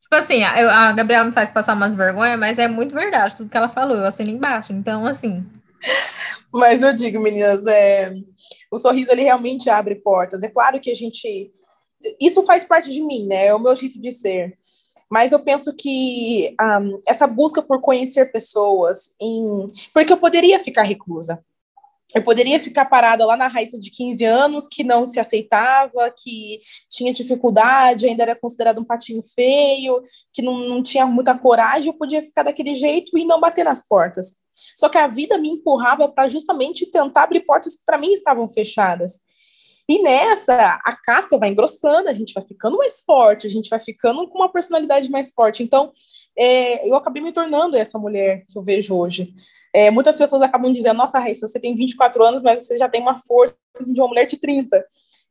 Tipo 0.06 0.14
assim, 0.14 0.44
a, 0.44 0.88
a 0.88 0.92
Gabriela 0.92 1.25
me 1.25 1.32
faz 1.32 1.50
passar 1.50 1.75
umas 1.75 1.92
vergonhas, 1.92 2.38
mas 2.38 2.60
é 2.60 2.68
muito 2.68 2.94
verdade 2.94 3.36
tudo 3.36 3.50
que 3.50 3.56
ela 3.56 3.68
falou, 3.68 3.96
eu 3.96 4.06
assino 4.06 4.30
embaixo. 4.30 4.72
Então, 4.72 5.04
assim. 5.04 5.45
Mas 6.52 6.80
eu 6.80 6.92
digo, 6.92 7.21
meninas, 7.21 7.66
é, 7.66 8.14
o 8.71 8.78
sorriso 8.78 9.10
ele 9.10 9.25
realmente 9.25 9.69
abre 9.69 9.97
portas. 9.97 10.45
É 10.45 10.49
claro 10.49 10.80
que 10.80 10.90
a 10.90 10.95
gente. 10.95 11.50
Isso 12.21 12.45
faz 12.45 12.62
parte 12.62 12.92
de 12.92 13.02
mim, 13.02 13.26
né? 13.26 13.47
É 13.47 13.54
o 13.54 13.58
meu 13.58 13.75
jeito 13.75 14.00
de 14.00 14.12
ser. 14.12 14.56
Mas 15.10 15.32
eu 15.32 15.40
penso 15.40 15.75
que 15.75 16.54
um, 16.60 17.00
essa 17.06 17.26
busca 17.26 17.60
por 17.60 17.80
conhecer 17.80 18.30
pessoas, 18.30 19.14
em... 19.21 19.71
porque 19.92 20.12
eu 20.12 20.19
poderia 20.19 20.60
ficar 20.60 20.82
reclusa. 20.82 21.45
Eu 22.14 22.23
poderia 22.23 22.58
ficar 22.60 22.84
parada 22.84 23.26
lá 23.26 23.36
na 23.36 23.49
Raíssa 23.49 23.78
de 23.78 23.90
15 23.90 24.25
anos, 24.25 24.69
que 24.69 24.84
não 24.84 25.04
se 25.04 25.19
aceitava, 25.19 26.10
que 26.16 26.60
tinha 26.88 27.12
dificuldade, 27.12 28.06
ainda 28.06 28.23
era 28.23 28.36
considerado 28.36 28.80
um 28.80 28.84
patinho 28.84 29.23
feio, 29.23 30.00
que 30.32 30.40
não, 30.40 30.69
não 30.69 30.82
tinha 30.82 31.04
muita 31.04 31.36
coragem, 31.36 31.88
eu 31.88 31.99
podia 31.99 32.23
ficar 32.23 32.45
daquele 32.45 32.75
jeito 32.75 33.19
e 33.19 33.25
não 33.25 33.40
bater 33.40 33.64
nas 33.64 33.86
portas. 33.86 34.36
Só 34.78 34.88
que 34.88 34.97
a 34.97 35.08
vida 35.08 35.36
me 35.36 35.50
empurrava 35.50 36.08
para 36.08 36.28
justamente 36.28 36.90
tentar 36.90 37.25
abrir 37.25 37.40
portas 37.40 37.76
que 37.76 37.84
para 37.84 37.99
mim 37.99 38.12
estavam 38.12 38.49
fechadas. 38.49 39.21
E 39.88 40.02
nessa, 40.02 40.80
a 40.84 40.97
casca 40.97 41.38
vai 41.38 41.50
engrossando, 41.50 42.08
a 42.08 42.12
gente 42.12 42.34
vai 42.34 42.42
ficando 42.42 42.76
mais 42.76 43.00
forte, 43.02 43.47
a 43.47 43.50
gente 43.50 43.71
vai 43.71 43.78
ficando 43.78 44.28
com 44.28 44.38
uma 44.38 44.50
personalidade 44.50 45.08
mais 45.10 45.30
forte. 45.30 45.62
Então, 45.62 45.92
é, 46.36 46.88
eu 46.90 46.97
acabei 46.97 47.23
me 47.23 47.32
tornando 47.32 47.76
essa 47.76 47.97
mulher 47.97 48.45
que 48.49 48.58
eu 48.58 48.62
vejo 48.62 48.97
hoje. 48.97 49.32
É, 49.76 49.91
muitas 49.91 50.17
pessoas 50.17 50.41
acabam 50.41 50.73
dizendo, 50.73 50.97
nossa, 50.97 51.19
Raíssa, 51.19 51.47
você 51.47 51.60
tem 51.60 51.76
24 51.76 52.25
anos, 52.25 52.41
mas 52.41 52.65
você 52.65 52.78
já 52.78 52.89
tem 52.89 53.02
uma 53.02 53.15
força 53.15 53.58
assim, 53.78 53.93
de 53.93 54.00
uma 54.00 54.08
mulher 54.08 54.25
de 54.25 54.39
30. 54.39 54.82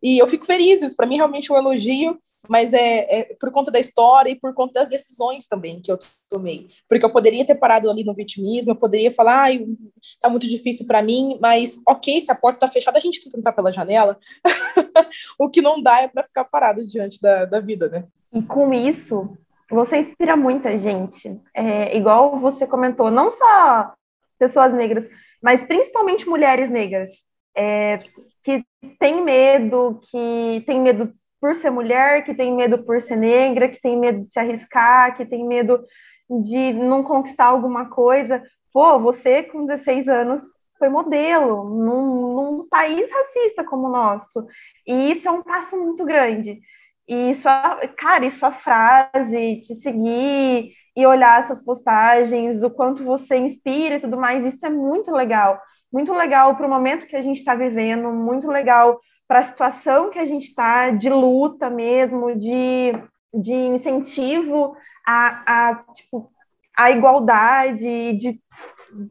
E 0.04 0.20
eu 0.20 0.28
fico 0.28 0.46
feliz, 0.46 0.84
isso 0.84 0.96
para 0.96 1.08
mim 1.08 1.16
realmente 1.16 1.52
é 1.52 1.56
um 1.56 1.58
elogio, 1.58 2.16
mas 2.48 2.72
é, 2.72 3.22
é, 3.22 3.36
por 3.40 3.50
conta 3.52 3.72
da 3.72 3.80
história 3.80 4.30
e 4.30 4.36
por 4.36 4.54
conta 4.54 4.82
das 4.82 4.88
decisões 4.88 5.48
também 5.48 5.82
que 5.82 5.92
eu 5.92 5.98
tomei. 6.30 6.68
Porque 6.88 7.04
eu 7.04 7.10
poderia 7.10 7.44
ter 7.44 7.56
parado 7.56 7.90
ali 7.90 8.04
no 8.04 8.14
vitimismo, 8.14 8.70
eu 8.70 8.76
poderia 8.76 9.12
falar, 9.12 9.46
ai, 9.46 9.66
tá 10.22 10.30
muito 10.30 10.48
difícil 10.48 10.86
para 10.86 11.02
mim, 11.02 11.40
mas 11.42 11.82
ok, 11.88 12.22
se 12.22 12.32
a 12.32 12.36
porta 12.36 12.60
tá 12.60 12.68
fechada, 12.68 13.00
a 13.00 13.02
gente 13.02 13.24
tem 13.24 13.32
que 13.32 13.40
entrar 13.40 13.52
pela 13.52 13.74
janela. 13.74 14.16
o 15.40 15.50
que 15.50 15.60
não 15.60 15.82
dá 15.82 16.02
é 16.02 16.08
para 16.08 16.24
ficar 16.24 16.46
parado 16.46 16.86
diante 16.86 17.20
da, 17.20 17.46
da 17.46 17.60
vida, 17.60 17.90
né? 17.90 18.04
E 18.32 18.44
com 18.44 18.72
isso, 18.72 19.36
você 19.72 19.98
inspira 19.98 20.38
muita 20.38 20.78
gente. 20.78 21.36
É, 21.52 21.98
igual 21.98 22.40
você 22.40 22.68
comentou, 22.68 23.10
não 23.10 23.32
só 23.32 23.96
pessoas 24.38 24.74
negras, 24.74 25.08
mas 25.42 25.64
principalmente 25.64 26.28
mulheres 26.28 26.70
negras, 26.70 27.10
é, 27.56 28.00
que 28.44 28.64
têm 29.00 29.24
medo, 29.24 30.00
que 30.10 30.64
têm 30.66 30.82
medo 30.82 31.12
por 31.40 31.56
ser 31.56 31.70
mulher, 31.70 32.24
que 32.24 32.34
tem 32.34 32.54
medo 32.54 32.84
por 32.84 33.02
ser 33.02 33.16
negra, 33.16 33.70
que 33.70 33.82
tem 33.82 33.98
medo 33.98 34.26
de 34.26 34.34
se 34.34 34.40
arriscar, 34.40 35.16
que 35.16 35.26
tem 35.26 35.46
medo 35.48 35.84
de 36.30 36.74
não 36.74 37.04
conquistar 37.04 37.46
alguma 37.46 37.90
coisa. 37.90 38.44
Pô, 38.74 39.00
você 39.00 39.44
com 39.44 39.66
16 39.66 40.08
anos 40.08 40.42
foi 40.78 40.90
modelo 40.90 41.64
num, 41.64 42.34
num 42.34 42.68
país 42.68 43.10
racista 43.10 43.64
como 43.64 43.88
o 43.88 43.92
nosso. 43.92 44.46
E 44.86 45.12
isso 45.12 45.28
é 45.28 45.32
um 45.32 45.44
passo 45.44 45.78
muito 45.78 46.04
grande. 46.04 46.60
E 47.08 47.36
só, 47.36 47.52
cara, 47.96 48.26
e 48.26 48.32
sua 48.32 48.52
frase, 48.52 49.62
te 49.62 49.76
seguir 49.76 50.72
e 50.96 51.06
olhar 51.06 51.40
essas 51.40 51.64
postagens, 51.64 52.64
o 52.64 52.70
quanto 52.70 53.04
você 53.04 53.38
inspira 53.38 53.96
e 53.96 54.00
tudo 54.00 54.18
mais, 54.18 54.44
isso 54.44 54.66
é 54.66 54.70
muito 54.70 55.12
legal. 55.12 55.62
Muito 55.94 56.12
legal 56.14 56.56
para 56.56 56.66
o 56.66 56.70
momento 56.70 57.08
que 57.08 57.16
a 57.16 57.22
gente 57.22 57.38
está 57.38 57.54
vivendo, 57.54 58.12
muito 58.12 58.48
legal 58.48 59.00
para 59.28 59.40
a 59.40 59.44
situação 59.44 60.10
que 60.10 60.18
a 60.18 60.26
gente 60.26 60.48
está, 60.50 60.90
de 60.90 61.10
luta 61.10 61.70
mesmo, 61.70 62.36
de, 62.36 62.94
de 63.34 63.54
incentivo 63.54 64.76
à, 65.06 65.70
a 65.70 65.76
tipo, 65.94 66.32
a 66.76 66.90
igualdade 66.90 68.14
de, 68.18 68.42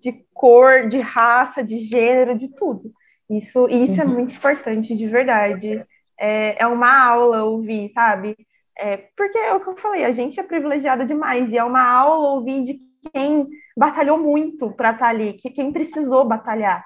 de 0.00 0.26
cor, 0.33 0.88
de 0.88 0.98
raça, 0.98 1.62
de 1.62 1.78
gênero, 1.78 2.37
de 2.37 2.48
tudo. 2.48 2.92
Isso, 3.30 3.68
isso 3.68 4.00
é 4.00 4.04
uhum. 4.04 4.11
é 4.11 4.14
muito 4.14 4.35
importante, 4.35 4.96
de 4.96 5.07
verdade 5.07 5.85
é, 6.18 6.62
é 6.62 6.66
uma 6.66 7.05
aula 7.05 7.44
ouvir, 7.44 7.92
sabe? 7.92 8.37
É, 8.77 8.96
porque 9.16 9.38
é 9.38 9.55
o 9.55 9.61
que 9.61 9.68
eu 9.68 9.77
falei, 9.77 10.05
a 10.05 10.12
gente 10.12 10.38
é 10.38 10.42
privilegiada 10.42 11.05
demais, 11.05 11.50
e 11.50 11.59
é 11.59 11.64
uma 11.64 11.87
aula 11.87 12.31
ouvir 12.31 12.64
de 12.64 12.81
quem 13.12 13.48
batalhou 13.77 14.18
muito 14.18 14.70
para 14.72 14.90
estar 14.90 15.07
tá 15.07 15.11
ali, 15.11 15.35
que 15.35 15.50
quem 15.50 15.72
precisou 15.72 16.24
batalhar. 16.24 16.85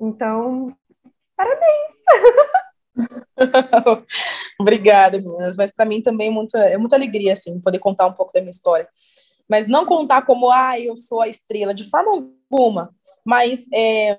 Então, 0.00 0.74
parabéns! 1.36 1.94
Obrigada, 4.60 5.18
meninas. 5.18 5.56
Mas 5.56 5.70
para 5.70 5.86
mim 5.86 6.02
também 6.02 6.28
é 6.28 6.30
muita, 6.30 6.58
é 6.58 6.76
muita 6.76 6.96
alegria, 6.96 7.32
assim, 7.32 7.60
poder 7.60 7.78
contar 7.78 8.06
um 8.06 8.12
pouco 8.12 8.32
da 8.32 8.40
minha 8.40 8.50
história. 8.50 8.88
Mas 9.48 9.66
não 9.66 9.84
contar 9.84 10.22
como, 10.22 10.50
ah, 10.50 10.78
eu 10.78 10.96
sou 10.96 11.20
a 11.20 11.28
estrela, 11.28 11.74
de 11.74 11.88
forma 11.88 12.10
alguma. 12.12 12.94
Mas 13.24 13.66
é, 13.72 14.18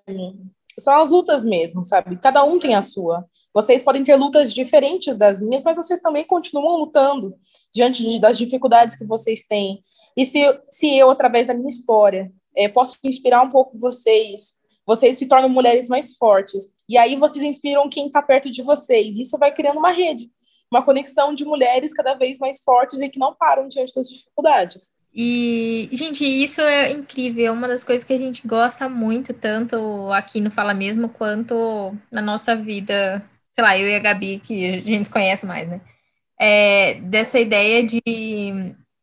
são 0.80 1.00
as 1.02 1.10
lutas 1.10 1.44
mesmo, 1.44 1.86
sabe? 1.86 2.18
Cada 2.18 2.44
um 2.44 2.60
tem 2.60 2.76
a 2.76 2.82
sua. 2.82 3.26
Vocês 3.56 3.82
podem 3.82 4.04
ter 4.04 4.18
lutas 4.18 4.54
diferentes 4.54 5.18
das 5.18 5.40
minhas, 5.40 5.64
mas 5.64 5.78
vocês 5.78 6.02
também 6.02 6.28
continuam 6.28 6.78
lutando 6.78 7.34
diante 7.74 8.06
de, 8.06 8.20
das 8.20 8.38
dificuldades 8.38 8.96
que 8.96 9.06
vocês 9.06 9.46
têm. 9.46 9.82
E 10.18 10.26
se, 10.26 10.42
se 10.70 10.94
eu, 10.98 11.10
através 11.10 11.48
da 11.48 11.54
minha 11.54 11.70
história, 11.70 12.30
é, 12.54 12.68
posso 12.68 12.98
inspirar 13.06 13.42
um 13.42 13.50
pouco 13.50 13.78
vocês, 13.78 14.58
vocês 14.86 15.18
se 15.18 15.26
tornam 15.26 15.48
mulheres 15.48 15.88
mais 15.88 16.18
fortes. 16.18 16.76
E 16.90 16.98
aí 16.98 17.16
vocês 17.16 17.46
inspiram 17.46 17.90
quem 17.90 18.08
está 18.08 18.22
perto 18.22 18.52
de 18.52 18.62
vocês. 18.62 19.18
Isso 19.18 19.38
vai 19.38 19.54
criando 19.54 19.80
uma 19.80 19.92
rede, 19.92 20.30
uma 20.70 20.84
conexão 20.84 21.34
de 21.34 21.46
mulheres 21.46 21.94
cada 21.94 22.14
vez 22.14 22.38
mais 22.38 22.62
fortes 22.62 23.00
e 23.00 23.08
que 23.08 23.18
não 23.20 23.34
param 23.34 23.70
diante 23.70 23.94
das 23.96 24.10
dificuldades. 24.10 24.98
E, 25.18 25.88
gente, 25.94 26.26
isso 26.26 26.60
é 26.60 26.92
incrível, 26.92 27.46
é 27.46 27.52
uma 27.52 27.70
das 27.70 27.86
coisas 27.86 28.04
que 28.04 28.12
a 28.12 28.18
gente 28.18 28.46
gosta 28.46 28.90
muito, 28.90 29.34
tanto 29.34 30.12
aqui 30.12 30.42
no 30.42 30.52
Fala 30.52 30.74
Mesmo, 30.74 31.08
quanto 31.08 31.96
na 32.12 32.22
nossa 32.22 32.54
vida, 32.54 33.24
sei 33.56 33.64
lá, 33.64 33.78
eu 33.78 33.88
e 33.88 33.96
a 33.96 34.00
Gabi, 34.00 34.40
que 34.40 34.66
a 34.66 34.82
gente 34.82 35.10
conhece 35.10 35.46
mais, 35.46 35.68
né? 35.68 35.82
É, 36.38 36.96
dessa 36.96 37.40
ideia 37.40 37.82
de, 37.84 38.02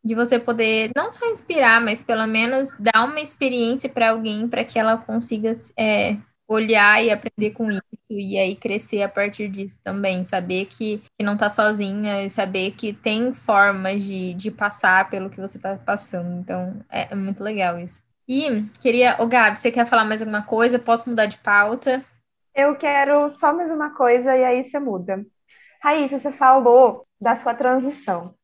de 0.05 0.15
você 0.15 0.39
poder 0.39 0.91
não 0.95 1.13
só 1.13 1.27
inspirar, 1.31 1.81
mas 1.81 2.01
pelo 2.03 2.27
menos 2.27 2.77
dar 2.79 3.05
uma 3.05 3.21
experiência 3.21 3.89
para 3.89 4.11
alguém 4.11 4.47
para 4.47 4.65
que 4.65 4.79
ela 4.79 4.99
consiga 4.99 5.51
é, 5.79 6.19
olhar 6.47 7.03
e 7.03 7.11
aprender 7.11 7.51
com 7.53 7.71
isso 7.71 7.83
e 8.11 8.37
aí 8.37 8.55
crescer 8.55 9.03
a 9.03 9.09
partir 9.09 9.49
disso 9.49 9.79
também, 9.83 10.25
saber 10.25 10.67
que, 10.67 11.03
que 11.17 11.25
não 11.25 11.37
tá 11.37 11.49
sozinha 11.49 12.23
e 12.23 12.29
saber 12.29 12.73
que 12.73 12.93
tem 12.93 13.33
formas 13.33 14.05
de, 14.05 14.35
de 14.35 14.51
passar 14.51 15.09
pelo 15.09 15.31
que 15.31 15.41
você 15.41 15.59
tá 15.59 15.77
passando. 15.77 16.41
Então, 16.41 16.81
é, 16.91 17.09
é 17.11 17.15
muito 17.15 17.43
legal 17.43 17.79
isso. 17.79 18.03
E 18.29 18.67
queria, 18.81 19.17
ô 19.19 19.27
Gabi, 19.27 19.59
você 19.59 19.71
quer 19.71 19.87
falar 19.87 20.05
mais 20.05 20.21
alguma 20.21 20.43
coisa? 20.43 20.79
Posso 20.79 21.09
mudar 21.09 21.27
de 21.27 21.39
pauta? 21.39 22.05
Eu 22.55 22.77
quero 22.77 23.31
só 23.31 23.53
mais 23.53 23.71
uma 23.71 23.95
coisa 23.95 24.37
e 24.37 24.45
aí 24.45 24.65
você 24.65 24.79
muda. 24.79 25.25
Raíssa, 25.83 26.19
você 26.19 26.31
falou 26.33 27.07
da 27.21 27.35
sua 27.35 27.55
transição. 27.55 28.35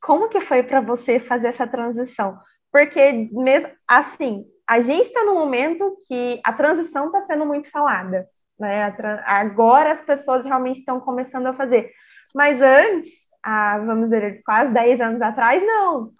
Como 0.00 0.28
que 0.28 0.40
foi 0.40 0.64
para 0.64 0.80
você 0.80 1.20
fazer 1.20 1.48
essa 1.48 1.66
transição? 1.66 2.38
Porque 2.72 3.28
mesmo 3.32 3.70
assim, 3.86 4.44
a 4.68 4.80
gente 4.80 5.06
está 5.06 5.24
num 5.24 5.34
momento 5.34 5.96
que 6.08 6.40
a 6.44 6.52
transição 6.52 7.06
está 7.06 7.20
sendo 7.20 7.46
muito 7.46 7.70
falada. 7.70 8.26
Né? 8.58 8.92
Agora 9.26 9.92
as 9.92 10.02
pessoas 10.02 10.44
realmente 10.44 10.80
estão 10.80 10.98
começando 10.98 11.46
a 11.46 11.54
fazer. 11.54 11.92
Mas 12.34 12.60
antes, 12.60 13.10
há, 13.44 13.78
vamos 13.78 14.04
dizer, 14.10 14.42
quase 14.44 14.72
10 14.72 15.00
anos 15.00 15.22
atrás, 15.22 15.64
não. 15.64 16.10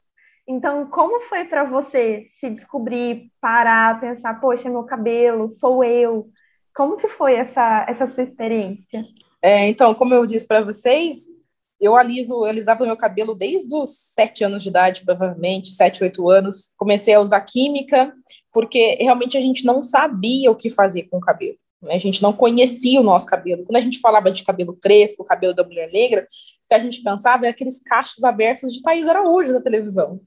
Então, 0.47 0.87
como 0.87 1.21
foi 1.23 1.45
para 1.45 1.65
você 1.65 2.27
se 2.39 2.51
descobrir, 2.51 3.33
parar, 3.41 4.01
pensar, 4.01 4.41
poxa, 4.41 4.71
meu 4.71 4.85
cabelo, 4.85 5.49
sou 5.49 5.83
eu? 5.83 6.31
Como 6.75 6.97
que 6.97 7.09
foi 7.09 7.35
essa, 7.35 7.85
essa 7.89 8.07
sua 8.07 8.23
experiência? 8.23 9.05
É, 9.43 9.67
então, 9.69 9.95
como 9.95 10.15
eu 10.15 10.25
disse 10.25 10.47
para 10.47 10.63
vocês, 10.63 11.27
eu 11.81 11.97
aliso, 11.97 12.33
eu 12.33 12.45
alisava 12.45 12.87
meu 12.87 12.97
cabelo 12.97 13.35
desde 13.35 13.75
os 13.75 13.91
sete 14.15 14.45
anos 14.45 14.63
de 14.63 14.69
idade, 14.69 15.05
provavelmente, 15.05 15.71
sete, 15.71 16.03
oito 16.05 16.31
anos. 16.31 16.73
Comecei 16.77 17.13
a 17.15 17.21
usar 17.21 17.41
química, 17.41 18.15
porque 18.53 18.97
realmente 19.01 19.37
a 19.37 19.41
gente 19.41 19.65
não 19.65 19.83
sabia 19.83 20.51
o 20.51 20.55
que 20.55 20.71
fazer 20.71 21.05
com 21.05 21.19
o 21.19 21.21
cabelo. 21.21 21.57
Né? 21.83 21.95
A 21.95 21.99
gente 21.99 22.23
não 22.23 22.33
conhecia 22.33 23.01
o 23.01 23.03
nosso 23.03 23.27
cabelo. 23.27 23.65
Quando 23.65 23.77
a 23.77 23.81
gente 23.81 23.99
falava 23.99 24.31
de 24.31 24.45
cabelo 24.45 24.79
crespo, 24.81 25.25
cabelo 25.25 25.53
da 25.53 25.65
mulher 25.65 25.91
negra, 25.91 26.23
o 26.23 26.69
que 26.69 26.75
a 26.75 26.79
gente 26.79 27.03
pensava 27.03 27.47
era 27.47 27.51
aqueles 27.53 27.83
cachos 27.83 28.23
abertos 28.23 28.73
de 28.73 28.81
Thaís 28.81 29.09
Araújo 29.09 29.53
na 29.53 29.61
televisão. 29.61 30.21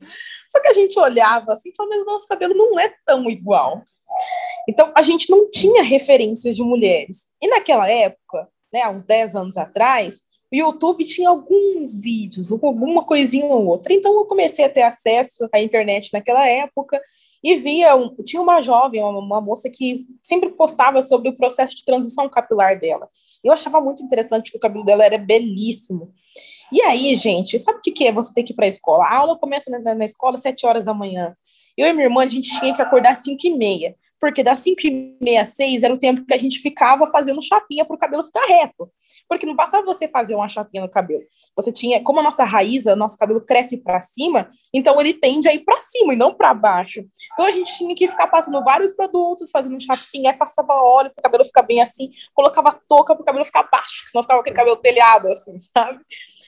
Só 0.50 0.62
que 0.62 0.68
a 0.68 0.74
gente 0.74 1.00
olhava 1.00 1.54
assim 1.54 1.70
e 1.70 1.76
falava, 1.76 1.96
mas 1.96 2.06
nosso 2.06 2.28
cabelo 2.28 2.54
não 2.54 2.78
é 2.78 2.94
tão 3.06 3.30
igual. 3.30 3.82
Então, 4.68 4.92
a 4.96 5.02
gente 5.02 5.30
não 5.30 5.50
tinha 5.50 5.84
referências 5.84 6.56
de 6.56 6.64
mulheres. 6.64 7.30
E 7.42 7.48
naquela 7.48 7.90
época, 7.90 8.50
né, 8.74 8.82
há 8.82 8.90
uns 8.90 9.06
10 9.06 9.36
anos 9.36 9.58
atrás, 9.58 10.22
o 10.52 10.56
YouTube 10.56 11.04
tinha 11.04 11.30
alguns 11.30 12.00
vídeos, 12.00 12.52
alguma 12.52 13.04
coisinha 13.04 13.46
ou 13.46 13.66
outra. 13.66 13.94
Então 13.94 14.14
eu 14.14 14.26
comecei 14.26 14.64
a 14.64 14.70
ter 14.70 14.84
acesso 14.84 15.48
à 15.52 15.60
internet 15.60 16.12
naquela 16.14 16.48
época 16.48 17.02
e 17.44 17.56
via, 17.56 17.96
um, 17.96 18.10
tinha 18.24 18.42
uma 18.42 18.62
jovem, 18.62 19.04
uma, 19.04 19.20
uma, 19.20 19.42
moça 19.42 19.70
que 19.70 20.06
sempre 20.24 20.50
postava 20.50 21.02
sobre 21.02 21.30
o 21.30 21.38
processo 21.38 21.76
de 21.76 21.86
transição 21.86 22.30
capilar 22.30 22.80
dela. 22.80 23.08
Eu 23.44 23.54
achava 23.54 23.80
muito 23.80 24.02
interessante 24.04 24.52
que 24.52 24.58
o 24.58 24.60
cabelo 24.60 24.84
dela 24.84 25.06
era 25.06 25.18
belíssimo. 25.18 26.12
E 26.72 26.82
aí, 26.82 27.16
gente, 27.16 27.60
sabe 27.60 27.80
o 27.80 27.82
que, 27.82 27.92
que 27.92 28.08
é 28.08 28.12
você 28.12 28.34
ter 28.34 28.44
que 28.44 28.54
ir 28.54 28.56
para 28.56 28.66
a 28.66 28.70
escola? 28.70 29.06
A 29.06 29.16
aula 29.16 29.38
começa 29.38 29.70
na, 29.70 29.94
na 29.94 30.06
escola 30.06 30.34
às 30.34 30.42
7 30.42 30.66
horas 30.66 30.86
da 30.86 30.94
manhã. 30.94 31.36
Eu 31.78 31.88
e 31.88 31.94
minha 31.94 32.06
irmã, 32.06 32.24
a 32.24 32.28
gente 32.28 32.50
tinha 32.60 32.74
que 32.74 32.82
acordar 32.82 33.12
às 33.12 33.20
5 33.20 33.46
e 33.46 33.58
meia 33.58 33.96
porque 34.20 34.44
das 34.44 34.60
5 34.60 34.82
e 34.86 35.18
meia, 35.22 35.46
6 35.46 35.84
era 35.84 35.94
o 35.94 36.00
tempo 36.00 36.26
que 36.26 36.34
a 36.34 36.38
gente 36.38 36.60
ficava 36.60 37.06
fazendo 37.08 37.42
chapinha 37.42 37.86
para 37.86 37.96
o 37.96 38.00
cabelo 38.00 38.24
ficar 38.24 38.46
reto. 38.46 38.90
Porque 39.30 39.46
não 39.46 39.56
bastava 39.56 39.86
você 39.86 40.08
fazer 40.08 40.36
uma 40.36 40.48
chapinha 40.48 40.84
no 40.84 40.90
cabelo. 40.90 41.22
Você 41.56 41.72
tinha, 41.72 42.04
como 42.04 42.20
a 42.20 42.24
nossa 42.24 42.44
raiz, 42.44 42.86
o 42.86 42.96
nosso 42.96 43.18
cabelo 43.18 43.42
cresce 43.42 43.78
para 43.78 44.02
cima, 44.02 44.50
então 44.74 45.00
ele 45.00 45.14
tende 45.14 45.48
a 45.48 45.54
ir 45.54 45.64
para 45.64 45.82
cima 45.82 46.14
e 46.14 46.18
não 46.18 46.34
para 46.34 46.54
baixo. 46.54 47.06
Então 47.34 47.46
a 47.46 47.52
gente 47.52 47.76
tinha 47.78 47.94
que 47.96 48.08
ficar 48.08 48.28
passando 48.28 48.64
vários 48.64 48.94
produtos, 48.94 49.52
fazendo 49.52 49.82
chapinha, 49.82 50.32
aí 50.32 50.38
passava 50.38 50.74
óleo 50.74 51.12
para 51.14 51.22
o 51.22 51.24
cabelo 51.24 51.46
ficar 51.46 51.64
bem 51.64 51.82
assim, 51.82 52.10
colocava 52.34 52.80
touca 52.88 53.16
para 53.16 53.22
o 53.22 53.26
cabelo 53.26 53.46
ficar 53.46 53.68
baixo, 53.72 54.06
senão 54.08 54.24
ficava 54.24 54.42
aquele 54.42 54.56
cabelo 54.56 54.76
telhado, 54.78 55.28
assim, 55.28 55.58
sabe? 55.60 56.00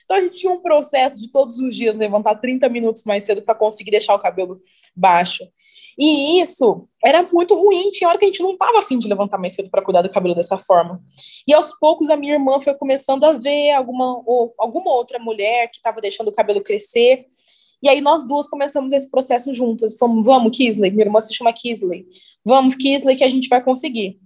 Então 0.04 0.16
a 0.16 0.20
gente 0.22 0.38
tinha 0.38 0.50
um 0.50 0.60
processo 0.60 1.20
de 1.20 1.30
todos 1.30 1.58
os 1.58 1.76
dias 1.76 1.94
levantar 1.94 2.34
30 2.36 2.66
minutos 2.70 3.04
mais 3.04 3.24
cedo 3.24 3.42
para 3.42 3.54
conseguir 3.54 3.90
deixar 3.90 4.14
o 4.14 4.18
cabelo 4.18 4.60
baixo. 4.96 5.44
E 5.98 6.40
isso 6.40 6.88
era 7.04 7.28
muito 7.32 7.56
ruim, 7.56 7.90
tinha 7.90 8.08
hora 8.08 8.18
que 8.18 8.24
a 8.24 8.28
gente 8.28 8.42
não 8.42 8.52
estava 8.52 8.78
afim 8.78 8.98
de 8.98 9.08
levantar 9.08 9.36
mais 9.36 9.54
cedo 9.54 9.68
para 9.68 9.82
cuidar 9.82 10.02
do 10.02 10.08
cabelo 10.08 10.34
dessa 10.34 10.56
forma. 10.56 11.02
E 11.46 11.52
aos 11.52 11.72
poucos 11.78 12.08
a 12.08 12.16
minha 12.16 12.34
irmã 12.34 12.60
foi 12.60 12.74
começando 12.74 13.24
a 13.24 13.32
ver 13.32 13.72
alguma, 13.72 14.22
ou, 14.24 14.54
alguma 14.58 14.92
outra 14.92 15.18
mulher 15.18 15.68
que 15.68 15.78
estava 15.78 16.00
deixando 16.00 16.28
o 16.28 16.32
cabelo 16.32 16.62
crescer. 16.62 17.26
E 17.82 17.88
aí 17.88 18.00
nós 18.00 18.28
duas 18.28 18.48
começamos 18.48 18.92
esse 18.92 19.10
processo 19.10 19.52
juntas. 19.52 19.98
Fomos, 19.98 20.24
vamos, 20.24 20.56
Kisley, 20.56 20.90
minha 20.90 21.04
irmã 21.04 21.20
se 21.20 21.34
chama 21.34 21.52
Kisley. 21.52 22.06
Vamos, 22.44 22.76
Kisley, 22.76 23.16
que 23.16 23.24
a 23.24 23.30
gente 23.30 23.48
vai 23.48 23.62
conseguir. 23.62 24.18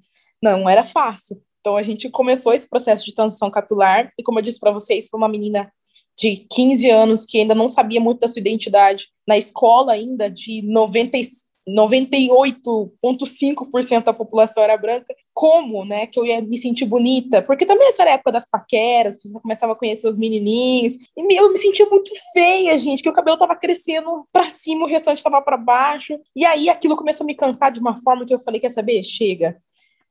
Não 0.43 0.69
era 0.69 0.85
fácil. 0.85 1.43
Então 1.61 1.77
a 1.77 1.83
gente 1.83 2.11
começou 2.11 2.53
esse 2.53 2.69
processo 2.69 3.05
de 3.05 3.15
transição 3.15 3.51
capilar, 3.51 4.13
e 4.19 4.23
como 4.23 4.39
eu 4.39 4.43
disse 4.43 4.59
para 4.59 4.73
vocês, 4.73 5.09
para 5.09 5.17
uma 5.17 5.29
menina 5.29 5.73
de 6.19 6.45
15 6.51 6.91
anos 6.91 7.25
que 7.25 7.39
ainda 7.39 7.55
não 7.55 7.69
sabia 7.69 8.01
muito 8.01 8.21
da 8.21 8.29
sua 8.29 8.41
identidade, 8.41 9.07
na 9.27 9.39
escola 9.39 9.93
ainda 9.93 10.29
de 10.29 10.61
90 10.63 11.17
98,5% 11.69 14.05
da 14.05 14.13
população 14.13 14.63
era 14.63 14.77
branca, 14.77 15.15
como, 15.33 15.85
né, 15.85 16.07
que 16.07 16.19
eu 16.19 16.27
ia 16.27 16.41
me 16.41 16.59
sentir 16.59 16.85
bonita? 16.85 17.41
Porque 17.41 17.65
também 17.65 17.87
essa 17.89 18.03
era 18.03 18.11
a 18.13 18.15
época 18.15 18.33
das 18.33 18.49
paqueras, 18.49 19.17
que 19.17 19.29
você 19.29 19.41
começava 19.41 19.73
a 19.73 19.77
conhecer 19.77 20.09
os 20.09 20.19
menininhos, 20.19 20.97
e 21.17 21.39
eu 21.39 21.51
me 21.51 21.57
sentia 21.57 21.87
muito 21.87 22.11
feia, 22.33 22.77
gente, 22.79 23.03
que 23.03 23.09
o 23.09 23.13
cabelo 23.13 23.37
tava 23.37 23.57
crescendo 23.57 24.27
para 24.33 24.51
cima, 24.51 24.85
o 24.85 24.89
restante 24.89 25.23
tava 25.23 25.41
para 25.41 25.57
baixo, 25.57 26.19
e 26.35 26.45
aí 26.45 26.69
aquilo 26.69 26.97
começou 26.97 27.25
a 27.25 27.27
me 27.27 27.35
cansar 27.35 27.73
de 27.73 27.81
uma 27.81 27.97
forma 27.97 28.27
que 28.27 28.35
eu 28.35 28.39
falei, 28.39 28.61
quer 28.61 28.71
saber? 28.71 29.03
Chega. 29.03 29.57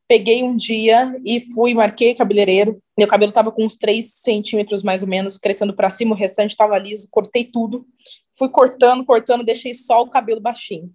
Peguei 0.07 0.43
um 0.43 0.55
dia 0.57 1.15
e 1.25 1.39
fui, 1.39 1.73
marquei 1.73 2.13
cabeleireiro. 2.13 2.81
Meu 2.97 3.07
cabelo 3.07 3.29
estava 3.29 3.49
com 3.49 3.63
uns 3.63 3.77
3 3.77 4.05
centímetros 4.05 4.83
mais 4.83 5.03
ou 5.03 5.07
menos, 5.07 5.37
crescendo 5.37 5.73
para 5.73 5.89
cima, 5.89 6.13
o 6.13 6.17
restante 6.17 6.51
estava 6.51 6.77
liso, 6.77 7.07
cortei 7.09 7.45
tudo. 7.45 7.85
Fui 8.37 8.49
cortando, 8.49 9.05
cortando, 9.05 9.41
deixei 9.41 9.73
só 9.73 10.01
o 10.01 10.09
cabelo 10.09 10.41
baixinho. 10.41 10.91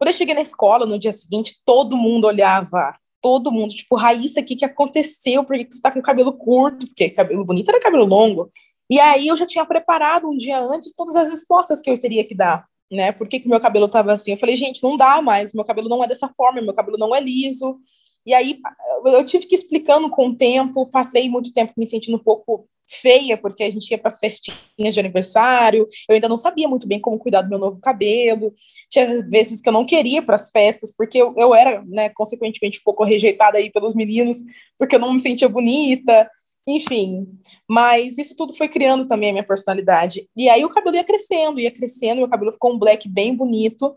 Quando 0.00 0.08
eu 0.08 0.14
cheguei 0.14 0.34
na 0.34 0.40
escola, 0.40 0.86
no 0.86 0.98
dia 0.98 1.12
seguinte, 1.12 1.56
todo 1.62 1.94
mundo 1.94 2.26
olhava. 2.26 2.96
Todo 3.20 3.52
mundo, 3.52 3.74
tipo, 3.74 3.96
Raíssa, 3.96 4.40
o 4.40 4.44
que, 4.44 4.56
que 4.56 4.64
aconteceu? 4.64 5.44
Por 5.44 5.54
que, 5.58 5.66
que 5.66 5.74
você 5.74 5.82
tá 5.82 5.90
com 5.90 6.00
cabelo 6.00 6.32
curto? 6.32 6.86
Porque 6.86 7.10
cabelo 7.10 7.44
bonito 7.44 7.68
era 7.68 7.78
cabelo 7.78 8.06
longo. 8.06 8.50
E 8.88 8.98
aí 8.98 9.28
eu 9.28 9.36
já 9.36 9.44
tinha 9.44 9.62
preparado 9.66 10.26
um 10.26 10.34
dia 10.34 10.58
antes 10.58 10.94
todas 10.96 11.14
as 11.16 11.28
respostas 11.28 11.82
que 11.82 11.90
eu 11.90 11.98
teria 11.98 12.24
que 12.24 12.34
dar, 12.34 12.64
né? 12.90 13.12
Por 13.12 13.28
que, 13.28 13.40
que 13.40 13.48
meu 13.48 13.60
cabelo 13.60 13.88
tava 13.88 14.14
assim? 14.14 14.30
Eu 14.32 14.38
falei, 14.38 14.56
gente, 14.56 14.82
não 14.82 14.96
dá 14.96 15.20
mais, 15.20 15.52
meu 15.52 15.66
cabelo 15.66 15.86
não 15.86 16.02
é 16.02 16.08
dessa 16.08 16.30
forma, 16.30 16.62
meu 16.62 16.72
cabelo 16.72 16.96
não 16.96 17.14
é 17.14 17.20
liso. 17.20 17.78
E 18.24 18.32
aí 18.32 18.58
eu 19.04 19.22
tive 19.22 19.44
que 19.44 19.54
ir 19.54 19.58
explicando 19.58 20.08
com 20.08 20.30
o 20.30 20.34
tempo, 20.34 20.86
passei 20.86 21.28
muito 21.28 21.52
tempo 21.52 21.74
me 21.76 21.84
sentindo 21.84 22.16
um 22.16 22.24
pouco 22.24 22.66
feia, 22.90 23.36
porque 23.36 23.62
a 23.62 23.70
gente 23.70 23.88
ia 23.90 23.98
para 23.98 24.08
as 24.08 24.18
festinhas 24.18 24.94
de 24.94 25.00
aniversário, 25.00 25.86
eu 26.08 26.14
ainda 26.14 26.28
não 26.28 26.36
sabia 26.36 26.68
muito 26.68 26.88
bem 26.88 27.00
como 27.00 27.18
cuidar 27.18 27.42
do 27.42 27.48
meu 27.48 27.58
novo 27.58 27.78
cabelo, 27.80 28.52
tinha 28.88 29.22
vezes 29.28 29.60
que 29.60 29.68
eu 29.68 29.72
não 29.72 29.86
queria 29.86 30.20
para 30.22 30.34
as 30.34 30.50
festas, 30.50 30.94
porque 30.94 31.18
eu, 31.18 31.34
eu 31.36 31.54
era, 31.54 31.82
né, 31.86 32.08
consequentemente, 32.10 32.80
um 32.80 32.84
pouco 32.84 33.04
rejeitada 33.04 33.58
aí 33.58 33.70
pelos 33.70 33.94
meninos, 33.94 34.38
porque 34.78 34.96
eu 34.96 35.00
não 35.00 35.12
me 35.12 35.20
sentia 35.20 35.48
bonita, 35.48 36.28
enfim, 36.66 37.26
mas 37.68 38.18
isso 38.18 38.36
tudo 38.36 38.52
foi 38.52 38.68
criando 38.68 39.06
também 39.06 39.30
a 39.30 39.32
minha 39.32 39.46
personalidade, 39.46 40.28
e 40.36 40.48
aí 40.48 40.64
o 40.64 40.70
cabelo 40.70 40.96
ia 40.96 41.04
crescendo, 41.04 41.60
ia 41.60 41.70
crescendo, 41.70 42.18
meu 42.18 42.28
cabelo 42.28 42.52
ficou 42.52 42.72
um 42.72 42.78
black 42.78 43.08
bem 43.08 43.34
bonito, 43.34 43.96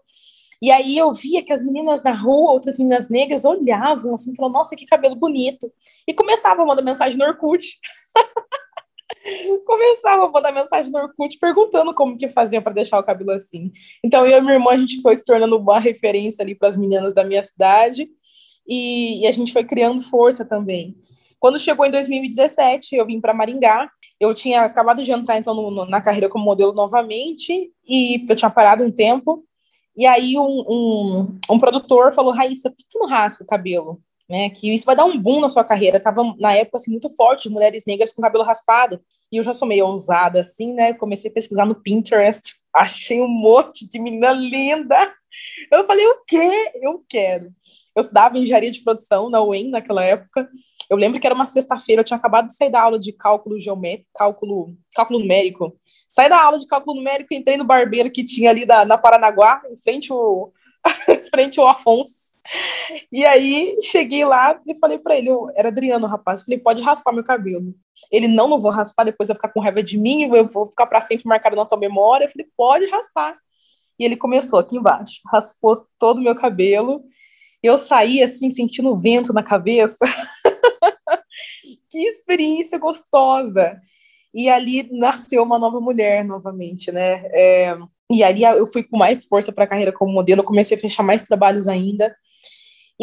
e 0.62 0.71
aí 0.71 0.97
eu 0.97 1.12
via 1.12 1.43
que 1.43 1.51
as 1.51 1.62
meninas 1.62 2.01
na 2.03 2.13
rua, 2.15 2.53
outras 2.53 2.77
meninas 2.77 3.10
negras, 3.10 3.43
olhavam 3.43 4.13
assim, 4.13 4.34
falavam, 4.34 4.60
nossa, 4.60 4.77
que 4.77 4.86
cabelo 4.86 5.13
bonito. 5.13 5.69
E 6.08 6.13
começavam 6.13 6.63
a 6.63 6.67
mandar 6.67 6.82
mensagem 6.82 7.19
no 7.19 7.25
Orkut. 7.25 7.65
começava 9.65 10.26
a 10.26 10.30
mandar 10.30 10.52
mensagem 10.52 10.91
no 10.91 10.99
Orkut 10.99 11.38
perguntando 11.39 11.93
como 11.93 12.17
que 12.17 12.28
fazia 12.28 12.62
para 12.62 12.73
deixar 12.73 12.99
o 12.99 13.04
cabelo 13.04 13.32
assim. 13.32 13.71
Então, 14.04 14.26
eu 14.26 14.38
e 14.38 14.41
minha 14.41 14.54
irmã, 14.54 14.71
a 14.71 14.78
gente 14.78 15.02
foi 15.02 15.15
se 15.15 15.26
tornando 15.26 15.58
uma 15.58 15.80
referência 15.80 16.43
ali 16.43 16.56
para 16.56 16.69
as 16.69 16.76
meninas 16.76 17.13
da 17.13 17.23
minha 17.23 17.41
cidade 17.41 18.10
e, 18.67 19.21
e, 19.21 19.28
a 19.28 19.32
gente 19.32 19.52
foi 19.52 19.63
criando 19.63 20.02
força 20.02 20.45
também. 20.45 20.95
Quando 21.39 21.60
chegou 21.60 21.86
em 21.86 21.91
2017, 21.91 22.95
eu 22.95 23.06
vim 23.06 23.19
para 23.19 23.34
Maringá. 23.34 23.89
Eu 24.19 24.34
tinha 24.34 24.62
acabado 24.62 25.04
de 25.04 25.12
entrar, 25.12 25.38
então, 25.38 25.54
no, 25.54 25.86
na 25.86 26.02
carreira 26.02 26.30
como 26.30 26.45
modelo 26.45 26.71
novamente 26.71 27.71
e 27.86 28.26
eu 28.30 28.36
tinha 28.36 28.49
parado 28.49 28.84
um 28.84 28.91
tempo. 28.91 29.43
E 29.95 30.06
aí, 30.06 30.38
um, 30.38 30.63
um, 30.67 31.39
um 31.49 31.60
produtor 31.60 32.13
falou, 32.13 32.34
Raíssa, 32.34 32.69
por 32.69 32.78
que 32.78 32.86
você 32.88 32.97
não 32.97 33.08
raspa 33.08 33.43
o 33.43 33.47
cabelo? 33.47 34.02
Né? 34.29 34.49
Que 34.49 34.73
isso 34.73 34.86
vai 34.86 34.95
dar 34.95 35.05
um 35.05 35.17
boom 35.17 35.41
na 35.41 35.49
sua 35.49 35.63
carreira. 35.63 35.99
Tava 35.99 36.23
na 36.39 36.53
época 36.53 36.77
assim 36.77 36.91
muito 36.91 37.09
forte, 37.09 37.49
mulheres 37.49 37.86
negras 37.86 38.12
com 38.12 38.21
cabelo 38.21 38.43
raspado. 38.43 38.99
E 39.31 39.38
eu 39.38 39.43
já 39.43 39.53
sou 39.53 39.67
meio 39.67 39.88
ousada 39.88 40.41
assim, 40.41 40.73
né? 40.73 40.93
Comecei 40.93 41.29
a 41.29 41.33
pesquisar 41.33 41.65
no 41.65 41.75
Pinterest, 41.75 42.55
achei 42.73 43.21
um 43.21 43.27
monte 43.27 43.88
de 43.88 43.99
menina 43.99 44.31
linda. 44.31 45.13
Eu 45.71 45.86
falei, 45.86 46.05
o 46.05 46.23
quê? 46.25 46.71
Eu 46.81 47.03
quero. 47.09 47.51
Eu 47.95 48.01
estudava 48.01 48.38
engenharia 48.38 48.71
de 48.71 48.81
produção 48.81 49.29
na 49.29 49.41
UEM 49.41 49.69
naquela 49.69 50.03
época. 50.03 50.49
Eu 50.89 50.97
lembro 50.97 51.19
que 51.19 51.25
era 51.25 51.36
uma 51.36 51.45
sexta-feira, 51.45 52.01
eu 52.01 52.05
tinha 52.05 52.17
acabado 52.17 52.47
de 52.47 52.55
sair 52.55 52.69
da 52.69 52.81
aula 52.81 52.99
de 52.99 53.13
cálculo 53.13 53.59
geométrico, 53.59 54.12
cálculo, 54.13 54.75
cálculo 54.93 55.19
numérico. 55.19 55.75
Saí 56.07 56.29
da 56.29 56.39
aula 56.39 56.59
de 56.59 56.67
cálculo 56.67 56.97
numérico, 56.97 57.33
entrei 57.33 57.57
no 57.57 57.63
barbeiro 57.63 58.12
que 58.12 58.23
tinha 58.23 58.49
ali 58.49 58.65
da, 58.65 58.86
na 58.86 58.97
Paranaguá, 58.97 59.62
em 59.71 59.77
frente 59.77 60.12
ao, 60.12 60.51
frente 61.33 61.59
ao 61.59 61.67
Afonso. 61.67 62.33
E 63.12 63.25
aí 63.25 63.77
cheguei 63.82 64.25
lá 64.25 64.60
e 64.67 64.75
falei 64.75 64.99
para 64.99 65.17
ele, 65.17 65.29
era 65.56 65.69
Adriano, 65.69 66.08
rapaz, 66.08 66.43
falei, 66.43 66.60
pode 66.60 66.82
raspar 66.82 67.13
meu 67.13 67.23
cabelo. 67.23 67.73
Ele, 68.12 68.27
não, 68.27 68.47
não 68.47 68.60
vou 68.60 68.71
raspar, 68.71 69.06
depois 69.06 69.27
vai 69.27 69.36
ficar 69.36 69.49
com 69.49 69.62
raiva 69.62 69.82
de 69.82 69.97
mim, 69.97 70.29
eu 70.34 70.47
vou 70.47 70.65
ficar 70.65 70.86
para 70.86 71.01
sempre 71.01 71.27
marcado 71.27 71.56
na 71.56 71.65
tua 71.65 71.77
memória. 71.77 72.25
Eu 72.25 72.29
falei, 72.29 72.47
pode 72.56 72.86
raspar. 72.88 73.38
E 73.97 74.03
ele 74.03 74.17
começou 74.17 74.60
aqui 74.60 74.75
embaixo, 74.75 75.21
raspou 75.32 75.88
todo 75.97 76.19
o 76.19 76.21
meu 76.21 76.36
cabelo. 76.36 77.03
Eu 77.62 77.77
saí 77.77 78.21
assim, 78.21 78.49
sentindo 78.49 78.97
vento 78.97 79.32
na 79.32 79.41
cabeça. 79.41 80.06
que 81.89 81.99
experiência 81.99 82.77
gostosa! 82.77 83.79
E 84.34 84.49
ali 84.49 84.89
nasceu 84.91 85.43
uma 85.43 85.60
nova 85.60 85.79
mulher 85.79 86.25
novamente, 86.25 86.91
né? 86.91 87.23
É, 87.27 87.77
e 88.12 88.23
ali 88.23 88.43
eu 88.43 88.65
fui 88.65 88.84
com 88.84 88.97
mais 88.97 89.25
força 89.25 89.51
para 89.51 89.63
a 89.63 89.67
carreira 89.67 89.91
como 89.91 90.12
modelo, 90.12 90.43
comecei 90.43 90.75
a 90.75 90.79
fechar 90.79 91.03
mais 91.03 91.23
trabalhos 91.23 91.67
ainda. 91.67 92.15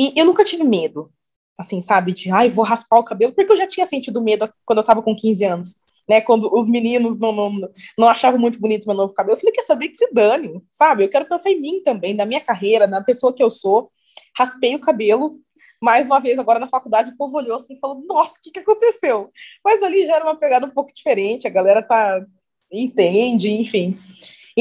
E 0.01 0.19
eu 0.19 0.25
nunca 0.25 0.43
tive 0.43 0.65
medo, 0.65 1.13
assim, 1.59 1.83
sabe? 1.83 2.15
De, 2.15 2.31
ai, 2.31 2.49
vou 2.49 2.65
raspar 2.65 2.99
o 2.99 3.05
cabelo, 3.05 3.35
porque 3.35 3.53
eu 3.53 3.57
já 3.57 3.67
tinha 3.67 3.85
sentido 3.85 4.23
medo 4.23 4.51
quando 4.65 4.79
eu 4.79 4.81
estava 4.81 5.03
com 5.03 5.15
15 5.15 5.45
anos. 5.45 5.77
Né, 6.09 6.21
quando 6.23 6.51
os 6.53 6.69
meninos 6.69 7.21
não, 7.21 7.31
não, 7.31 7.53
não 7.97 8.09
achavam 8.09 8.41
muito 8.41 8.59
bonito 8.59 8.87
meu 8.87 8.97
novo 8.97 9.15
cabelo, 9.15 9.37
eu 9.37 9.41
falei, 9.41 9.53
quer 9.53 9.63
saber 9.63 9.89
que 9.89 9.97
se 9.97 10.11
dane, 10.13 10.61
sabe? 10.69 11.05
Eu 11.05 11.09
quero 11.09 11.29
pensar 11.29 11.51
em 11.51 11.61
mim 11.61 11.83
também, 11.83 12.15
na 12.15 12.25
minha 12.27 12.41
carreira, 12.41 12.87
na 12.87 13.05
pessoa 13.05 13.33
que 13.33 13.43
eu 13.43 13.51
sou. 13.51 13.93
Raspei 14.37 14.75
o 14.75 14.81
cabelo, 14.81 15.39
mais 15.81 16.07
uma 16.07 16.19
vez, 16.19 16.39
agora 16.39 16.59
na 16.59 16.67
faculdade, 16.67 17.11
o 17.11 17.17
povo 17.17 17.37
olhou 17.37 17.57
assim 17.57 17.75
e 17.75 17.79
falou: 17.79 18.03
Nossa, 18.09 18.39
o 18.39 18.43
que, 18.43 18.51
que 18.51 18.59
aconteceu? 18.59 19.31
Mas 19.65 19.83
ali 19.83 20.05
já 20.07 20.17
era 20.17 20.25
uma 20.25 20.35
pegada 20.35 20.67
um 20.67 20.71
pouco 20.71 20.93
diferente, 20.93 21.47
a 21.47 21.51
galera 21.51 21.83
tá 21.83 22.25
entende, 22.73 23.51
enfim. 23.51 23.97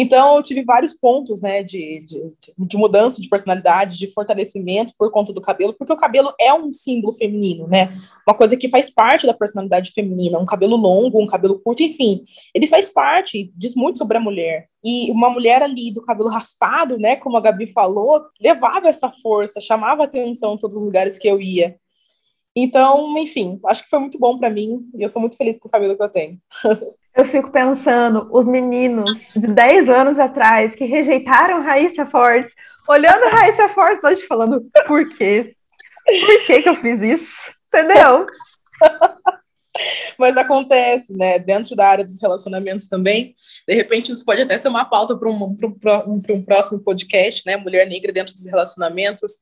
Então, 0.01 0.37
eu 0.37 0.41
tive 0.41 0.63
vários 0.63 0.93
pontos, 0.93 1.41
né, 1.41 1.61
de, 1.61 2.01
de, 2.07 2.33
de, 2.57 2.77
mudança 2.77 3.21
de 3.21 3.27
personalidade, 3.27 3.97
de 3.97 4.07
fortalecimento 4.07 4.93
por 4.97 5.11
conta 5.11 5.33
do 5.33 5.41
cabelo, 5.41 5.73
porque 5.73 5.91
o 5.91 5.97
cabelo 5.97 6.33
é 6.39 6.53
um 6.53 6.71
símbolo 6.71 7.11
feminino, 7.11 7.67
né? 7.67 7.93
Uma 8.25 8.33
coisa 8.33 8.55
que 8.55 8.69
faz 8.69 8.89
parte 8.89 9.27
da 9.27 9.33
personalidade 9.33 9.91
feminina, 9.91 10.39
um 10.39 10.45
cabelo 10.45 10.77
longo, 10.77 11.21
um 11.21 11.27
cabelo 11.27 11.59
curto, 11.59 11.83
enfim, 11.83 12.23
ele 12.55 12.65
faz 12.65 12.89
parte, 12.89 13.51
diz 13.57 13.75
muito 13.75 13.97
sobre 13.97 14.15
a 14.15 14.21
mulher. 14.21 14.69
E 14.81 15.11
uma 15.11 15.29
mulher 15.29 15.61
ali 15.61 15.91
do 15.91 16.01
cabelo 16.01 16.29
raspado, 16.29 16.97
né, 16.97 17.17
como 17.17 17.35
a 17.35 17.41
Gabi 17.41 17.67
falou, 17.67 18.21
levava 18.39 18.87
essa 18.87 19.11
força, 19.21 19.59
chamava 19.59 20.05
atenção 20.05 20.53
em 20.53 20.57
todos 20.57 20.77
os 20.77 20.83
lugares 20.83 21.19
que 21.19 21.27
eu 21.27 21.41
ia. 21.41 21.75
Então, 22.55 23.17
enfim, 23.17 23.59
acho 23.65 23.83
que 23.83 23.89
foi 23.89 23.99
muito 23.99 24.17
bom 24.17 24.37
para 24.37 24.49
mim 24.49 24.89
e 24.95 25.03
eu 25.03 25.09
sou 25.09 25.19
muito 25.19 25.35
feliz 25.35 25.57
com 25.57 25.67
o 25.67 25.71
cabelo 25.71 25.97
que 25.97 26.03
eu 26.03 26.09
tenho. 26.09 26.39
eu 27.19 27.25
fico 27.25 27.51
pensando, 27.51 28.29
os 28.31 28.47
meninos 28.47 29.27
de 29.35 29.47
10 29.47 29.89
anos 29.89 30.17
atrás 30.17 30.73
que 30.73 30.85
rejeitaram 30.85 31.61
Raíssa 31.61 32.05
Fortes, 32.05 32.53
olhando 32.87 33.29
Raíssa 33.29 33.67
Fortes 33.69 34.05
hoje 34.05 34.25
falando, 34.25 34.65
por 34.87 35.07
quê? 35.09 35.53
Por 36.05 36.45
que 36.45 36.61
que 36.61 36.69
eu 36.69 36.75
fiz 36.75 37.01
isso? 37.01 37.53
Entendeu? 37.67 38.25
Mas 40.17 40.37
acontece, 40.37 41.15
né? 41.15 41.37
Dentro 41.37 41.75
da 41.75 41.89
área 41.89 42.05
dos 42.05 42.21
relacionamentos 42.21 42.87
também. 42.87 43.35
De 43.67 43.75
repente, 43.75 44.11
isso 44.11 44.23
pode 44.23 44.41
até 44.41 44.57
ser 44.57 44.69
uma 44.69 44.85
pauta 44.85 45.15
para 45.17 45.29
um, 45.29 45.43
um, 45.43 46.21
um, 46.29 46.41
próximo 46.41 46.81
podcast, 46.81 47.43
né? 47.45 47.57
Mulher 47.57 47.85
negra 47.85 48.13
dentro 48.13 48.33
dos 48.33 48.45
relacionamentos. 48.45 49.33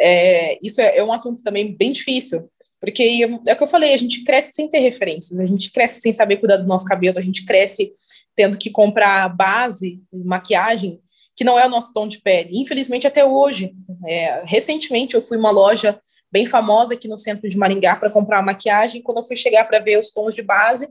É, 0.00 0.56
isso 0.64 0.80
é, 0.80 0.98
é 0.98 1.04
um 1.04 1.12
assunto 1.12 1.42
também 1.42 1.76
bem 1.76 1.90
difícil, 1.90 2.48
porque 2.80 3.26
é 3.46 3.52
o 3.52 3.56
que 3.56 3.62
eu 3.62 3.68
falei, 3.68 3.94
a 3.94 3.96
gente 3.96 4.22
cresce 4.24 4.52
sem 4.54 4.68
ter 4.68 4.80
referências, 4.80 5.38
a 5.40 5.46
gente 5.46 5.70
cresce 5.70 6.00
sem 6.00 6.12
saber 6.12 6.36
cuidar 6.36 6.58
do 6.58 6.66
nosso 6.66 6.84
cabelo, 6.84 7.18
a 7.18 7.22
gente 7.22 7.44
cresce 7.44 7.92
tendo 8.34 8.58
que 8.58 8.70
comprar 8.70 9.28
base, 9.34 10.00
maquiagem, 10.12 11.00
que 11.34 11.44
não 11.44 11.58
é 11.58 11.66
o 11.66 11.70
nosso 11.70 11.92
tom 11.92 12.06
de 12.06 12.20
pele. 12.20 12.50
Infelizmente, 12.58 13.06
até 13.06 13.24
hoje. 13.24 13.74
É, 14.06 14.42
recentemente, 14.44 15.14
eu 15.14 15.22
fui 15.22 15.36
uma 15.36 15.50
loja 15.50 16.00
bem 16.30 16.46
famosa 16.46 16.94
aqui 16.94 17.08
no 17.08 17.18
centro 17.18 17.48
de 17.48 17.56
Maringá 17.56 17.96
para 17.96 18.10
comprar 18.10 18.42
maquiagem. 18.42 19.02
Quando 19.02 19.18
eu 19.18 19.24
fui 19.24 19.36
chegar 19.36 19.64
para 19.64 19.78
ver 19.78 19.98
os 19.98 20.10
tons 20.10 20.34
de 20.34 20.42
base, 20.42 20.88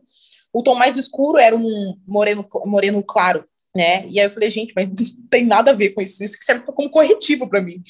o 0.54 0.63
tom 0.63 0.76
mais 0.76 0.98
escuro 0.98 1.38
era 1.38 1.56
um 1.56 1.98
moreno, 2.08 2.48
moreno 2.65 3.04
claro, 3.04 3.43
né? 3.76 4.08
E 4.08 4.19
aí 4.19 4.26
eu 4.26 4.32
falei, 4.32 4.50
gente, 4.50 4.74
mas 4.76 4.88
não 4.89 4.95
tem 5.30 5.45
nada 5.45 5.71
a 5.71 5.76
ver 5.76 5.89
com 5.89 6.02
isso, 6.02 6.24
isso 6.24 6.38
serve 6.41 6.63
como 6.65 6.89
corretivo 6.89 7.48
para 7.48 7.62
mim. 7.62 7.84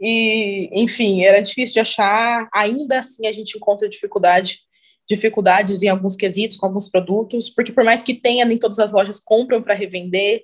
E, 0.00 0.70
enfim, 0.72 1.22
era 1.24 1.40
difícil 1.40 1.74
de 1.74 1.80
achar. 1.80 2.48
Ainda 2.52 3.00
assim, 3.00 3.26
a 3.26 3.32
gente 3.32 3.56
encontra 3.56 3.88
dificuldade, 3.88 4.60
dificuldades 5.08 5.82
em 5.82 5.88
alguns 5.88 6.16
quesitos, 6.16 6.56
com 6.56 6.66
alguns 6.66 6.88
produtos, 6.88 7.50
porque 7.50 7.72
por 7.72 7.84
mais 7.84 8.02
que 8.02 8.14
tenha, 8.14 8.44
nem 8.44 8.58
todas 8.58 8.78
as 8.78 8.92
lojas 8.92 9.20
compram 9.20 9.62
para 9.62 9.74
revender, 9.74 10.42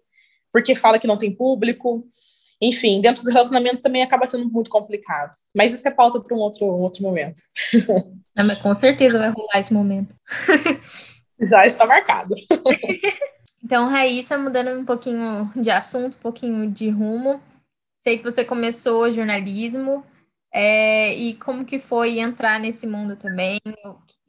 porque 0.53 0.75
fala 0.75 0.99
que 0.99 1.07
não 1.07 1.19
tem 1.19 1.35
público. 1.35 2.07
Enfim, 2.61 3.01
dentro 3.01 3.23
dos 3.23 3.33
relacionamentos 3.33 3.83
também 3.83 4.03
acaba 4.03 4.27
sendo 4.27 4.49
muito 4.49 4.71
complicado. 4.71 5.35
Mas 5.57 5.73
isso 5.73 5.87
é 5.87 5.91
pauta 5.91 6.21
para 6.21 6.37
um 6.37 6.41
outro, 6.41 6.67
um 6.67 6.83
outro 6.83 7.03
momento. 7.03 7.43
Não, 8.37 8.45
mas 8.45 8.59
com 8.59 8.75
certeza 8.75 9.19
vai 9.19 9.31
rolar 9.31 9.61
esse 9.61 9.73
momento. 9.73 10.15
Já 11.41 11.67
está 11.67 11.87
marcado. 11.87 12.35
Então, 13.65 13.89
Raíssa, 13.89 14.37
mudando 14.37 14.79
um 14.79 14.85
pouquinho 14.85 15.51
de 15.57 15.71
assunto, 15.71 16.19
um 16.19 16.21
pouquinho 16.21 16.71
de 16.71 16.91
rumo, 16.91 17.41
Sei 18.07 18.19
que 18.19 18.25
você 18.25 18.45
começou 18.45 19.11
jornalismo, 19.11 20.05
é, 20.57 21.13
e 21.15 21.35
como 21.35 21.65
que 21.65 21.81
foi 21.81 22.21
entrar 22.21 22.61
nesse 22.61 22.87
mundo 22.87 23.17
também? 23.17 23.59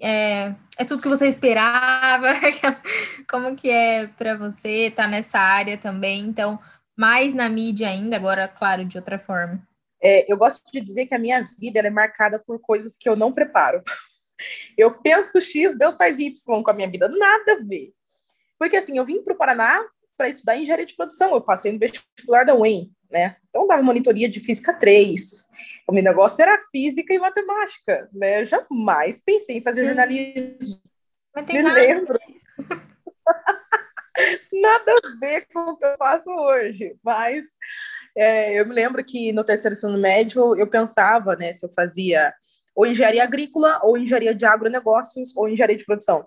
É, 0.01 0.55
é 0.75 0.83
tudo 0.83 0.99
que 0.99 1.07
você 1.07 1.27
esperava? 1.27 2.29
como 3.29 3.55
que 3.55 3.69
é 3.69 4.07
para 4.07 4.35
você 4.35 4.87
estar 4.87 5.03
tá 5.03 5.07
nessa 5.07 5.37
área 5.37 5.77
também? 5.77 6.21
Então, 6.21 6.59
mais 6.97 7.35
na 7.35 7.47
mídia 7.47 7.89
ainda, 7.89 8.15
agora, 8.15 8.47
claro, 8.47 8.83
de 8.83 8.97
outra 8.97 9.19
forma. 9.19 9.61
É, 10.01 10.31
eu 10.31 10.35
gosto 10.35 10.63
de 10.73 10.81
dizer 10.81 11.05
que 11.05 11.13
a 11.13 11.19
minha 11.19 11.45
vida 11.59 11.79
é 11.79 11.89
marcada 11.91 12.39
por 12.39 12.59
coisas 12.59 12.97
que 12.97 13.07
eu 13.07 13.15
não 13.15 13.31
preparo. 13.31 13.83
Eu 14.77 14.91
penso 15.01 15.39
X, 15.39 15.77
Deus 15.77 15.95
faz 15.95 16.19
Y 16.19 16.61
com 16.61 16.69
a 16.69 16.73
minha 16.73 16.91
vida. 16.91 17.07
Nada 17.07 17.53
a 17.53 17.63
ver. 17.63 17.93
Porque 18.59 18.75
assim, 18.75 18.97
eu 18.97 19.05
vim 19.05 19.23
para 19.23 19.33
o 19.33 19.37
Paraná 19.37 19.81
para 20.17 20.27
estudar 20.27 20.57
engenharia 20.57 20.85
de 20.85 20.93
produção. 20.93 21.33
Eu 21.33 21.39
passei 21.39 21.71
no 21.71 21.79
vestibular 21.79 22.43
da 22.43 22.53
UEM 22.53 22.91
né? 23.15 23.37
Então 23.49 23.65
dava 23.65 23.81
monitoria 23.81 24.27
de 24.27 24.41
física 24.41 24.73
3. 24.73 25.47
O 25.87 25.93
meu 25.93 26.03
negócio 26.03 26.41
era 26.41 26.59
física 26.69 27.13
e 27.13 27.17
matemática, 27.17 28.09
né? 28.11 28.41
Eu 28.41 28.45
jamais 28.45 29.21
pensei 29.21 29.57
em 29.57 29.63
fazer 29.63 29.83
hum. 29.83 29.85
jornalismo. 29.85 30.81
Mas 31.33 31.45
tem 31.45 31.55
Me 31.55 31.61
nada. 31.61 31.79
lembro. 31.79 32.19
nada 34.51 34.91
a 34.91 35.19
ver 35.19 35.47
com 35.53 35.59
o 35.61 35.77
que 35.77 35.85
eu 35.85 35.95
faço 35.97 36.29
hoje, 36.29 36.97
mas 37.03 37.45
é, 38.17 38.59
eu 38.59 38.65
me 38.65 38.73
lembro 38.73 39.03
que 39.03 39.31
no 39.31 39.43
terceiro 39.43 39.73
ensino 39.73 39.97
médio 39.97 40.57
eu 40.57 40.69
pensava, 40.69 41.35
né, 41.35 41.51
se 41.53 41.65
eu 41.65 41.71
fazia 41.73 42.33
ou 42.73 42.85
engenharia 42.85 43.23
agrícola, 43.23 43.79
ou 43.83 43.97
engenharia 43.97 44.35
de 44.35 44.45
agronegócios, 44.45 45.35
ou 45.37 45.47
engenharia 45.47 45.77
de 45.77 45.85
produção. 45.85 46.25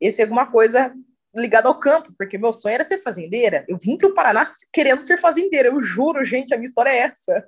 Esse 0.00 0.22
é 0.22 0.24
alguma 0.24 0.50
coisa 0.50 0.94
ligado 1.34 1.66
ao 1.66 1.78
campo, 1.78 2.12
porque 2.16 2.38
meu 2.38 2.52
sonho 2.52 2.74
era 2.74 2.84
ser 2.84 3.02
fazendeira. 3.02 3.64
Eu 3.68 3.78
vim 3.80 3.96
para 3.96 4.08
o 4.08 4.14
Paraná 4.14 4.44
querendo 4.72 5.00
ser 5.00 5.20
fazendeira. 5.20 5.68
Eu 5.68 5.80
juro, 5.80 6.24
gente, 6.24 6.52
a 6.52 6.56
minha 6.56 6.66
história 6.66 6.90
é 6.90 6.98
essa. 6.98 7.46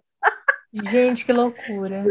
Gente, 0.73 1.25
que 1.25 1.33
loucura. 1.33 2.05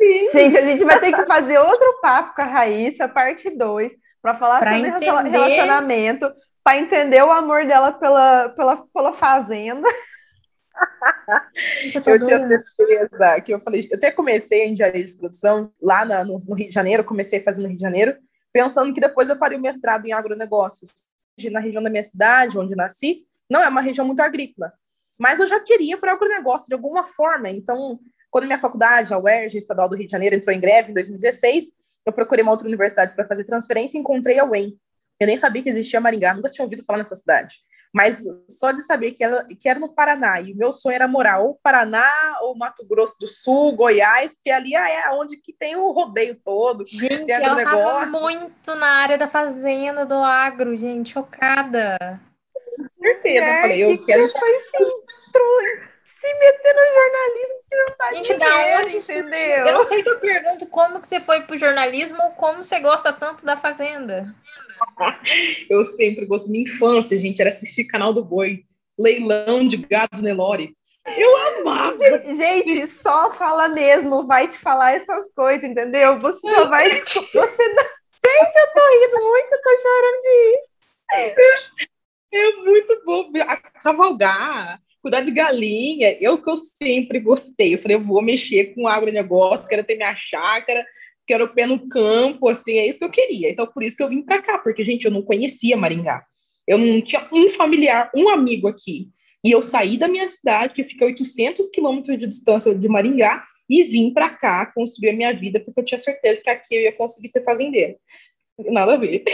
Sim. 0.00 0.30
Gente, 0.32 0.56
a 0.56 0.64
gente 0.64 0.84
vai 0.84 0.98
ter 0.98 1.12
que 1.12 1.26
fazer 1.26 1.58
outro 1.58 2.00
papo 2.00 2.34
com 2.34 2.42
a 2.42 2.46
Raíssa, 2.46 3.08
parte 3.08 3.50
2, 3.50 3.92
para 4.20 4.36
falar 4.36 4.60
pra 4.60 4.74
sobre 4.74 4.88
entender... 4.88 5.30
relacionamento, 5.30 6.32
para 6.64 6.78
entender 6.78 7.22
o 7.22 7.30
amor 7.30 7.66
dela 7.66 7.92
pela, 7.92 8.48
pela, 8.48 8.76
pela 8.92 9.12
fazenda. 9.12 9.86
eu, 11.94 12.14
eu 12.14 12.22
tinha 12.22 12.40
certeza 12.40 13.40
que 13.42 13.52
eu 13.52 13.60
falei, 13.60 13.86
eu 13.90 13.96
até 13.96 14.10
comecei 14.10 14.62
a 14.62 14.68
engenharia 14.68 15.04
de 15.04 15.14
produção 15.14 15.70
lá 15.80 16.04
na, 16.04 16.24
no, 16.24 16.38
no 16.38 16.54
Rio 16.54 16.68
de 16.68 16.74
Janeiro, 16.74 17.04
comecei 17.04 17.40
a 17.40 17.44
fazer 17.44 17.62
no 17.62 17.68
Rio 17.68 17.76
de 17.76 17.82
Janeiro, 17.82 18.16
pensando 18.52 18.92
que 18.92 19.00
depois 19.00 19.28
eu 19.28 19.36
faria 19.36 19.58
o 19.58 19.60
mestrado 19.60 20.06
em 20.06 20.12
agronegócios. 20.12 21.08
Na 21.50 21.60
região 21.60 21.82
da 21.82 21.88
minha 21.88 22.02
cidade, 22.02 22.58
onde 22.58 22.74
nasci, 22.74 23.24
não 23.48 23.62
é 23.62 23.68
uma 23.68 23.80
região 23.80 24.06
muito 24.06 24.20
agrícola, 24.20 24.72
mas 25.18 25.40
eu 25.40 25.46
já 25.46 25.58
queria 25.58 25.96
para 25.96 26.12
agronegócio 26.12 26.68
de 26.68 26.74
alguma 26.74 27.04
forma. 27.04 27.48
Então, 27.48 27.98
quando 28.30 28.44
minha 28.44 28.58
faculdade, 28.58 29.12
a 29.12 29.18
UERJ, 29.18 29.56
Estadual 29.56 29.88
do 29.88 29.96
Rio 29.96 30.06
de 30.06 30.12
Janeiro, 30.12 30.36
entrou 30.36 30.54
em 30.54 30.60
greve 30.60 30.90
em 30.90 30.94
2016, 30.94 31.66
eu 32.06 32.12
procurei 32.12 32.42
uma 32.42 32.52
outra 32.52 32.66
universidade 32.66 33.14
para 33.14 33.26
fazer 33.26 33.44
transferência 33.44 33.98
e 33.98 34.00
encontrei 34.00 34.38
a 34.38 34.44
UEM. 34.44 34.78
Eu 35.18 35.26
nem 35.26 35.36
sabia 35.36 35.62
que 35.62 35.68
existia 35.68 36.00
Maringá, 36.00 36.34
nunca 36.34 36.48
tinha 36.48 36.64
ouvido 36.64 36.84
falar 36.84 36.98
nessa 36.98 37.16
cidade. 37.16 37.58
Mas 37.92 38.22
só 38.48 38.70
de 38.70 38.82
saber 38.82 39.12
que 39.12 39.24
era, 39.24 39.44
que 39.44 39.68
era 39.68 39.78
no 39.78 39.92
Paraná, 39.92 40.40
e 40.40 40.52
o 40.52 40.56
meu 40.56 40.72
sonho 40.72 40.94
era 40.94 41.08
morar 41.08 41.40
ou 41.40 41.58
Paraná, 41.60 42.38
ou 42.42 42.56
Mato 42.56 42.86
Grosso 42.86 43.16
do 43.18 43.26
Sul, 43.26 43.74
Goiás, 43.74 44.32
porque 44.32 44.50
ali 44.50 44.74
é 44.74 45.10
onde 45.10 45.36
que 45.36 45.52
tem 45.52 45.74
o 45.74 45.90
rodeio 45.90 46.36
todo. 46.44 46.84
Gente, 46.86 47.30
eu 47.32 47.64
tava 47.64 48.06
muito 48.06 48.74
na 48.76 48.86
área 48.86 49.18
da 49.18 49.26
fazenda, 49.26 50.06
do 50.06 50.14
agro, 50.14 50.76
gente, 50.76 51.12
chocada. 51.12 51.98
Com 52.76 53.02
certeza, 53.02 53.44
é, 53.44 53.56
eu 53.56 53.60
falei, 53.60 53.84
eu 53.84 53.88
que 53.98 54.04
quero... 54.04 54.28
Que 54.28 54.38
foi 54.38 54.60
se, 54.60 54.78
se 56.20 56.34
meter 56.34 56.74
no 56.74 56.94
jornalismo 56.94 57.60
que 57.68 57.76
não 57.76 57.86
tá 57.96 58.12
Gente, 58.12 58.34
da 58.34 58.78
onde 58.78 58.96
entendeu? 58.96 59.66
Eu 59.66 59.72
não 59.72 59.84
sei 59.84 60.02
se 60.02 60.10
eu 60.10 60.20
pergunto 60.20 60.66
como 60.66 61.00
que 61.00 61.08
você 61.08 61.20
foi 61.20 61.42
pro 61.42 61.58
jornalismo 61.58 62.22
ou 62.22 62.30
como 62.32 62.62
você 62.62 62.78
gosta 62.78 63.12
tanto 63.12 63.44
da 63.44 63.56
fazenda. 63.56 64.32
Eu 65.68 65.84
sempre 65.84 66.26
gosto, 66.26 66.50
minha 66.50 66.64
infância, 66.64 67.18
gente, 67.18 67.40
era 67.40 67.48
assistir 67.48 67.84
canal 67.84 68.12
do 68.12 68.24
boi, 68.24 68.64
leilão 68.98 69.66
de 69.66 69.76
gado 69.76 70.22
Nelore. 70.22 70.76
Eu 71.16 71.36
amava. 71.58 71.98
Gente, 72.34 72.86
só 72.86 73.32
fala 73.32 73.68
mesmo, 73.68 74.26
vai 74.26 74.48
te 74.48 74.58
falar 74.58 74.92
essas 74.92 75.32
coisas, 75.34 75.64
entendeu? 75.64 76.18
Você 76.20 76.40
só 76.40 76.68
vai. 76.68 76.88
Você 77.02 77.68
não... 77.68 77.84
Gente, 78.22 78.56
eu 78.56 78.72
tô 78.74 78.80
rindo 79.00 79.24
muito, 79.24 79.62
tô 79.62 79.76
chorando 79.82 80.20
de 80.22 80.28
ir. 80.28 80.70
É 82.32 82.52
muito 82.56 83.02
bom 83.04 83.32
cavalgar, 83.82 84.78
cuidar 85.02 85.22
de 85.22 85.30
galinha. 85.30 86.16
Eu 86.20 86.40
que 86.40 86.50
eu 86.50 86.56
sempre 86.56 87.18
gostei. 87.18 87.74
Eu 87.74 87.78
falei, 87.78 87.96
eu 87.96 88.04
vou 88.04 88.20
mexer 88.20 88.74
com 88.74 88.86
agronegócio, 88.86 89.68
quero 89.68 89.84
ter 89.84 89.96
minha 89.96 90.14
chácara, 90.14 90.84
quero 91.30 91.54
pé 91.54 91.64
no 91.64 91.88
campo, 91.88 92.48
assim, 92.48 92.72
é 92.72 92.88
isso 92.88 92.98
que 92.98 93.04
eu 93.04 93.10
queria. 93.10 93.50
Então, 93.50 93.64
por 93.64 93.84
isso 93.84 93.96
que 93.96 94.02
eu 94.02 94.08
vim 94.08 94.20
para 94.20 94.42
cá, 94.42 94.58
porque, 94.58 94.82
gente, 94.82 95.04
eu 95.04 95.12
não 95.12 95.22
conhecia 95.22 95.76
Maringá. 95.76 96.24
Eu 96.66 96.76
não 96.76 97.00
tinha 97.00 97.28
um 97.32 97.48
familiar, 97.48 98.10
um 98.16 98.28
amigo 98.28 98.66
aqui. 98.66 99.08
E 99.44 99.52
eu 99.52 99.62
saí 99.62 99.96
da 99.96 100.08
minha 100.08 100.26
cidade, 100.26 100.74
que 100.74 100.82
fica 100.82 101.04
a 101.04 101.06
800 101.06 101.68
quilômetros 101.68 102.18
de 102.18 102.26
distância 102.26 102.74
de 102.74 102.88
Maringá, 102.88 103.44
e 103.68 103.84
vim 103.84 104.12
para 104.12 104.30
cá 104.30 104.66
construir 104.74 105.10
a 105.10 105.12
minha 105.12 105.32
vida, 105.32 105.60
porque 105.60 105.78
eu 105.78 105.84
tinha 105.84 105.98
certeza 105.98 106.42
que 106.42 106.50
aqui 106.50 106.74
eu 106.74 106.82
ia 106.82 106.92
conseguir 106.92 107.28
ser 107.28 107.44
fazendeira. 107.44 107.94
Nada 108.58 108.94
a 108.94 108.96
ver. 108.96 109.22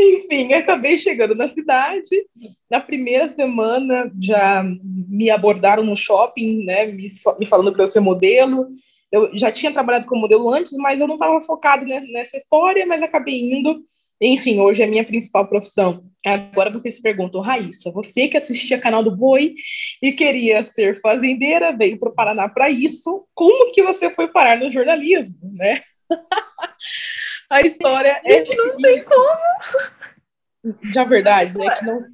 Enfim, 0.00 0.52
acabei 0.52 0.96
chegando 0.96 1.34
na 1.34 1.48
cidade. 1.48 2.24
Na 2.70 2.78
primeira 2.78 3.28
semana 3.28 4.12
já 4.20 4.64
me 5.08 5.28
abordaram 5.28 5.82
no 5.82 5.96
shopping, 5.96 6.64
né, 6.64 6.86
me, 6.86 7.12
me 7.40 7.46
falando 7.46 7.72
para 7.72 7.82
eu 7.82 7.86
ser 7.88 7.98
modelo 7.98 8.68
eu 9.10 9.30
já 9.36 9.50
tinha 9.50 9.72
trabalhado 9.72 10.06
como 10.06 10.20
modelo 10.20 10.52
antes, 10.52 10.72
mas 10.74 11.00
eu 11.00 11.06
não 11.06 11.14
estava 11.14 11.40
focado 11.40 11.84
nessa 11.84 12.36
história, 12.36 12.86
mas 12.86 13.02
acabei 13.02 13.52
indo. 13.52 13.82
Enfim, 14.20 14.58
hoje 14.58 14.82
é 14.82 14.84
a 14.84 14.88
minha 14.88 15.04
principal 15.04 15.46
profissão. 15.46 16.04
Agora 16.26 16.70
vocês 16.70 16.96
se 16.96 17.02
perguntam, 17.02 17.40
Raíssa, 17.40 17.90
você 17.90 18.26
que 18.26 18.36
assistia 18.36 18.80
canal 18.80 19.02
do 19.02 19.14
Boi 19.14 19.54
e 20.02 20.12
queria 20.12 20.62
ser 20.62 21.00
fazendeira, 21.00 21.76
veio 21.76 21.98
para 21.98 22.08
o 22.08 22.14
Paraná 22.14 22.48
para 22.48 22.68
isso, 22.68 23.26
como 23.32 23.72
que 23.72 23.82
você 23.82 24.10
foi 24.10 24.28
parar 24.28 24.58
no 24.58 24.70
jornalismo, 24.70 25.38
né? 25.54 25.82
a 27.48 27.60
história 27.60 28.20
é. 28.24 28.44
Gente, 28.44 28.56
não 28.56 28.76
tem 28.76 29.04
como! 29.04 30.78
Já 30.92 31.04
verdade, 31.04 31.60
é 31.62 31.76
que 31.76 31.84
não. 31.84 32.04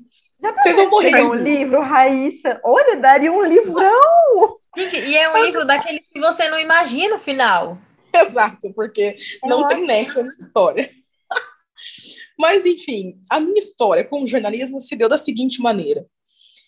Já 0.43 0.53
vocês 0.53 0.77
vão 0.77 0.91
morrer. 0.91 1.23
um 1.23 1.35
livro, 1.35 1.81
Raíssa. 1.81 2.61
Olha, 2.63 2.97
daria 2.97 3.33
um 3.33 3.43
livrão! 3.43 4.59
Gente, 4.77 4.97
e 4.97 5.17
é 5.17 5.33
um 5.33 5.45
livro 5.45 5.65
daquele 5.65 6.01
que 6.01 6.21
você 6.21 6.49
não 6.49 6.59
imagina 6.59 7.17
o 7.17 7.19
final. 7.19 7.79
Exato, 8.13 8.73
porque 8.75 9.17
não 9.45 9.67
tem 9.69 9.85
nexo 9.85 10.23
nessa 10.23 10.37
história. 10.37 10.91
Mas, 12.39 12.67
enfim, 12.67 13.21
a 13.31 13.41
minha 13.41 13.59
história 13.59 14.05
com 14.05 14.23
o 14.23 14.27
jornalismo 14.27 14.81
se 14.81 14.97
deu 14.97 15.09
da 15.09 15.17
seguinte 15.17 15.61
maneira. 15.61 16.07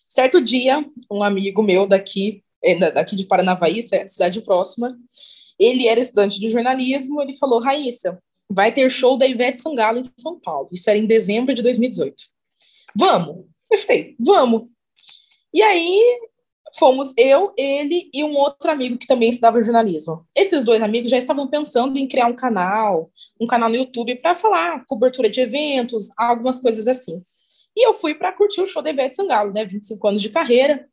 Certo 0.09 0.41
dia, 0.41 0.85
um 1.11 1.23
amigo 1.23 1.63
meu 1.63 1.87
daqui, 1.87 2.43
é, 2.63 2.91
daqui 2.91 3.17
de 3.17 3.27
Paranavaí, 3.27 3.83
cidade 3.83 4.41
próxima, 4.41 4.97
ele 5.59 5.89
era 5.89 5.99
estudante 5.99 6.39
de 6.39 6.49
jornalismo, 6.49 7.21
ele 7.21 7.37
falou, 7.37 7.61
Raíssa, 7.61 8.23
vai 8.49 8.73
ter 8.73 8.89
show 8.91 9.19
da 9.19 9.27
Ivete 9.27 9.59
Sangalo 9.59 9.99
em 9.99 10.05
São 10.17 10.39
Paulo. 10.39 10.69
Isso 10.71 10.89
era 10.89 10.99
em 10.99 11.07
dezembro 11.07 11.55
de 11.55 11.63
2018. 11.63 12.15
Vamos? 12.95 13.47
Eu 13.71 13.79
falei, 13.79 14.15
vamos. 14.19 14.69
E 15.53 15.61
aí 15.63 16.21
fomos 16.79 17.13
eu, 17.17 17.53
ele 17.57 18.11
e 18.13 18.23
um 18.25 18.35
outro 18.35 18.71
amigo 18.71 18.97
que 18.97 19.07
também 19.07 19.31
estudava 19.31 19.63
jornalismo. 19.63 20.27
Esses 20.35 20.65
dois 20.65 20.83
amigos 20.83 21.11
já 21.11 21.19
estavam 21.19 21.49
pensando 21.49 21.99
em 21.99 22.09
criar 22.09 22.27
um 22.27 22.35
canal, 22.35 23.11
um 23.41 23.47
canal 23.47 23.69
no 23.69 23.77
YouTube 23.77 24.15
para 24.17 24.35
falar 24.35 24.85
cobertura 24.87 25.29
de 25.29 25.41
eventos, 25.41 26.09
algumas 26.17 26.61
coisas 26.61 26.87
assim. 26.87 27.21
E 27.77 27.87
eu 27.87 27.95
fui 27.95 28.15
para 28.15 28.33
curtir 28.33 28.61
o 28.61 28.67
show 28.67 28.83
da 28.83 28.91
Ivete 28.91 29.17
Sangalo, 29.17 29.53
né, 29.53 29.65
25 29.65 30.09
anos 30.09 30.23
de 30.23 30.31
carreira. 30.31 30.89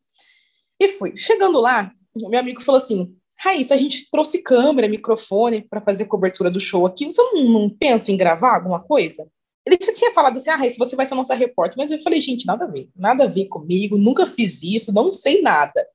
E 0.80 0.90
fui. 0.90 1.16
Chegando 1.16 1.60
lá, 1.60 1.92
meu 2.16 2.40
amigo 2.40 2.62
falou 2.62 2.78
assim: 2.78 3.16
Raíssa, 3.40 3.74
a 3.74 3.78
gente 3.78 4.10
trouxe 4.12 4.40
câmera, 4.40 4.88
microfone 4.88 5.62
para 5.62 5.82
fazer 5.82 6.06
cobertura 6.06 6.52
do 6.52 6.60
show 6.60 6.86
aqui. 6.86 7.06
Você 7.06 7.22
não, 7.22 7.50
não 7.50 7.70
pensa 7.70 8.12
em 8.12 8.18
gravar 8.18 8.56
alguma 8.56 8.82
coisa? 8.82 9.28
Ele 9.66 9.78
já 9.82 9.94
tinha 9.94 10.14
falado 10.14 10.38
assim, 10.38 10.50
ah, 10.50 10.56
Raíssa, 10.56 10.78
você 10.78 10.96
vai 10.96 11.06
ser 11.06 11.16
nossa 11.16 11.34
repórter. 11.34 11.78
Mas 11.78 11.92
eu 11.92 12.00
falei, 12.00 12.20
gente, 12.20 12.46
nada 12.46 12.66
a 12.66 12.68
ver, 12.68 12.90
nada 12.96 13.24
a 13.24 13.28
ver 13.28 13.46
comigo, 13.46 13.98
nunca 13.98 14.26
fiz 14.26 14.62
isso, 14.62 14.94
não 14.94 15.12
sei 15.12 15.42
nada. 15.42 15.86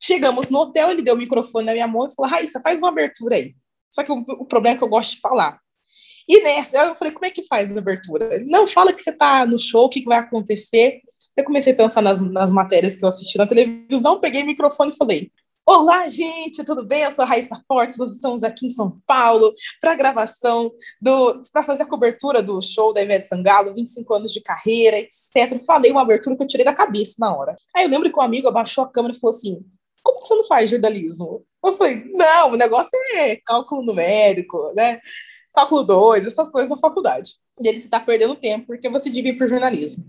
Chegamos 0.00 0.50
no 0.50 0.58
hotel, 0.58 0.90
ele 0.90 1.02
deu 1.02 1.14
o 1.14 1.18
microfone 1.18 1.66
na 1.66 1.72
minha 1.72 1.86
mão 1.86 2.06
e 2.06 2.14
falou, 2.14 2.30
Raíssa, 2.30 2.60
faz 2.60 2.78
uma 2.78 2.88
abertura 2.88 3.36
aí. 3.36 3.54
Só 3.90 4.02
que 4.04 4.12
o, 4.12 4.18
o 4.18 4.44
problema 4.44 4.76
é 4.76 4.78
que 4.78 4.84
eu 4.84 4.88
gosto 4.88 5.14
de 5.14 5.20
falar. 5.20 5.58
E 6.28 6.42
nessa, 6.42 6.76
eu 6.76 6.94
falei, 6.94 7.12
como 7.12 7.24
é 7.24 7.30
que 7.30 7.42
faz 7.44 7.74
a 7.74 7.80
abertura? 7.80 8.34
Ele, 8.34 8.44
não, 8.44 8.66
fala 8.66 8.92
que 8.92 9.00
você 9.00 9.10
tá 9.10 9.46
no 9.46 9.58
show, 9.58 9.86
o 9.86 9.88
que, 9.88 10.02
que 10.02 10.08
vai 10.08 10.18
acontecer. 10.18 11.00
Eu 11.34 11.42
comecei 11.42 11.72
a 11.72 11.76
pensar 11.76 12.02
nas, 12.02 12.20
nas 12.20 12.52
matérias 12.52 12.94
que 12.94 13.02
eu 13.02 13.08
assisti 13.08 13.38
na 13.38 13.46
televisão, 13.46 14.20
peguei 14.20 14.42
o 14.42 14.46
microfone 14.46 14.92
e 14.92 14.96
falei, 14.96 15.32
Olá, 15.70 16.08
gente, 16.08 16.64
tudo 16.64 16.82
bem? 16.82 17.02
Eu 17.02 17.10
sou 17.10 17.26
Raíssa 17.26 17.62
Fortes, 17.68 17.98
nós 17.98 18.12
estamos 18.12 18.42
aqui 18.42 18.64
em 18.64 18.70
São 18.70 18.98
Paulo 19.06 19.54
para 19.78 19.92
a 19.92 19.94
gravação, 19.94 20.72
para 21.52 21.62
fazer 21.62 21.82
a 21.82 21.86
cobertura 21.86 22.42
do 22.42 22.58
show 22.62 22.90
da 22.90 23.02
Ivete 23.02 23.26
Sangalo, 23.26 23.74
25 23.74 24.14
anos 24.14 24.32
de 24.32 24.40
carreira, 24.40 24.96
etc. 24.96 25.62
Falei 25.66 25.90
uma 25.90 26.00
abertura 26.00 26.34
que 26.34 26.42
eu 26.42 26.46
tirei 26.46 26.64
da 26.64 26.74
cabeça 26.74 27.16
na 27.18 27.36
hora. 27.36 27.54
Aí 27.76 27.84
eu 27.84 27.90
lembro 27.90 28.10
que 28.10 28.18
um 28.18 28.22
amigo 28.22 28.48
abaixou 28.48 28.82
a 28.82 28.88
câmera 28.88 29.14
e 29.14 29.20
falou 29.20 29.36
assim: 29.36 29.62
Como 30.02 30.24
você 30.24 30.34
não 30.36 30.44
faz 30.46 30.70
jornalismo? 30.70 31.44
Eu 31.62 31.74
falei: 31.74 32.02
Não, 32.14 32.52
o 32.52 32.56
negócio 32.56 32.98
é 33.12 33.36
cálculo 33.36 33.82
numérico, 33.82 34.72
né? 34.74 35.00
Cálculo 35.52 35.84
2, 35.84 36.26
essas 36.26 36.48
coisas 36.48 36.70
na 36.70 36.78
faculdade 36.78 37.34
dele 37.62 37.78
se 37.78 37.86
está 37.86 38.00
perdendo 38.00 38.34
tempo, 38.36 38.66
porque 38.66 38.88
você 38.88 39.10
devia 39.10 39.32
ir 39.32 39.36
para 39.36 39.44
o 39.44 39.48
jornalismo. 39.48 40.04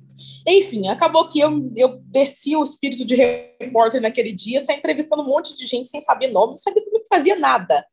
Enfim, 0.47 0.87
acabou 0.87 1.27
que 1.27 1.39
eu, 1.39 1.51
eu 1.75 1.99
desci 2.05 2.55
o 2.55 2.63
espírito 2.63 3.05
de 3.05 3.15
repórter 3.15 4.01
naquele 4.01 4.31
dia, 4.31 4.61
saí 4.61 4.77
entrevistando 4.77 5.21
um 5.21 5.27
monte 5.27 5.55
de 5.55 5.65
gente 5.67 5.89
sem 5.89 6.01
saber 6.01 6.27
nome, 6.27 6.51
não 6.51 6.57
sabia 6.57 6.83
como 6.83 7.03
fazia 7.11 7.35
nada. 7.35 7.85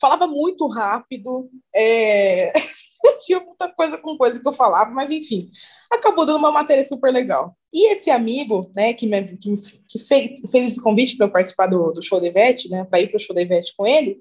Falava 0.00 0.26
muito 0.26 0.66
rápido, 0.66 1.50
é... 1.74 2.52
tinha 3.24 3.40
muita 3.40 3.68
coisa 3.68 3.98
com 3.98 4.16
coisa 4.16 4.40
que 4.40 4.48
eu 4.48 4.52
falava, 4.52 4.90
mas 4.90 5.10
enfim, 5.10 5.50
acabou 5.90 6.24
dando 6.24 6.38
uma 6.38 6.52
matéria 6.52 6.82
super 6.82 7.12
legal. 7.12 7.56
E 7.72 7.92
esse 7.92 8.10
amigo, 8.10 8.70
né, 8.74 8.92
que, 8.92 9.06
me, 9.06 9.22
que, 9.24 9.56
que 9.56 9.98
fez, 9.98 10.40
fez 10.50 10.70
esse 10.70 10.82
convite 10.82 11.16
para 11.16 11.26
eu 11.26 11.32
participar 11.32 11.66
do, 11.66 11.92
do 11.92 12.02
show 12.02 12.20
da 12.20 12.26
Ivete, 12.26 12.68
né, 12.68 12.84
para 12.84 13.00
ir 13.00 13.08
para 13.08 13.16
o 13.16 13.20
show 13.20 13.34
da 13.34 13.42
Ivete 13.42 13.74
com 13.76 13.86
ele, 13.86 14.18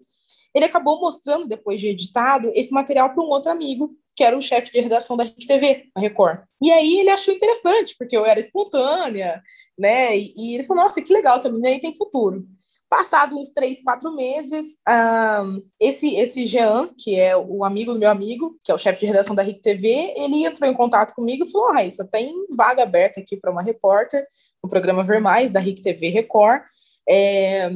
ele 0.54 0.66
acabou 0.66 1.00
mostrando, 1.00 1.48
depois 1.48 1.80
de 1.80 1.88
editado, 1.88 2.52
esse 2.54 2.72
material 2.72 3.14
para 3.14 3.24
um 3.24 3.28
outro 3.28 3.52
amigo, 3.52 3.92
que 4.18 4.24
era 4.24 4.36
o 4.36 4.42
chefe 4.42 4.72
de 4.72 4.82
redação 4.82 5.16
da 5.16 5.24
Rede 5.24 5.46
TV, 5.46 5.84
a 5.96 6.00
Record. 6.00 6.40
E 6.60 6.72
aí 6.72 7.00
ele 7.00 7.12
achou 7.12 7.32
interessante, 7.32 7.96
porque 8.00 8.18
eu 8.18 8.26
era 8.26 8.40
espontânea, 8.40 9.44
né? 9.78 10.18
E, 10.18 10.34
e 10.36 10.56
ele 10.56 10.64
falou: 10.64 10.84
nossa, 10.84 11.00
que 11.00 11.14
legal, 11.14 11.36
essa 11.36 11.48
menina 11.50 11.70
aí 11.70 11.80
tem 11.80 11.96
futuro. 11.96 12.44
Passado 12.90 13.38
uns 13.38 13.50
três, 13.50 13.84
quatro 13.84 14.16
meses, 14.16 14.78
um, 14.90 15.62
esse, 15.80 16.16
esse 16.16 16.48
Jean, 16.48 16.90
que 16.98 17.20
é 17.20 17.38
o 17.38 17.64
amigo 17.64 17.94
do 17.94 18.00
meu 18.00 18.10
amigo, 18.10 18.58
que 18.64 18.72
é 18.72 18.74
o 18.74 18.78
chefe 18.78 19.02
de 19.02 19.06
redação 19.06 19.36
da 19.36 19.44
RIC 19.44 19.62
TV, 19.62 20.14
ele 20.18 20.46
entrou 20.46 20.68
em 20.68 20.74
contato 20.74 21.14
comigo 21.14 21.46
e 21.46 21.52
falou: 21.52 21.74
Raíssa, 21.74 22.08
tem 22.12 22.34
vaga 22.50 22.82
aberta 22.82 23.20
aqui 23.20 23.38
para 23.38 23.52
uma 23.52 23.62
repórter 23.62 24.26
no 24.64 24.70
programa 24.70 25.04
Ver 25.04 25.22
Mais, 25.22 25.52
da 25.52 25.60
RIC 25.60 25.80
TV 25.80 26.10
Record. 26.10 26.64
É, 27.08 27.70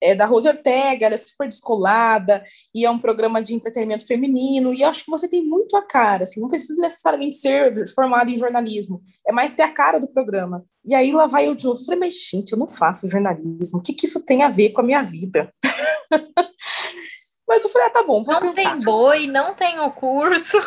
é 0.00 0.14
da 0.14 0.26
Rose 0.26 0.48
Ortega, 0.48 1.06
ela 1.06 1.14
é 1.14 1.18
super 1.18 1.48
descolada, 1.48 2.42
e 2.74 2.84
é 2.84 2.90
um 2.90 2.98
programa 2.98 3.42
de 3.42 3.54
entretenimento 3.54 4.06
feminino, 4.06 4.72
e 4.74 4.84
acho 4.84 5.04
que 5.04 5.10
você 5.10 5.28
tem 5.28 5.44
muito 5.44 5.76
a 5.76 5.82
cara, 5.82 6.24
assim, 6.24 6.40
não 6.40 6.48
precisa 6.48 6.80
necessariamente 6.80 7.36
ser 7.36 7.86
formada 7.94 8.30
em 8.30 8.38
jornalismo, 8.38 9.02
é 9.26 9.32
mais 9.32 9.52
ter 9.52 9.62
a 9.62 9.72
cara 9.72 9.98
do 9.98 10.08
programa. 10.08 10.64
E 10.84 10.94
aí 10.94 11.12
lá 11.12 11.26
vai 11.26 11.48
eu 11.48 11.54
de 11.54 11.64
novo, 11.64 11.82
falei, 11.84 12.00
mas 12.00 12.14
gente, 12.14 12.52
eu 12.52 12.58
não 12.58 12.68
faço 12.68 13.08
jornalismo, 13.08 13.78
o 13.78 13.82
que, 13.82 13.94
que 13.94 14.06
isso 14.06 14.24
tem 14.24 14.42
a 14.42 14.48
ver 14.48 14.70
com 14.70 14.80
a 14.80 14.84
minha 14.84 15.02
vida? 15.02 15.52
Mas 17.46 17.62
eu 17.62 17.68
falei, 17.68 17.88
ah, 17.88 17.90
tá 17.90 18.02
bom, 18.02 18.22
vou 18.22 18.34
Não 18.34 18.40
tentar. 18.40 18.54
tem 18.54 18.80
boi, 18.80 19.26
não 19.26 19.54
tem 19.54 19.78
o 19.78 19.90
curso. 19.92 20.58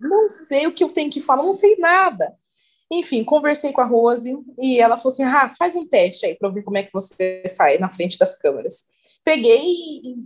Não 0.00 0.28
sei 0.28 0.66
o 0.66 0.72
que 0.72 0.82
eu 0.82 0.90
tenho 0.90 1.10
que 1.10 1.20
falar, 1.20 1.42
não 1.42 1.52
sei 1.52 1.76
nada. 1.76 2.32
Enfim, 2.90 3.24
conversei 3.24 3.72
com 3.72 3.80
a 3.80 3.84
Rose 3.84 4.36
e 4.60 4.78
ela 4.78 4.96
falou 4.96 5.12
assim: 5.12 5.24
ah, 5.24 5.52
faz 5.58 5.74
um 5.74 5.86
teste 5.86 6.26
aí 6.26 6.34
para 6.34 6.50
ver 6.50 6.62
como 6.62 6.76
é 6.76 6.82
que 6.82 6.92
você 6.92 7.42
sai 7.48 7.78
na 7.78 7.90
frente 7.90 8.18
das 8.18 8.38
câmeras. 8.38 8.86
Peguei 9.24 9.62
e 9.62 10.16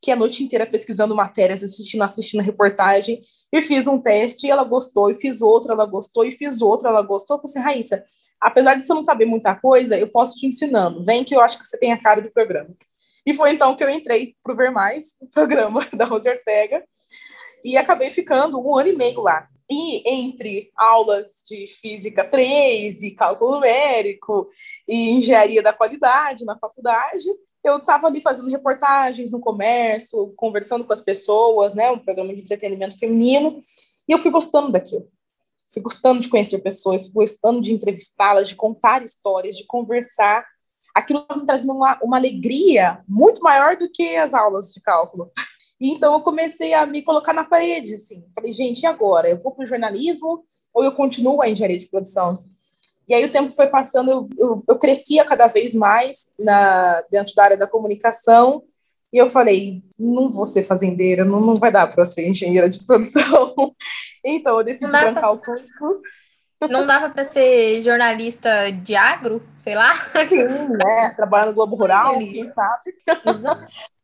fiquei 0.00 0.14
a 0.14 0.16
noite 0.16 0.42
inteira 0.42 0.66
pesquisando 0.66 1.14
matérias, 1.14 1.62
assistindo, 1.62 2.02
assistindo 2.02 2.42
reportagem, 2.42 3.20
e 3.52 3.62
fiz 3.62 3.86
um 3.86 4.00
teste 4.00 4.46
e 4.46 4.50
ela 4.50 4.64
gostou, 4.64 5.10
e 5.10 5.14
fiz 5.14 5.42
outro, 5.42 5.72
ela 5.72 5.84
gostou, 5.84 6.24
e 6.24 6.32
fiz 6.32 6.62
outro, 6.62 6.88
ela 6.88 7.02
gostou. 7.02 7.36
Eu 7.36 7.40
falei 7.42 7.52
assim, 7.52 7.60
Raíssa, 7.60 8.04
apesar 8.40 8.74
de 8.74 8.84
você 8.84 8.94
não 8.94 9.02
saber 9.02 9.26
muita 9.26 9.54
coisa, 9.54 9.98
eu 9.98 10.08
posso 10.08 10.38
te 10.38 10.46
ensinando. 10.46 11.04
Vem 11.04 11.22
que 11.22 11.34
eu 11.34 11.40
acho 11.40 11.58
que 11.58 11.68
você 11.68 11.78
tem 11.78 11.92
a 11.92 12.00
cara 12.00 12.22
do 12.22 12.30
programa. 12.30 12.70
E 13.26 13.34
foi 13.34 13.52
então 13.52 13.76
que 13.76 13.84
eu 13.84 13.90
entrei 13.90 14.34
para 14.42 14.54
Ver 14.54 14.70
Mais, 14.70 15.16
o 15.20 15.26
programa 15.26 15.86
da 15.94 16.06
Rose 16.06 16.28
Ortega, 16.28 16.82
e 17.62 17.76
acabei 17.76 18.10
ficando 18.10 18.58
um 18.58 18.76
ano 18.76 18.88
e 18.88 18.96
meio 18.96 19.20
lá. 19.20 19.46
E 19.70 20.02
entre 20.04 20.70
aulas 20.76 21.44
de 21.48 21.66
física 21.68 22.24
3 22.24 23.02
e 23.02 23.10
cálculo 23.12 23.52
numérico 23.52 24.48
e 24.88 25.10
engenharia 25.10 25.62
da 25.62 25.72
qualidade 25.72 26.44
na 26.44 26.58
faculdade, 26.58 27.28
eu 27.62 27.76
estava 27.76 28.06
ali 28.06 28.20
fazendo 28.20 28.50
reportagens 28.50 29.30
no 29.30 29.38
comércio, 29.38 30.32
conversando 30.36 30.84
com 30.84 30.92
as 30.92 31.00
pessoas, 31.00 31.74
né, 31.74 31.90
um 31.90 31.98
programa 31.98 32.34
de 32.34 32.40
entretenimento 32.40 32.98
feminino, 32.98 33.62
e 34.08 34.12
eu 34.12 34.18
fui 34.18 34.30
gostando 34.30 34.72
daquilo. 34.72 35.08
Fui 35.72 35.82
gostando 35.82 36.20
de 36.20 36.28
conhecer 36.28 36.58
pessoas, 36.58 37.04
fui 37.04 37.26
gostando 37.26 37.60
de 37.60 37.72
entrevistá-las, 37.72 38.48
de 38.48 38.56
contar 38.56 39.04
histórias, 39.04 39.56
de 39.56 39.64
conversar. 39.66 40.44
Aquilo 40.92 41.24
me 41.36 41.44
trazendo 41.44 41.72
uma, 41.72 41.96
uma 42.02 42.16
alegria 42.16 43.04
muito 43.06 43.40
maior 43.40 43.76
do 43.76 43.88
que 43.88 44.16
as 44.16 44.34
aulas 44.34 44.72
de 44.72 44.80
cálculo. 44.80 45.30
E 45.80 45.90
então 45.90 46.12
eu 46.12 46.20
comecei 46.20 46.74
a 46.74 46.84
me 46.84 47.02
colocar 47.02 47.32
na 47.32 47.44
parede, 47.44 47.94
assim. 47.94 48.24
Falei, 48.34 48.52
gente, 48.52 48.82
e 48.82 48.86
agora? 48.86 49.28
Eu 49.28 49.38
vou 49.38 49.52
para 49.52 49.64
o 49.64 49.66
jornalismo 49.66 50.44
ou 50.74 50.84
eu 50.84 50.92
continuo 50.92 51.42
a 51.42 51.48
engenharia 51.48 51.78
de 51.78 51.88
produção? 51.88 52.44
E 53.08 53.14
aí 53.14 53.24
o 53.24 53.32
tempo 53.32 53.50
foi 53.50 53.66
passando, 53.66 54.10
eu, 54.10 54.24
eu, 54.38 54.64
eu 54.68 54.78
crescia 54.78 55.24
cada 55.24 55.48
vez 55.48 55.74
mais 55.74 56.32
na, 56.38 57.02
dentro 57.10 57.34
da 57.34 57.42
área 57.42 57.56
da 57.56 57.66
comunicação, 57.66 58.62
e 59.12 59.18
eu 59.18 59.26
falei, 59.26 59.82
não 59.98 60.30
vou 60.30 60.46
ser 60.46 60.62
fazendeira, 60.62 61.24
não, 61.24 61.40
não 61.40 61.56
vai 61.56 61.72
dar 61.72 61.88
para 61.88 62.04
ser 62.04 62.28
engenheira 62.28 62.68
de 62.68 62.84
produção. 62.84 63.54
então 64.24 64.58
eu 64.58 64.64
decidi 64.64 64.88
trancar 64.88 65.14
pra... 65.14 65.30
o 65.32 65.38
curso. 65.38 66.00
Não 66.68 66.86
dava 66.86 67.08
para 67.08 67.24
ser 67.24 67.82
jornalista 67.82 68.70
de 68.70 68.94
agro, 68.94 69.42
sei 69.58 69.74
lá? 69.74 69.94
Sim, 70.28 70.68
né? 70.68 71.10
Trabalhar 71.16 71.46
no 71.46 71.54
Globo 71.54 71.74
Rural, 71.74 72.18
quem 72.18 72.46
sabe. 72.46 72.94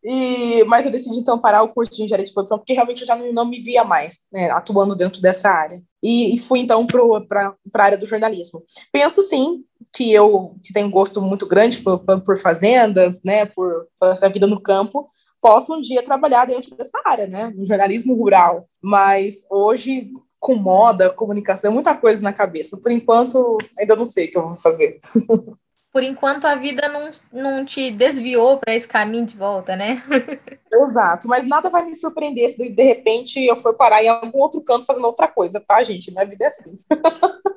E, 0.08 0.62
mas 0.64 0.86
eu 0.86 0.92
decidi 0.92 1.18
então 1.18 1.36
parar 1.36 1.64
o 1.64 1.68
curso 1.68 1.90
de 1.90 2.04
engenharia 2.04 2.24
de 2.24 2.32
produção 2.32 2.58
porque 2.58 2.72
realmente 2.72 3.00
eu 3.00 3.06
já 3.08 3.16
não, 3.16 3.32
não 3.32 3.44
me 3.44 3.58
via 3.58 3.82
mais 3.82 4.20
né, 4.32 4.48
atuando 4.50 4.94
dentro 4.94 5.20
dessa 5.20 5.50
área. 5.50 5.82
E, 6.00 6.32
e 6.32 6.38
fui 6.38 6.60
então 6.60 6.86
para 6.86 7.56
a 7.74 7.82
área 7.82 7.98
do 7.98 8.06
jornalismo. 8.06 8.62
Penso 8.92 9.20
sim 9.24 9.64
que 9.92 10.12
eu 10.12 10.54
que 10.62 10.72
tenho 10.72 10.88
gosto 10.88 11.20
muito 11.20 11.44
grande 11.48 11.80
por, 11.80 11.98
por 11.98 12.38
fazendas, 12.38 13.24
né, 13.24 13.46
por, 13.46 13.88
por 13.98 14.10
essa 14.10 14.28
vida 14.28 14.46
no 14.46 14.60
campo, 14.60 15.10
posso 15.40 15.74
um 15.74 15.80
dia 15.80 16.04
trabalhar 16.04 16.46
dentro 16.46 16.76
dessa 16.76 17.00
área, 17.04 17.26
né, 17.26 17.52
no 17.56 17.66
jornalismo 17.66 18.14
rural. 18.14 18.68
Mas 18.80 19.44
hoje 19.50 20.12
com 20.38 20.54
moda, 20.54 21.10
comunicação, 21.10 21.72
muita 21.72 21.96
coisa 21.96 22.22
na 22.22 22.32
cabeça. 22.32 22.76
Por 22.80 22.92
enquanto, 22.92 23.58
ainda 23.76 23.96
não 23.96 24.06
sei 24.06 24.26
o 24.26 24.30
que 24.30 24.38
eu 24.38 24.46
vou 24.46 24.56
fazer. 24.56 25.00
por 25.96 26.02
enquanto 26.02 26.44
a 26.44 26.54
vida 26.54 26.90
não, 26.90 27.10
não 27.32 27.64
te 27.64 27.90
desviou 27.90 28.58
para 28.58 28.74
esse 28.74 28.86
caminho 28.86 29.24
de 29.24 29.34
volta, 29.34 29.74
né? 29.74 30.02
Exato, 30.70 31.26
mas 31.26 31.46
nada 31.46 31.70
vai 31.70 31.86
me 31.86 31.94
surpreender 31.94 32.50
se 32.50 32.68
de 32.68 32.82
repente 32.82 33.42
eu 33.42 33.56
for 33.56 33.74
parar 33.78 34.04
em 34.04 34.08
algum 34.08 34.38
outro 34.40 34.60
canto 34.60 34.84
fazendo 34.84 35.06
outra 35.06 35.26
coisa, 35.26 35.58
tá, 35.58 35.82
gente? 35.82 36.10
Minha 36.10 36.26
vida 36.26 36.44
é 36.44 36.48
assim. 36.48 36.78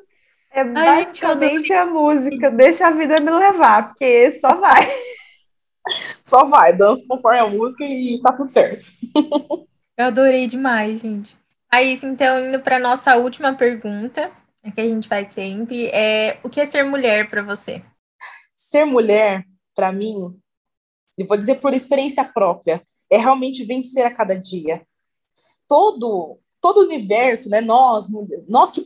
É 0.52 0.64
basicamente 0.64 1.72
a 1.74 1.86
música, 1.86 2.50
deixa 2.50 2.88
a 2.88 2.92
vida 2.92 3.20
me 3.20 3.30
levar, 3.30 3.90
porque 3.90 4.32
só 4.32 4.56
vai. 4.56 4.90
Só 6.22 6.46
vai, 6.46 6.74
dança 6.74 7.06
conforme 7.08 7.40
a 7.40 7.48
música 7.48 7.84
e 7.84 8.20
tá 8.22 8.34
tudo 8.34 8.50
certo. 8.50 8.92
Eu 9.96 10.06
adorei 10.06 10.48
demais, 10.48 11.02
gente. 11.02 11.38
Aí, 11.72 11.98
então, 12.04 12.46
indo 12.46 12.60
para 12.60 12.80
nossa 12.80 13.16
última 13.16 13.54
pergunta, 13.54 14.32
que 14.74 14.82
a 14.82 14.86
gente 14.86 15.08
faz 15.08 15.32
sempre, 15.34 15.88
é 15.88 16.40
o 16.44 16.50
que 16.50 16.60
é 16.60 16.66
ser 16.66 16.84
mulher 16.84 17.30
para 17.30 17.44
você? 17.44 17.84
Ser 18.70 18.86
mulher, 18.86 19.46
para 19.74 19.92
mim, 19.92 20.40
e 21.18 21.24
vou 21.26 21.36
dizer 21.36 21.56
por 21.56 21.74
experiência 21.74 22.24
própria, 22.24 22.84
é 23.10 23.18
realmente 23.18 23.66
vencer 23.66 24.06
a 24.06 24.14
cada 24.14 24.36
dia. 24.36 24.86
Todo 25.68 26.40
todo 26.62 26.82
o 26.82 26.84
universo, 26.84 27.50
né? 27.50 27.62
Nós, 27.62 28.08
nós 28.48 28.70
que 28.70 28.86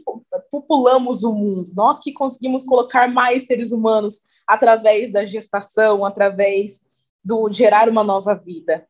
populamos 0.51 1.23
o 1.23 1.33
mundo, 1.33 1.71
nós 1.75 1.99
que 1.99 2.13
conseguimos 2.13 2.63
colocar 2.63 3.09
mais 3.09 3.47
seres 3.47 3.71
humanos 3.71 4.21
através 4.47 5.11
da 5.11 5.25
gestação, 5.25 6.05
através 6.05 6.85
do 7.25 7.51
gerar 7.51 7.89
uma 7.89 8.03
nova 8.03 8.35
vida. 8.35 8.87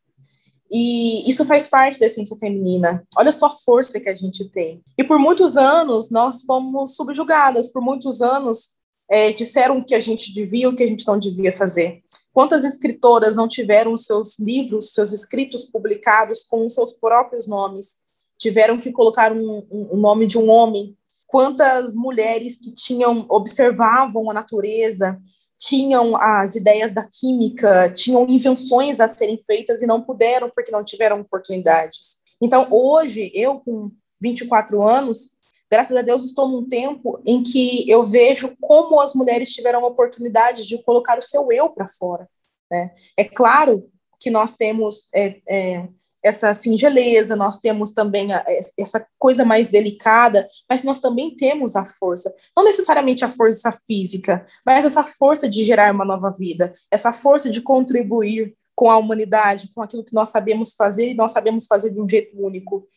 E 0.70 1.30
isso 1.30 1.46
faz 1.46 1.66
parte 1.66 1.98
da 1.98 2.08
essência 2.08 2.36
feminina. 2.38 3.08
Olha 3.18 3.32
só 3.32 3.46
a 3.46 3.54
força 3.54 4.02
que 4.02 4.10
a 4.10 4.16
gente 4.16 4.50
tem. 4.50 4.84
E 4.98 5.04
por 5.04 5.18
muitos 5.18 5.56
anos 5.56 6.10
nós 6.12 6.42
fomos 6.42 6.96
subjugadas, 6.98 7.72
por 7.72 7.82
muitos 7.82 8.22
anos 8.22 8.78
é, 9.14 9.32
disseram 9.32 9.78
o 9.78 9.86
que 9.86 9.94
a 9.94 10.00
gente 10.00 10.34
devia, 10.34 10.68
o 10.68 10.76
que 10.76 10.82
a 10.82 10.88
gente 10.88 11.06
não 11.06 11.20
devia 11.20 11.54
fazer. 11.54 12.02
Quantas 12.34 12.64
escritoras 12.64 13.36
não 13.36 13.48
tiveram 13.48 13.96
seus 13.96 14.40
livros, 14.40 14.92
seus 14.92 15.12
escritos 15.12 15.64
publicados 15.64 16.42
com 16.42 16.68
seus 16.68 16.94
próprios 16.94 17.46
nomes? 17.48 17.98
Tiveram 18.40 18.80
que 18.80 18.92
colocar 18.92 19.32
um, 19.32 19.68
um, 19.70 19.90
um 19.94 19.98
nome 19.98 20.26
de 20.26 20.40
um 20.40 20.50
homem. 20.50 20.98
Quantas 21.28 21.94
mulheres 21.94 22.58
que 22.58 22.74
tinham 22.74 23.28
observavam 23.30 24.32
a 24.32 24.34
natureza, 24.34 25.22
tinham 25.60 26.16
as 26.16 26.56
ideias 26.56 26.92
da 26.92 27.08
química, 27.08 27.94
tinham 27.94 28.26
invenções 28.28 29.00
a 29.00 29.08
serem 29.08 29.38
feitas 29.38 29.84
e 29.84 29.86
não 29.86 30.02
puderam 30.02 30.50
porque 30.50 30.72
não 30.72 30.84
tiveram 30.84 31.22
oportunidades. 31.22 32.18
Então, 32.42 32.68
hoje, 32.72 33.32
eu 33.36 33.60
com 33.60 33.92
24 34.20 34.82
anos, 34.82 35.30
graças 35.74 35.98
a 35.98 36.04
Deus 36.04 36.24
estou 36.24 36.48
num 36.48 36.68
tempo 36.68 37.20
em 37.26 37.42
que 37.42 37.90
eu 37.90 38.04
vejo 38.04 38.56
como 38.62 39.02
as 39.02 39.16
mulheres 39.16 39.50
tiveram 39.50 39.84
a 39.84 39.88
oportunidade 39.88 40.68
de 40.68 40.78
colocar 40.84 41.18
o 41.18 41.24
seu 41.24 41.52
eu 41.52 41.68
para 41.68 41.88
fora. 41.88 42.30
Né? 42.72 42.92
É 43.18 43.24
claro 43.24 43.90
que 44.20 44.30
nós 44.30 44.56
temos 44.56 45.08
é, 45.12 45.42
é, 45.50 45.88
essa 46.24 46.54
singeleza, 46.54 47.36
nós 47.36 47.58
temos 47.58 47.92
também 47.92 48.32
a, 48.32 48.46
essa 48.78 49.04
coisa 49.18 49.44
mais 49.44 49.68
delicada, 49.68 50.48
mas 50.70 50.84
nós 50.84 51.00
também 51.00 51.36
temos 51.36 51.76
a 51.76 51.86
força, 51.86 52.32
não 52.56 52.64
necessariamente 52.64 53.26
a 53.26 53.32
força 53.32 53.76
física, 53.88 54.46
mas 54.64 54.86
essa 54.86 55.04
força 55.04 55.50
de 55.50 55.64
gerar 55.64 55.92
uma 55.92 56.06
nova 56.06 56.30
vida, 56.30 56.72
essa 56.92 57.12
força 57.12 57.50
de 57.50 57.62
contribuir 57.62 58.56
com 58.76 58.92
a 58.92 58.98
humanidade, 58.98 59.70
com 59.74 59.82
aquilo 59.82 60.04
que 60.04 60.14
nós 60.14 60.30
sabemos 60.30 60.76
fazer 60.76 61.10
e 61.10 61.16
nós 61.16 61.32
sabemos 61.32 61.66
fazer 61.66 61.90
de 61.90 62.00
um 62.00 62.08
jeito 62.08 62.40
único. 62.40 62.88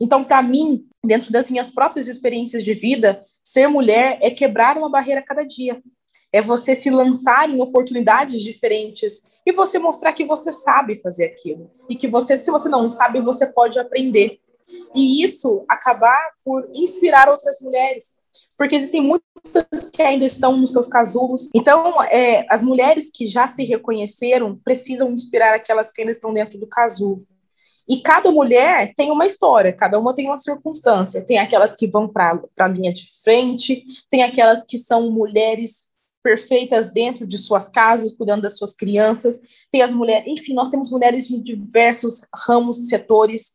Então, 0.00 0.24
para 0.24 0.42
mim, 0.42 0.86
dentro 1.04 1.30
das 1.30 1.50
minhas 1.50 1.70
próprias 1.70 2.06
experiências 2.08 2.64
de 2.64 2.74
vida, 2.74 3.22
ser 3.42 3.68
mulher 3.68 4.18
é 4.20 4.30
quebrar 4.30 4.76
uma 4.76 4.90
barreira 4.90 5.22
cada 5.22 5.42
dia. 5.42 5.80
É 6.32 6.42
você 6.42 6.74
se 6.74 6.90
lançar 6.90 7.48
em 7.48 7.60
oportunidades 7.60 8.40
diferentes 8.42 9.22
e 9.46 9.52
você 9.52 9.78
mostrar 9.78 10.12
que 10.12 10.24
você 10.24 10.52
sabe 10.52 10.96
fazer 10.96 11.26
aquilo. 11.26 11.70
E 11.88 11.94
que 11.94 12.08
você, 12.08 12.36
se 12.36 12.50
você 12.50 12.68
não 12.68 12.88
sabe, 12.88 13.20
você 13.20 13.46
pode 13.46 13.78
aprender. 13.78 14.40
E 14.94 15.22
isso 15.22 15.64
acabar 15.68 16.30
por 16.44 16.68
inspirar 16.74 17.28
outras 17.28 17.60
mulheres. 17.60 18.16
Porque 18.56 18.74
existem 18.74 19.00
muitas 19.00 19.90
que 19.92 20.02
ainda 20.02 20.24
estão 20.24 20.56
nos 20.56 20.72
seus 20.72 20.88
casulos. 20.88 21.48
Então, 21.54 22.02
é, 22.04 22.46
as 22.48 22.62
mulheres 22.62 23.10
que 23.12 23.26
já 23.26 23.46
se 23.46 23.62
reconheceram 23.64 24.58
precisam 24.64 25.12
inspirar 25.12 25.54
aquelas 25.54 25.90
que 25.90 26.00
ainda 26.00 26.12
estão 26.12 26.32
dentro 26.32 26.58
do 26.58 26.66
casulo. 26.66 27.26
E 27.88 28.00
cada 28.00 28.30
mulher 28.30 28.92
tem 28.96 29.10
uma 29.10 29.26
história, 29.26 29.72
cada 29.72 29.98
uma 29.98 30.14
tem 30.14 30.26
uma 30.26 30.38
circunstância. 30.38 31.20
Tem 31.24 31.38
aquelas 31.38 31.74
que 31.74 31.86
vão 31.86 32.08
para 32.08 32.40
a 32.58 32.68
linha 32.68 32.92
de 32.92 33.06
frente, 33.22 33.84
tem 34.08 34.22
aquelas 34.22 34.64
que 34.64 34.78
são 34.78 35.10
mulheres 35.10 35.86
perfeitas 36.22 36.88
dentro 36.88 37.26
de 37.26 37.36
suas 37.36 37.68
casas, 37.68 38.10
cuidando 38.10 38.42
das 38.42 38.56
suas 38.56 38.72
crianças. 38.72 39.40
Tem 39.70 39.82
as 39.82 39.92
mulheres, 39.92 40.26
enfim, 40.26 40.54
nós 40.54 40.70
temos 40.70 40.90
mulheres 40.90 41.28
de 41.28 41.38
diversos 41.38 42.22
ramos, 42.34 42.88
setores. 42.88 43.52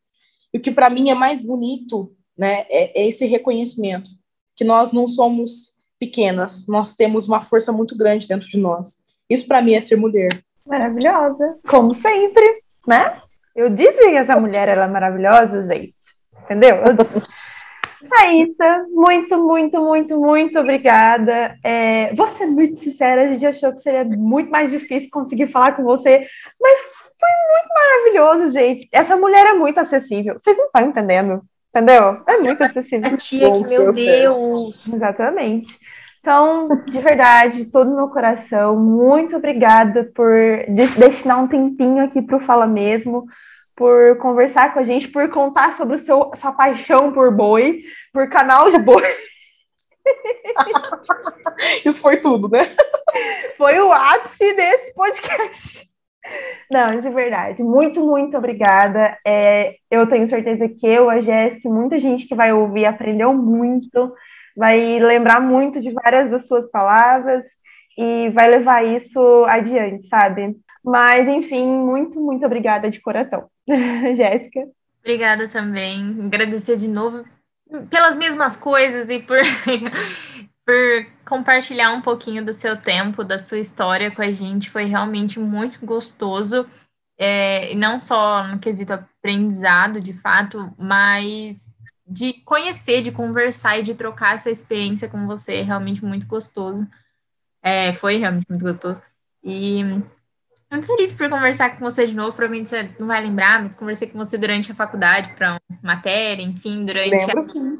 E 0.53 0.59
o 0.59 0.61
que 0.61 0.71
para 0.71 0.89
mim 0.89 1.09
é 1.09 1.15
mais 1.15 1.41
bonito, 1.41 2.15
né, 2.37 2.65
é, 2.69 3.01
é 3.01 3.07
esse 3.07 3.25
reconhecimento 3.25 4.11
que 4.55 4.63
nós 4.63 4.91
não 4.91 5.07
somos 5.07 5.73
pequenas, 5.97 6.67
nós 6.67 6.95
temos 6.95 7.27
uma 7.27 7.41
força 7.41 7.71
muito 7.71 7.97
grande 7.97 8.27
dentro 8.27 8.47
de 8.47 8.57
nós. 8.57 8.99
Isso 9.29 9.47
para 9.47 9.61
mim 9.61 9.73
é 9.73 9.81
ser 9.81 9.95
mulher. 9.95 10.29
Maravilhosa, 10.65 11.57
como 11.67 11.93
sempre, 11.93 12.61
né? 12.87 13.21
Eu 13.55 13.69
disse 13.69 13.97
que 13.97 14.15
essa 14.15 14.39
mulher 14.39 14.67
era 14.67 14.85
é 14.85 14.87
maravilhosa, 14.87 15.61
gente. 15.61 15.93
Entendeu? 16.43 16.77
Raíssa, 18.11 18.85
muito, 18.89 19.37
muito, 19.37 19.81
muito, 19.81 20.17
muito 20.19 20.59
obrigada. 20.59 21.55
É, 21.63 22.13
vou 22.15 22.27
ser 22.27 22.45
muito 22.45 22.79
sincera, 22.79 23.23
a 23.23 23.27
gente 23.27 23.45
achou 23.45 23.73
que 23.73 23.79
seria 23.79 24.05
muito 24.05 24.49
mais 24.49 24.71
difícil 24.71 25.09
conseguir 25.11 25.47
falar 25.47 25.73
com 25.73 25.83
você, 25.83 26.25
mas 26.59 26.79
foi 27.19 27.29
muito 27.51 27.69
maravilhoso, 27.75 28.53
gente. 28.53 28.87
Essa 28.91 29.17
mulher 29.17 29.47
é 29.47 29.53
muito 29.53 29.79
acessível. 29.79 30.35
Vocês 30.37 30.57
não 30.57 30.67
estão 30.67 30.81
entendendo, 30.83 31.41
entendeu? 31.75 32.21
É 32.25 32.37
muito 32.37 32.63
acessível. 32.63 33.17
Tia, 33.17 33.51
que 33.51 33.67
meu 33.67 33.91
Deus! 33.91 34.87
Exatamente. 34.87 35.77
Então, 36.19 36.67
de 36.85 36.99
verdade, 36.99 37.65
todo 37.65 37.95
meu 37.95 38.09
coração, 38.09 38.75
muito 38.75 39.37
obrigada 39.37 40.11
por 40.13 40.31
destinar 40.97 41.41
um 41.41 41.47
tempinho 41.47 42.03
aqui 42.03 42.21
para 42.21 42.37
o 42.37 42.41
Fala 42.41 42.67
Mesmo 42.67 43.25
por 43.79 44.17
conversar 44.17 44.73
com 44.73 44.79
a 44.79 44.83
gente, 44.83 45.07
por 45.07 45.29
contar 45.29 45.73
sobre 45.73 45.95
o 45.95 45.99
seu, 45.99 46.31
sua 46.35 46.51
paixão 46.51 47.13
por 47.13 47.33
boi, 47.33 47.83
por 48.11 48.29
canal 48.29 48.69
de 48.69 48.79
boi. 48.79 49.01
Isso 51.85 52.01
foi 52.01 52.17
tudo, 52.17 52.49
né? 52.49 52.59
Foi 53.57 53.79
o 53.79 53.93
ápice 53.93 54.53
desse 54.53 54.93
podcast. 54.93 55.87
Não, 56.69 56.99
de 56.99 57.09
verdade. 57.09 57.63
Muito, 57.63 58.05
muito 58.05 58.37
obrigada. 58.37 59.17
É, 59.25 59.75
eu 59.89 60.05
tenho 60.07 60.27
certeza 60.27 60.67
que 60.67 60.85
eu, 60.85 61.09
a 61.09 61.21
Jéssica, 61.21 61.69
muita 61.69 61.97
gente 61.99 62.27
que 62.27 62.35
vai 62.35 62.51
ouvir 62.51 62.85
aprendeu 62.85 63.33
muito, 63.33 64.13
vai 64.59 64.99
lembrar 64.99 65.39
muito 65.39 65.79
de 65.79 65.89
várias 65.91 66.29
das 66.29 66.45
suas 66.45 66.69
palavras 66.69 67.45
e 67.97 68.29
vai 68.31 68.49
levar 68.49 68.83
isso 68.83 69.45
adiante, 69.45 70.05
sabe? 70.05 70.53
Mas, 70.83 71.29
enfim, 71.29 71.65
muito, 71.65 72.19
muito 72.19 72.45
obrigada 72.45 72.89
de 72.89 72.99
coração. 72.99 73.49
Jéssica. 74.13 74.67
Obrigada 74.99 75.47
também. 75.47 76.25
Agradecer 76.25 76.75
de 76.75 76.89
novo 76.89 77.23
pelas 77.89 78.17
mesmas 78.17 78.57
coisas 78.57 79.09
e 79.09 79.19
por, 79.19 79.37
por 80.65 81.07
compartilhar 81.25 81.93
um 81.93 82.01
pouquinho 82.01 82.43
do 82.43 82.53
seu 82.53 82.75
tempo, 82.75 83.23
da 83.23 83.39
sua 83.39 83.59
história 83.59 84.11
com 84.11 84.21
a 84.21 84.31
gente. 84.31 84.69
Foi 84.69 84.83
realmente 84.83 85.39
muito 85.39 85.85
gostoso. 85.85 86.67
É, 87.17 87.73
não 87.75 87.97
só 87.97 88.45
no 88.45 88.59
quesito 88.59 88.91
aprendizado, 88.91 90.01
de 90.01 90.11
fato, 90.11 90.73
mas 90.77 91.65
de 92.09 92.33
conhecer, 92.43 93.01
de 93.03 93.11
conversar 93.11 93.79
e 93.79 93.83
de 93.83 93.93
trocar 93.93 94.35
essa 94.35 94.49
experiência 94.49 95.07
com 95.07 95.27
você. 95.27 95.57
É 95.57 95.61
realmente 95.61 96.03
muito 96.03 96.25
gostoso. 96.25 96.87
É, 97.61 97.93
foi 97.93 98.17
realmente 98.17 98.47
muito 98.49 98.63
gostoso. 98.63 99.01
E 99.43 99.83
muito 100.71 100.87
feliz 100.87 101.13
por 101.13 101.29
conversar 101.29 101.77
com 101.77 101.79
você 101.79 102.07
de 102.07 102.15
novo. 102.15 102.33
Provavelmente 102.33 102.69
você 102.69 102.89
não 102.99 103.07
vai 103.07 103.21
lembrar, 103.21 103.61
mas 103.61 103.75
conversei 103.75 104.07
com 104.07 104.17
você 104.17 104.37
durante 104.37 104.71
a 104.71 104.75
faculdade 104.75 105.33
para 105.35 105.51
uma 105.51 105.79
matéria, 105.83 106.41
enfim, 106.41 106.85
durante. 106.85 107.09
Lembro, 107.09 107.37
a... 107.37 107.41
sim. 107.41 107.77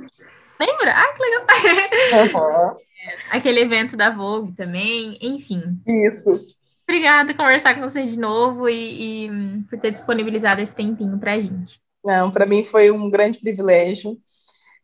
Lembra? 0.60 0.94
Ah, 0.94 1.14
que 1.14 1.24
legal! 1.24 2.74
Uhum. 2.74 2.78
Aquele 3.32 3.62
evento 3.62 3.96
da 3.96 4.10
Vogue 4.10 4.52
também, 4.54 5.18
enfim. 5.22 5.82
Isso. 5.88 6.40
Obrigada 6.84 7.34
por 7.34 7.38
conversar 7.38 7.76
com 7.76 7.82
você 7.82 8.06
de 8.06 8.18
novo 8.18 8.68
e, 8.68 9.28
e 9.28 9.64
por 9.70 9.80
ter 9.80 9.92
disponibilizado 9.92 10.60
esse 10.60 10.76
tempinho 10.76 11.18
para 11.18 11.34
a 11.34 11.42
gente. 11.42 11.80
Não, 12.04 12.32
para 12.32 12.46
mim 12.46 12.64
foi 12.64 12.92
um 12.92 13.10
grande 13.10 13.40
privilégio. 13.40 14.18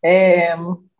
É, 0.03 0.55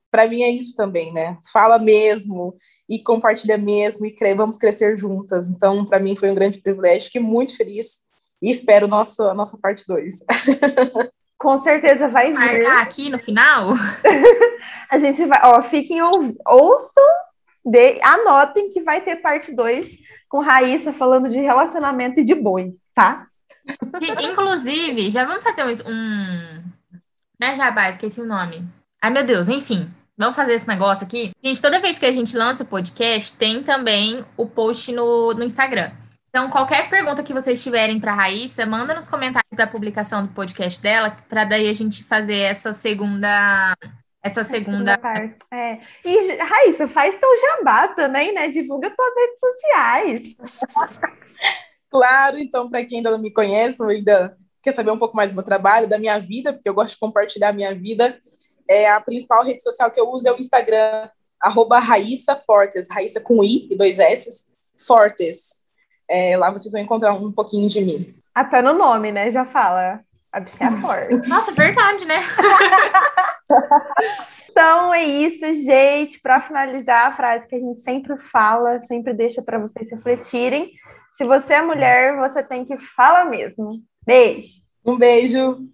para 0.10 0.28
mim 0.28 0.44
é 0.44 0.50
isso 0.50 0.76
também, 0.76 1.12
né? 1.12 1.38
Fala 1.52 1.78
mesmo 1.78 2.56
e 2.90 3.04
compartilha 3.04 3.58
mesmo 3.58 4.06
e 4.06 4.12
cre 4.12 4.34
vamos 4.34 4.58
crescer 4.58 4.98
juntas. 4.98 5.50
Então, 5.50 5.86
para 5.86 6.00
mim 6.00 6.16
foi 6.16 6.32
um 6.32 6.36
grande 6.36 6.62
privilégio, 6.62 7.06
fiquei 7.06 7.22
muito 7.22 7.56
feliz 7.58 8.00
e 8.42 8.50
espero 8.50 8.88
nosso, 8.88 9.24
a 9.24 9.34
nossa 9.34 9.58
parte 9.58 9.86
2. 9.86 10.24
Com 11.38 11.62
certeza 11.62 12.08
vai 12.08 12.28
vir. 12.28 12.34
Marcar 12.34 12.82
aqui 12.82 13.10
no 13.10 13.20
final? 13.20 13.74
a 14.90 14.98
gente 14.98 15.26
vai, 15.26 15.40
ó, 15.44 15.62
fiquem 15.64 16.02
ou, 16.02 16.34
ouçam, 16.48 17.04
de, 17.66 18.00
anotem 18.02 18.72
que 18.72 18.82
vai 18.82 19.02
ter 19.02 19.18
parte 19.18 19.54
2 19.54 19.98
com 20.30 20.40
Raíssa 20.40 20.94
falando 20.94 21.30
de 21.30 21.40
relacionamento 21.40 22.22
e 22.22 22.24
de 22.24 22.34
boi, 22.34 22.74
tá? 22.94 23.28
Inclusive, 24.22 25.10
já 25.10 25.26
vamos 25.26 25.44
fazer 25.44 25.64
um, 25.64 25.92
um 25.92 26.64
né, 27.40 27.56
Jabá, 27.56 27.90
esqueci 27.90 28.22
o 28.22 28.26
nome. 28.26 28.68
Ai, 29.02 29.12
meu 29.12 29.24
Deus, 29.24 29.48
enfim. 29.48 29.92
Vamos 30.18 30.36
fazer 30.36 30.54
esse 30.54 30.68
negócio 30.68 31.06
aqui? 31.06 31.32
Gente, 31.44 31.62
toda 31.62 31.80
vez 31.80 32.00
que 32.00 32.06
a 32.06 32.12
gente 32.12 32.38
lança 32.38 32.64
o 32.64 32.68
podcast, 32.68 33.34
tem 33.34 33.62
também 33.62 34.26
o 34.38 34.48
post 34.48 34.92
no, 34.94 35.34
no 35.34 35.44
Instagram. 35.44 35.92
Então, 36.30 36.50
qualquer 36.50 36.90
pergunta 36.90 37.24
que 37.24 37.34
vocês 37.34 37.62
tiverem 37.62 38.00
para 38.00 38.12
a 38.12 38.16
Raíssa, 38.16 38.66
manda 38.66 38.94
nos 38.94 39.08
comentários 39.08 39.56
da 39.56 39.68
publicação 39.68 40.26
do 40.26 40.34
podcast 40.34 40.82
dela, 40.82 41.16
para 41.30 41.44
daí 41.44 41.70
a 41.70 41.74
gente 41.74 42.04
fazer 42.04 42.38
essa 42.38 42.74
segunda. 42.74 43.76
Essa 44.24 44.44
segunda, 44.44 44.94
segunda 44.94 44.98
parte. 44.98 45.36
É. 45.54 45.80
E, 46.04 46.36
Raíssa, 46.38 46.88
faz 46.88 47.16
teu 47.16 47.30
jabá 47.40 47.90
também, 47.90 48.34
né? 48.34 48.48
Divulga 48.48 48.90
tuas 48.90 49.14
redes 49.16 49.40
sociais. 49.40 50.36
claro, 51.96 52.38
então, 52.38 52.68
para 52.68 52.84
quem 52.84 52.98
ainda 52.98 53.12
não 53.12 53.22
me 53.22 53.32
conhece, 53.32 53.82
ou 53.82 53.88
ainda 53.88 54.36
quer 54.62 54.74
saber 54.74 54.92
um 54.92 55.00
pouco 55.00 55.16
mais 55.16 55.32
do 55.32 55.36
meu 55.36 55.44
trabalho, 55.44 55.88
da 55.88 55.98
minha 55.98 56.20
vida, 56.20 56.52
porque 56.52 56.68
eu 56.68 56.74
gosto 56.74 56.96
de 56.96 57.00
compartilhar 57.00 57.50
a 57.50 57.54
minha 57.54 57.74
vida, 57.74 58.20
é, 58.70 58.92
a 58.92 59.00
principal 59.00 59.46
rede 59.46 59.64
social 59.64 59.90
que 59.90 60.00
eu 60.00 60.10
uso 60.10 60.28
é 60.28 60.34
o 60.34 60.40
Instagram, 60.40 61.10
arroba 61.42 61.80
Raíssa 61.80 62.36
Fortes, 62.36 62.90
Raíssa 62.92 63.22
com 63.22 63.42
I 63.42 63.70
e 63.72 63.78
dois 63.78 64.00
S, 64.00 64.52
Fortes. 64.86 65.64
É, 66.10 66.36
lá 66.36 66.52
vocês 66.52 66.74
vão 66.74 66.82
encontrar 66.82 67.14
um 67.14 67.32
pouquinho 67.32 67.70
de 67.70 67.80
mim. 67.80 68.14
Até 68.34 68.62
no 68.62 68.74
nome, 68.74 69.12
né? 69.12 69.32
Já 69.32 69.46
fala. 69.46 70.02
A 70.34 70.40
bichinha 70.42 70.68
é 70.68 70.74
forte. 70.82 71.30
Nossa, 71.30 71.54
verdade, 71.54 72.04
né? 72.04 72.20
então 74.52 74.94
é 74.94 75.06
isso, 75.06 75.46
gente. 75.64 76.20
Para 76.20 76.42
finalizar, 76.42 77.08
a 77.08 77.12
frase 77.14 77.48
que 77.48 77.56
a 77.56 77.60
gente 77.60 77.80
sempre 77.80 78.18
fala, 78.18 78.82
sempre 78.82 79.14
deixa 79.14 79.42
para 79.42 79.58
vocês 79.58 79.90
refletirem. 79.90 80.72
Se 81.16 81.24
você 81.24 81.54
é 81.54 81.62
mulher, 81.62 82.18
você 82.18 82.44
tem 82.44 82.66
que 82.66 82.78
falar 82.78 83.24
mesmo. 83.26 83.82
Beijo. 84.06 84.62
Um 84.86 84.98
beijo. 84.98 85.66